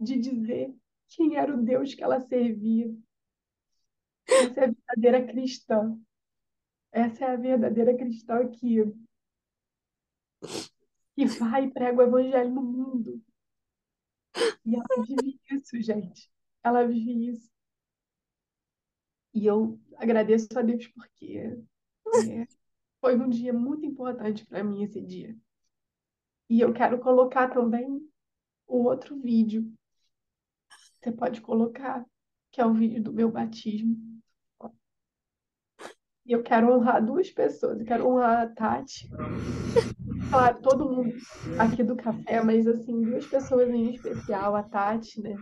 de 0.00 0.18
dizer 0.18 0.74
quem 1.08 1.36
era 1.36 1.54
o 1.54 1.62
Deus 1.62 1.94
que 1.94 2.02
ela 2.02 2.20
servia. 2.20 2.94
Essa 4.26 4.60
é 4.60 4.64
a 4.64 4.72
verdadeira 4.72 5.26
cristã. 5.26 6.00
Essa 6.90 7.24
é 7.24 7.28
a 7.28 7.36
verdadeira 7.36 7.96
cristã 7.96 8.48
que, 8.48 8.82
que 11.14 11.26
vai 11.38 11.64
e 11.64 11.70
prega 11.70 11.98
o 11.98 12.02
evangelho 12.02 12.50
no 12.50 12.62
mundo. 12.62 13.22
E 14.64 14.74
ela 14.74 15.04
vive 15.06 15.38
isso, 15.50 15.80
gente. 15.80 16.30
Ela 16.62 16.86
vive 16.86 17.30
isso. 17.30 17.50
E 19.34 19.46
eu 19.46 19.78
agradeço 19.96 20.46
a 20.56 20.62
Deus 20.62 20.86
porque 20.88 21.38
é, 21.38 22.46
foi 23.00 23.18
um 23.18 23.28
dia 23.28 23.52
muito 23.52 23.84
importante 23.84 24.46
para 24.46 24.62
mim 24.62 24.82
esse 24.82 25.00
dia. 25.00 25.36
E 26.52 26.60
eu 26.60 26.70
quero 26.70 26.98
colocar 26.98 27.48
também 27.48 28.06
o 28.66 28.84
outro 28.84 29.18
vídeo. 29.18 29.72
Você 31.00 31.10
pode 31.10 31.40
colocar, 31.40 32.04
que 32.50 32.60
é 32.60 32.66
o 32.66 32.74
vídeo 32.74 33.02
do 33.02 33.10
meu 33.10 33.30
batismo. 33.30 33.96
E 36.26 36.32
eu 36.32 36.42
quero 36.42 36.70
honrar 36.70 37.02
duas 37.02 37.30
pessoas. 37.30 37.80
Eu 37.80 37.86
quero 37.86 38.06
honrar 38.06 38.42
a 38.42 38.46
Tati. 38.48 39.08
Claro, 40.28 40.60
todo 40.60 40.90
mundo 40.90 41.14
aqui 41.58 41.82
do 41.82 41.96
café, 41.96 42.44
mas 42.44 42.66
assim, 42.66 43.00
duas 43.00 43.26
pessoas 43.26 43.70
em 43.70 43.94
especial, 43.94 44.54
a 44.54 44.62
Tati, 44.62 45.22
né? 45.22 45.34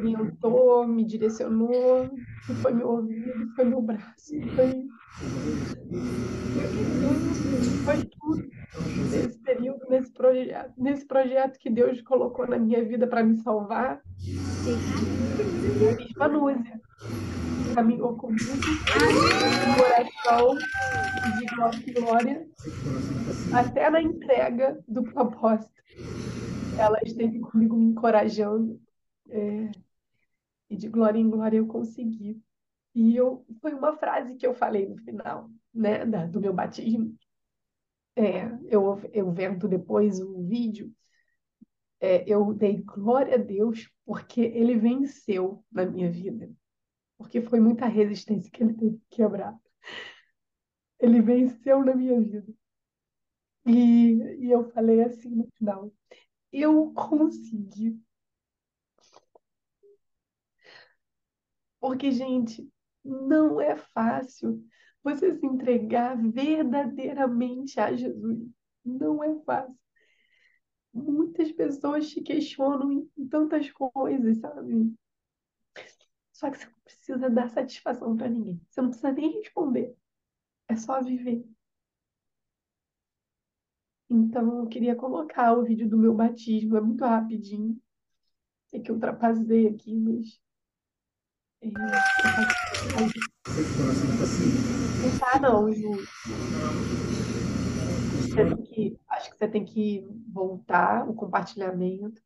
Me 0.00 0.16
orientou, 0.16 0.86
me 0.86 1.04
direcionou, 1.04 2.08
que 2.46 2.54
foi 2.54 2.72
meu 2.72 2.88
ouvido, 2.88 3.48
foi 3.54 3.64
meu 3.64 3.82
braço, 3.82 4.34
foi, 4.54 4.86
foi 7.84 8.04
tudo 8.04 8.48
nesse 9.10 9.38
período, 9.38 9.80
nesse 9.88 10.12
projeto, 10.12 10.72
nesse 10.76 11.06
projeto 11.06 11.58
que 11.58 11.70
Deus 11.70 12.00
colocou 12.02 12.46
na 12.46 12.58
minha 12.58 12.84
vida 12.84 13.06
para 13.06 13.24
me 13.24 13.36
salvar. 13.36 14.00
E 15.80 15.88
a 15.88 15.96
mesma 15.96 16.28
Núzia 16.28 16.80
caminhou 17.74 18.16
comigo, 18.16 18.44
no 18.46 19.84
oração 19.84 20.56
de 21.38 21.46
glória 21.54 21.82
e 21.86 21.92
glória, 21.92 22.46
até 23.52 23.90
na 23.90 24.02
entrega 24.02 24.78
do 24.88 25.02
propósito. 25.02 25.82
Ela 26.76 26.98
esteve 27.04 27.40
comigo 27.40 27.76
me 27.76 27.86
encorajando, 27.86 28.80
é, 29.30 29.70
e 30.70 30.76
de 30.76 30.88
glória 30.88 31.18
em 31.18 31.28
glória 31.28 31.58
eu 31.58 31.66
consegui. 31.66 32.40
E 32.94 33.16
eu, 33.16 33.44
foi 33.60 33.74
uma 33.74 33.96
frase 33.96 34.36
que 34.36 34.46
eu 34.46 34.54
falei 34.54 34.88
no 34.88 34.96
final, 34.98 35.50
né, 35.72 36.04
da, 36.04 36.26
do 36.26 36.40
meu 36.40 36.52
batismo. 36.52 37.16
É, 38.16 38.46
eu, 38.66 39.00
eu 39.12 39.30
vendo 39.32 39.68
depois 39.68 40.20
o 40.20 40.42
vídeo, 40.42 40.92
é, 42.00 42.24
eu 42.28 42.52
dei 42.52 42.82
glória 42.82 43.34
a 43.34 43.38
Deus 43.38 43.90
porque 44.04 44.40
ele 44.40 44.76
venceu 44.76 45.64
na 45.70 45.84
minha 45.84 46.10
vida. 46.10 46.50
Porque 47.16 47.40
foi 47.40 47.60
muita 47.60 47.86
resistência 47.86 48.50
que 48.50 48.62
ele 48.62 48.74
teve 48.74 48.96
que 48.98 49.16
quebrar. 49.16 49.56
Ele 50.98 51.20
venceu 51.20 51.84
na 51.84 51.94
minha 51.94 52.20
vida. 52.20 52.52
E, 53.66 54.14
e 54.44 54.50
eu 54.50 54.70
falei 54.70 55.02
assim 55.02 55.30
no 55.30 55.48
final: 55.56 55.92
eu 56.52 56.92
consegui. 56.92 58.00
Porque, 61.80 62.10
gente, 62.10 62.68
não 63.04 63.60
é 63.60 63.76
fácil 63.76 64.64
você 65.02 65.34
se 65.38 65.46
entregar 65.46 66.16
verdadeiramente 66.16 67.80
a 67.80 67.94
Jesus. 67.94 68.48
Não 68.84 69.22
é 69.22 69.34
fácil. 69.44 69.78
Muitas 70.92 71.52
pessoas 71.52 72.10
te 72.10 72.20
questionam 72.20 72.92
em 72.92 73.28
tantas 73.28 73.70
coisas, 73.70 74.38
sabe? 74.38 74.94
Só 76.32 76.50
que 76.50 76.58
você 76.58 76.66
não 76.66 76.80
precisa 76.84 77.30
dar 77.30 77.48
satisfação 77.50 78.16
para 78.16 78.28
ninguém. 78.28 78.60
Você 78.68 78.80
não 78.80 78.90
precisa 78.90 79.12
nem 79.12 79.32
responder. 79.38 79.96
É 80.68 80.76
só 80.76 81.02
viver. 81.02 81.44
Então, 84.10 84.60
eu 84.60 84.66
queria 84.68 84.96
colocar 84.96 85.52
o 85.52 85.64
vídeo 85.64 85.88
do 85.88 85.98
meu 85.98 86.14
batismo. 86.14 86.76
É 86.76 86.80
muito 86.80 87.04
rapidinho. 87.04 87.80
É 88.72 88.78
que 88.78 88.90
eu 88.90 88.94
ultrapassei 88.94 89.66
aqui, 89.66 89.94
mas 89.94 90.40
tá, 95.18 95.40
não, 95.40 95.72
Ju. 95.72 95.90
Você 98.22 98.44
tem 98.44 98.62
que, 98.62 99.00
acho 99.08 99.30
que 99.30 99.38
você 99.38 99.48
tem 99.48 99.64
que 99.64 100.06
voltar 100.32 101.08
o 101.08 101.14
compartilhamento. 101.14 102.22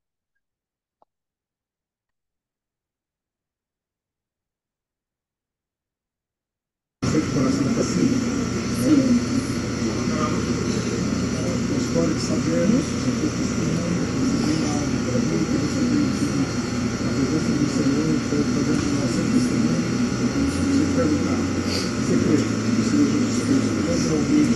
História 11.79 12.15
de 12.15 12.21
Senhor, 17.73 18.05
foi 18.29 18.45
presente 18.53 18.85
em 18.85 18.95
nossa 19.01 19.25
testemunho. 19.33 19.81
Se 20.73 20.85
perguntar, 20.93 21.41
você 21.41 22.15
crê 22.21 22.37
no 22.37 22.85
Senhor 22.85 23.09
Jesus 23.09 23.43
Cristo 23.49 23.73
como 23.73 24.23
realmente 24.23 24.53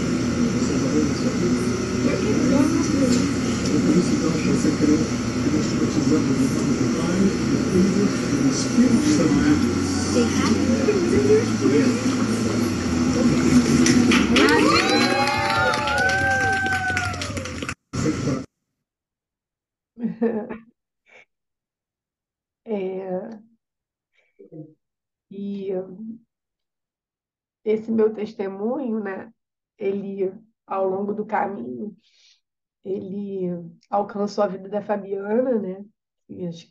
o 0.46 0.62
Salvador 0.68 1.04
da 1.06 1.16
sua 1.16 1.32
vida? 1.40 1.60
É 3.66 3.80
por 3.80 3.96
isso 3.96 4.12
então 4.12 4.30
que 4.30 4.46
você 4.52 4.68
crê 4.76 4.96
que 4.96 5.48
nós 5.48 5.64
te 5.64 5.74
batizamos 5.80 6.28
no 6.28 6.46
nome 6.54 6.72
do 6.76 6.86
Pai, 6.96 7.18
do 7.24 7.56
Filho 7.72 8.04
e 8.04 8.44
do 8.44 8.52
É, 22.64 23.40
e 25.30 25.72
esse 27.64 27.90
meu 27.92 28.12
testemunho, 28.14 29.00
né, 29.00 29.32
ele, 29.78 30.32
ao 30.66 30.88
longo 30.88 31.12
do 31.14 31.26
caminho, 31.26 31.96
ele 32.84 33.48
alcançou 33.90 34.44
a 34.44 34.48
vida 34.48 34.68
da 34.70 34.82
Fabiana, 34.82 35.58
né, 35.60 35.84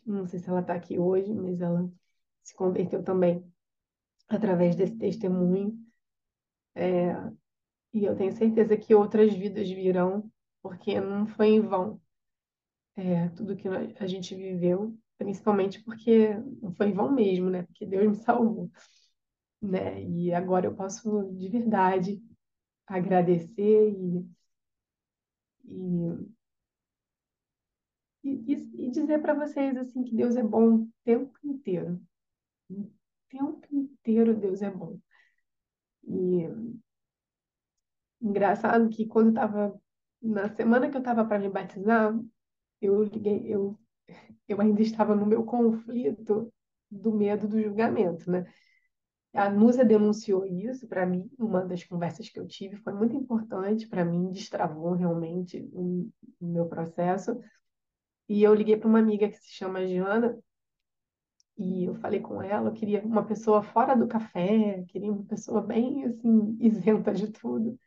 não 0.06 0.26
sei 0.26 0.38
se 0.40 0.48
ela 0.48 0.60
está 0.60 0.74
aqui 0.74 0.98
hoje, 0.98 1.32
mas 1.34 1.60
ela 1.60 1.90
se 2.42 2.54
converteu 2.54 3.02
também 3.02 3.44
através 4.28 4.76
desse 4.76 4.96
testemunho. 4.96 5.78
É, 6.74 7.12
e 7.92 8.04
eu 8.04 8.16
tenho 8.16 8.32
certeza 8.32 8.76
que 8.76 8.94
outras 8.94 9.32
vidas 9.34 9.68
virão, 9.70 10.30
porque 10.62 11.00
não 11.00 11.26
foi 11.26 11.48
em 11.48 11.60
vão 11.60 12.00
é, 12.96 13.28
tudo 13.30 13.56
que 13.56 13.68
a 13.68 14.06
gente 14.06 14.34
viveu, 14.34 14.96
principalmente 15.18 15.82
porque 15.82 16.34
não 16.62 16.72
foi 16.74 16.88
em 16.88 16.92
vão 16.94 17.12
mesmo, 17.12 17.50
né? 17.50 17.62
Porque 17.64 17.86
Deus 17.86 18.08
me 18.08 18.16
salvou, 18.16 18.70
né? 19.62 20.02
E 20.02 20.32
agora 20.34 20.66
eu 20.66 20.74
posso 20.74 21.32
de 21.34 21.48
verdade 21.48 22.22
agradecer 22.86 23.90
e, 23.92 24.26
e, 25.64 26.35
e, 28.28 28.86
e 28.86 28.90
dizer 28.90 29.20
para 29.20 29.34
vocês 29.34 29.76
assim 29.76 30.02
que 30.02 30.14
Deus 30.14 30.36
é 30.36 30.42
bom 30.42 30.74
o 30.74 30.88
tempo 31.04 31.38
inteiro. 31.44 32.00
O 32.70 32.90
tempo 33.28 33.66
inteiro 33.70 34.34
Deus 34.34 34.62
é 34.62 34.70
bom. 34.70 34.98
E 36.04 36.48
engraçado 38.20 38.88
que 38.88 39.06
quando 39.06 39.28
estava 39.28 39.78
na 40.20 40.48
semana 40.54 40.90
que 40.90 40.96
eu 40.96 41.00
estava 41.00 41.24
para 41.24 41.38
me 41.38 41.48
batizar, 41.48 42.18
eu 42.80 43.02
liguei, 43.02 43.46
eu, 43.46 43.78
eu 44.48 44.60
ainda 44.60 44.82
estava 44.82 45.14
no 45.14 45.26
meu 45.26 45.44
conflito 45.44 46.52
do 46.90 47.12
medo 47.12 47.48
do 47.48 47.60
julgamento, 47.60 48.30
né? 48.30 48.46
A 49.32 49.50
Nusa 49.50 49.84
denunciou 49.84 50.46
isso 50.46 50.88
para 50.88 51.04
mim, 51.04 51.30
uma 51.38 51.62
das 51.62 51.84
conversas 51.84 52.28
que 52.28 52.40
eu 52.40 52.46
tive, 52.46 52.76
foi 52.76 52.94
muito 52.94 53.14
importante 53.14 53.86
para 53.86 54.04
mim, 54.04 54.30
destravou 54.30 54.94
realmente 54.94 55.68
o 55.74 56.10
meu 56.40 56.66
processo. 56.66 57.38
E 58.28 58.42
eu 58.42 58.54
liguei 58.54 58.76
para 58.76 58.88
uma 58.88 58.98
amiga 58.98 59.28
que 59.28 59.36
se 59.38 59.52
chama 59.52 59.86
Giana, 59.86 60.38
e 61.58 61.84
eu 61.84 61.94
falei 61.96 62.20
com 62.20 62.42
ela, 62.42 62.68
eu 62.68 62.74
queria 62.74 63.02
uma 63.04 63.24
pessoa 63.24 63.62
fora 63.62 63.94
do 63.96 64.06
café, 64.06 64.84
queria 64.88 65.10
uma 65.12 65.24
pessoa 65.24 65.62
bem 65.62 66.04
assim, 66.04 66.56
isenta 66.60 67.12
de 67.12 67.30
tudo. 67.32 67.78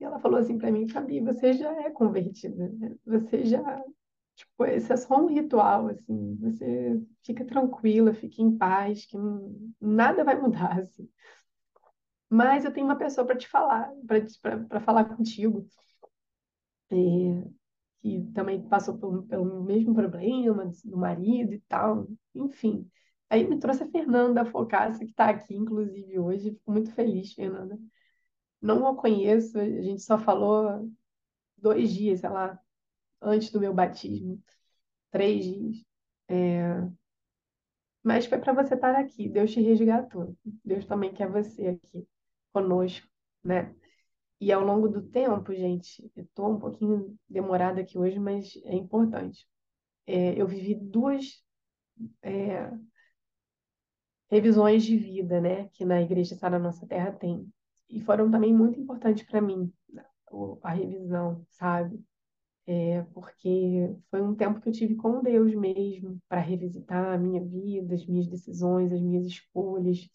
E 0.00 0.04
ela 0.04 0.18
falou 0.18 0.38
assim 0.38 0.58
para 0.58 0.72
mim, 0.72 0.88
Fabi, 0.88 1.20
você 1.20 1.52
já 1.52 1.70
é 1.82 1.90
convertida, 1.90 2.68
né? 2.70 2.96
Você 3.06 3.44
já, 3.44 3.84
tipo, 4.34 4.64
esse 4.66 4.92
é 4.92 4.96
só 4.96 5.16
um 5.22 5.26
ritual, 5.26 5.88
assim, 5.88 6.36
você 6.36 7.02
fica 7.22 7.44
tranquila, 7.44 8.14
fica 8.14 8.42
em 8.42 8.56
paz, 8.56 9.06
que 9.06 9.16
nada 9.80 10.24
vai 10.24 10.40
mudar, 10.40 10.80
assim. 10.80 11.08
Mas 12.30 12.64
eu 12.64 12.72
tenho 12.72 12.86
uma 12.86 12.96
pessoa 12.96 13.26
para 13.26 13.36
te 13.36 13.48
falar, 13.48 13.92
para 14.70 14.80
falar 14.80 15.04
contigo, 15.04 15.66
é, 16.90 17.59
que 18.00 18.22
também 18.34 18.62
passou 18.68 18.98
por, 18.98 19.22
pelo 19.24 19.64
mesmo 19.64 19.94
problema 19.94 20.70
do 20.84 20.96
marido 20.96 21.54
e 21.54 21.60
tal, 21.68 22.08
enfim. 22.34 22.90
Aí 23.28 23.46
me 23.48 23.58
trouxe 23.58 23.84
a 23.84 23.90
Fernanda 23.90 24.44
Focaça, 24.44 25.00
que 25.04 25.10
está 25.10 25.30
aqui, 25.30 25.54
inclusive, 25.54 26.18
hoje. 26.18 26.50
Fico 26.52 26.72
muito 26.72 26.92
feliz, 26.92 27.32
Fernanda 27.32 27.78
não 28.60 28.86
a 28.86 28.96
conheço, 28.96 29.58
a 29.58 29.82
gente 29.82 30.02
só 30.02 30.18
falou 30.18 30.90
dois 31.56 31.92
dias, 31.92 32.20
sei 32.20 32.30
lá, 32.30 32.60
antes 33.22 33.50
do 33.50 33.60
meu 33.60 33.74
batismo, 33.74 34.42
três 35.10 35.44
dias. 35.44 35.84
É... 36.28 36.90
Mas 38.02 38.26
foi 38.26 38.38
para 38.38 38.52
você 38.52 38.74
estar 38.74 38.94
aqui, 38.96 39.28
Deus 39.28 39.52
te 39.52 39.60
resgatou. 39.60 40.36
Deus 40.64 40.86
também 40.86 41.12
quer 41.12 41.28
você 41.30 41.68
aqui 41.68 42.06
conosco, 42.52 43.06
né? 43.44 43.74
E 44.40 44.50
ao 44.52 44.64
longo 44.64 44.88
do 44.88 45.02
tempo, 45.02 45.54
gente, 45.54 46.10
eu 46.16 46.24
estou 46.24 46.50
um 46.52 46.58
pouquinho 46.58 47.16
demorada 47.28 47.80
aqui 47.82 47.98
hoje, 47.98 48.18
mas 48.18 48.58
é 48.64 48.74
importante. 48.74 49.46
É, 50.06 50.40
eu 50.40 50.46
vivi 50.46 50.74
duas 50.74 51.44
é, 52.22 52.70
revisões 54.30 54.82
de 54.82 54.96
vida, 54.96 55.40
né? 55.40 55.68
Que 55.74 55.84
na 55.84 56.00
Igreja 56.00 56.34
Sara 56.36 56.58
Nossa 56.58 56.86
Terra 56.86 57.12
tem 57.12 57.46
e 57.90 58.00
foram 58.00 58.30
também 58.30 58.54
muito 58.54 58.78
importantes 58.80 59.24
para 59.24 59.40
mim, 59.40 59.72
a 60.62 60.70
revisão, 60.70 61.44
sabe? 61.50 62.00
É, 62.66 63.02
porque 63.12 63.96
foi 64.10 64.22
um 64.22 64.34
tempo 64.34 64.60
que 64.60 64.68
eu 64.68 64.72
tive 64.72 64.94
com 64.94 65.20
Deus 65.22 65.52
mesmo, 65.54 66.20
para 66.28 66.40
revisitar 66.40 67.14
a 67.14 67.18
minha 67.18 67.44
vida, 67.44 67.94
as 67.94 68.06
minhas 68.06 68.28
decisões, 68.28 68.92
as 68.92 69.00
minhas 69.00 69.26
escolhas, 69.26 70.08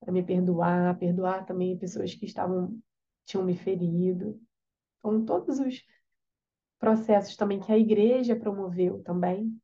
para 0.00 0.12
me 0.12 0.22
perdoar, 0.22 0.98
perdoar 0.98 1.46
também 1.46 1.78
pessoas 1.78 2.12
que 2.12 2.26
estavam, 2.26 2.76
tinham 3.32 3.44
me 3.44 3.56
ferido. 3.56 4.40
Então, 4.98 5.24
todos 5.24 5.58
os 5.58 5.82
processos 6.78 7.36
também 7.36 7.60
que 7.60 7.72
a 7.72 7.78
igreja 7.78 8.36
promoveu 8.36 9.02
também, 9.02 9.58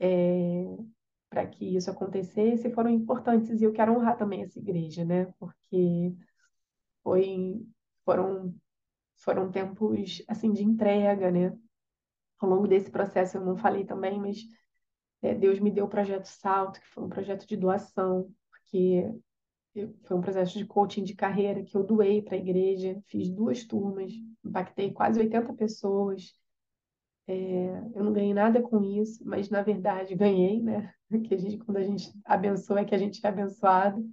é, 0.00 0.64
para 1.28 1.46
que 1.46 1.76
isso 1.76 1.90
acontecesse, 1.90 2.72
foram 2.72 2.90
importantes 2.90 3.60
e 3.60 3.64
eu 3.64 3.72
quero 3.72 3.92
honrar 3.92 4.16
também 4.16 4.42
essa 4.42 4.58
igreja, 4.58 5.04
né? 5.04 5.26
Porque 5.38 6.14
foi, 7.02 7.60
foram, 8.04 8.54
foram 9.16 9.50
tempos 9.50 10.22
assim 10.28 10.52
de 10.52 10.64
entrega, 10.64 11.30
né? 11.30 11.56
Ao 12.38 12.48
longo 12.48 12.66
desse 12.66 12.90
processo 12.90 13.36
eu 13.36 13.44
não 13.44 13.56
falei 13.56 13.84
também, 13.84 14.18
mas 14.18 14.38
é, 15.22 15.34
Deus 15.34 15.58
me 15.58 15.70
deu 15.70 15.86
o 15.86 15.88
projeto 15.88 16.26
Salto, 16.26 16.80
que 16.80 16.88
foi 16.88 17.04
um 17.04 17.08
projeto 17.08 17.46
de 17.46 17.56
doação, 17.56 18.32
porque 18.50 19.12
foi 20.04 20.16
um 20.16 20.20
processo 20.20 20.56
de 20.56 20.66
coaching 20.66 21.02
de 21.04 21.14
carreira 21.14 21.62
que 21.64 21.76
eu 21.76 21.84
doei 21.84 22.22
para 22.22 22.36
a 22.36 22.38
igreja, 22.38 23.00
fiz 23.08 23.28
duas 23.28 23.64
turmas, 23.64 24.12
impactei 24.44 24.92
quase 24.92 25.20
80 25.20 25.52
pessoas. 25.54 26.32
É, 27.26 27.34
eu 27.94 28.04
não 28.04 28.12
ganhei 28.12 28.34
nada 28.34 28.62
com 28.62 28.82
isso, 28.82 29.24
mas 29.26 29.48
na 29.48 29.62
verdade 29.62 30.14
ganhei, 30.14 30.62
né? 30.62 30.92
Que 31.24 31.34
a 31.34 31.38
gente, 31.38 31.58
quando 31.58 31.76
a 31.78 31.82
gente 31.82 32.10
abençoa, 32.24 32.80
é 32.80 32.84
que 32.84 32.94
a 32.94 32.98
gente 32.98 33.24
é 33.24 33.28
abençoado. 33.28 34.04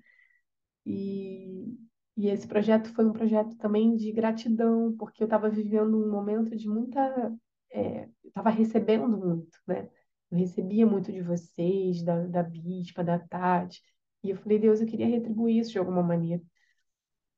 E, 0.85 1.77
e 2.17 2.27
esse 2.29 2.47
projeto 2.47 2.93
foi 2.93 3.05
um 3.05 3.13
projeto 3.13 3.55
também 3.57 3.95
de 3.95 4.11
gratidão, 4.11 4.95
porque 4.97 5.23
eu 5.23 5.25
estava 5.25 5.49
vivendo 5.49 5.97
um 5.97 6.11
momento 6.11 6.55
de 6.55 6.67
muita. 6.67 7.33
É, 7.71 8.05
eu 8.23 8.29
estava 8.29 8.49
recebendo 8.49 9.07
muito, 9.07 9.57
né? 9.67 9.89
Eu 10.31 10.37
recebia 10.37 10.85
muito 10.85 11.11
de 11.11 11.21
vocês, 11.21 12.03
da, 12.03 12.25
da 12.27 12.43
Bispa, 12.43 13.03
da 13.03 13.19
Tati. 13.19 13.81
E 14.23 14.29
eu 14.29 14.37
falei, 14.37 14.59
Deus, 14.59 14.81
eu 14.81 14.87
queria 14.87 15.07
retribuir 15.07 15.59
isso 15.59 15.71
de 15.71 15.79
alguma 15.79 16.03
maneira. 16.03 16.41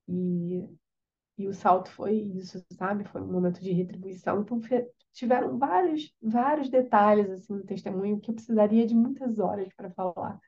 E, 0.08 0.68
e 1.38 1.48
o 1.48 1.54
salto 1.54 1.90
foi 1.90 2.14
isso, 2.14 2.64
sabe? 2.74 3.06
Foi 3.06 3.22
um 3.22 3.32
momento 3.32 3.62
de 3.62 3.72
retribuição. 3.72 4.42
Então, 4.42 4.60
tiveram 5.14 5.58
vários, 5.58 6.14
vários 6.22 6.70
detalhes 6.70 7.30
assim 7.30 7.54
no 7.54 7.64
testemunho 7.64 8.20
que 8.20 8.30
eu 8.30 8.36
precisaria 8.36 8.86
de 8.86 8.96
muitas 8.96 9.40
horas 9.40 9.72
para 9.76 9.92
falar. 9.92 10.40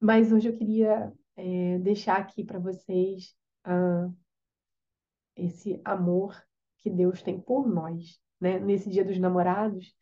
Mas 0.00 0.32
hoje 0.32 0.48
eu 0.48 0.56
queria 0.56 1.12
é, 1.36 1.78
deixar 1.78 2.18
aqui 2.18 2.44
para 2.44 2.58
vocês 2.58 3.34
ah, 3.64 4.10
esse 5.36 5.80
amor 5.84 6.40
que 6.78 6.90
Deus 6.90 7.22
tem 7.22 7.40
por 7.40 7.66
nós, 7.66 8.20
né? 8.40 8.58
Nesse 8.58 8.90
Dia 8.90 9.04
dos 9.04 9.18
Namorados, 9.18 9.94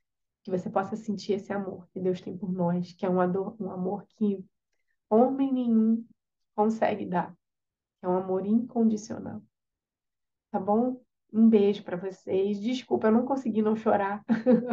que 0.42 0.50
você 0.50 0.70
possa 0.70 0.96
sentir 0.96 1.34
esse 1.34 1.52
amor 1.52 1.88
que 1.88 2.00
Deus 2.00 2.20
tem 2.20 2.36
por 2.36 2.52
nós, 2.52 2.92
que 2.92 3.04
é 3.04 3.10
um, 3.10 3.20
ador, 3.20 3.56
um 3.60 3.70
amor 3.70 4.06
que 4.16 4.44
homem 5.10 5.52
nenhum 5.52 6.04
consegue 6.54 7.06
dar, 7.06 7.36
é 8.02 8.08
um 8.08 8.16
amor 8.16 8.46
incondicional. 8.46 9.42
Tá 10.50 10.58
bom? 10.58 11.00
Um 11.32 11.48
beijo 11.48 11.82
para 11.84 11.96
vocês. 11.96 12.60
Desculpa, 12.60 13.08
eu 13.08 13.12
não 13.12 13.26
consegui 13.26 13.62
não 13.62 13.76
chorar. 13.76 14.24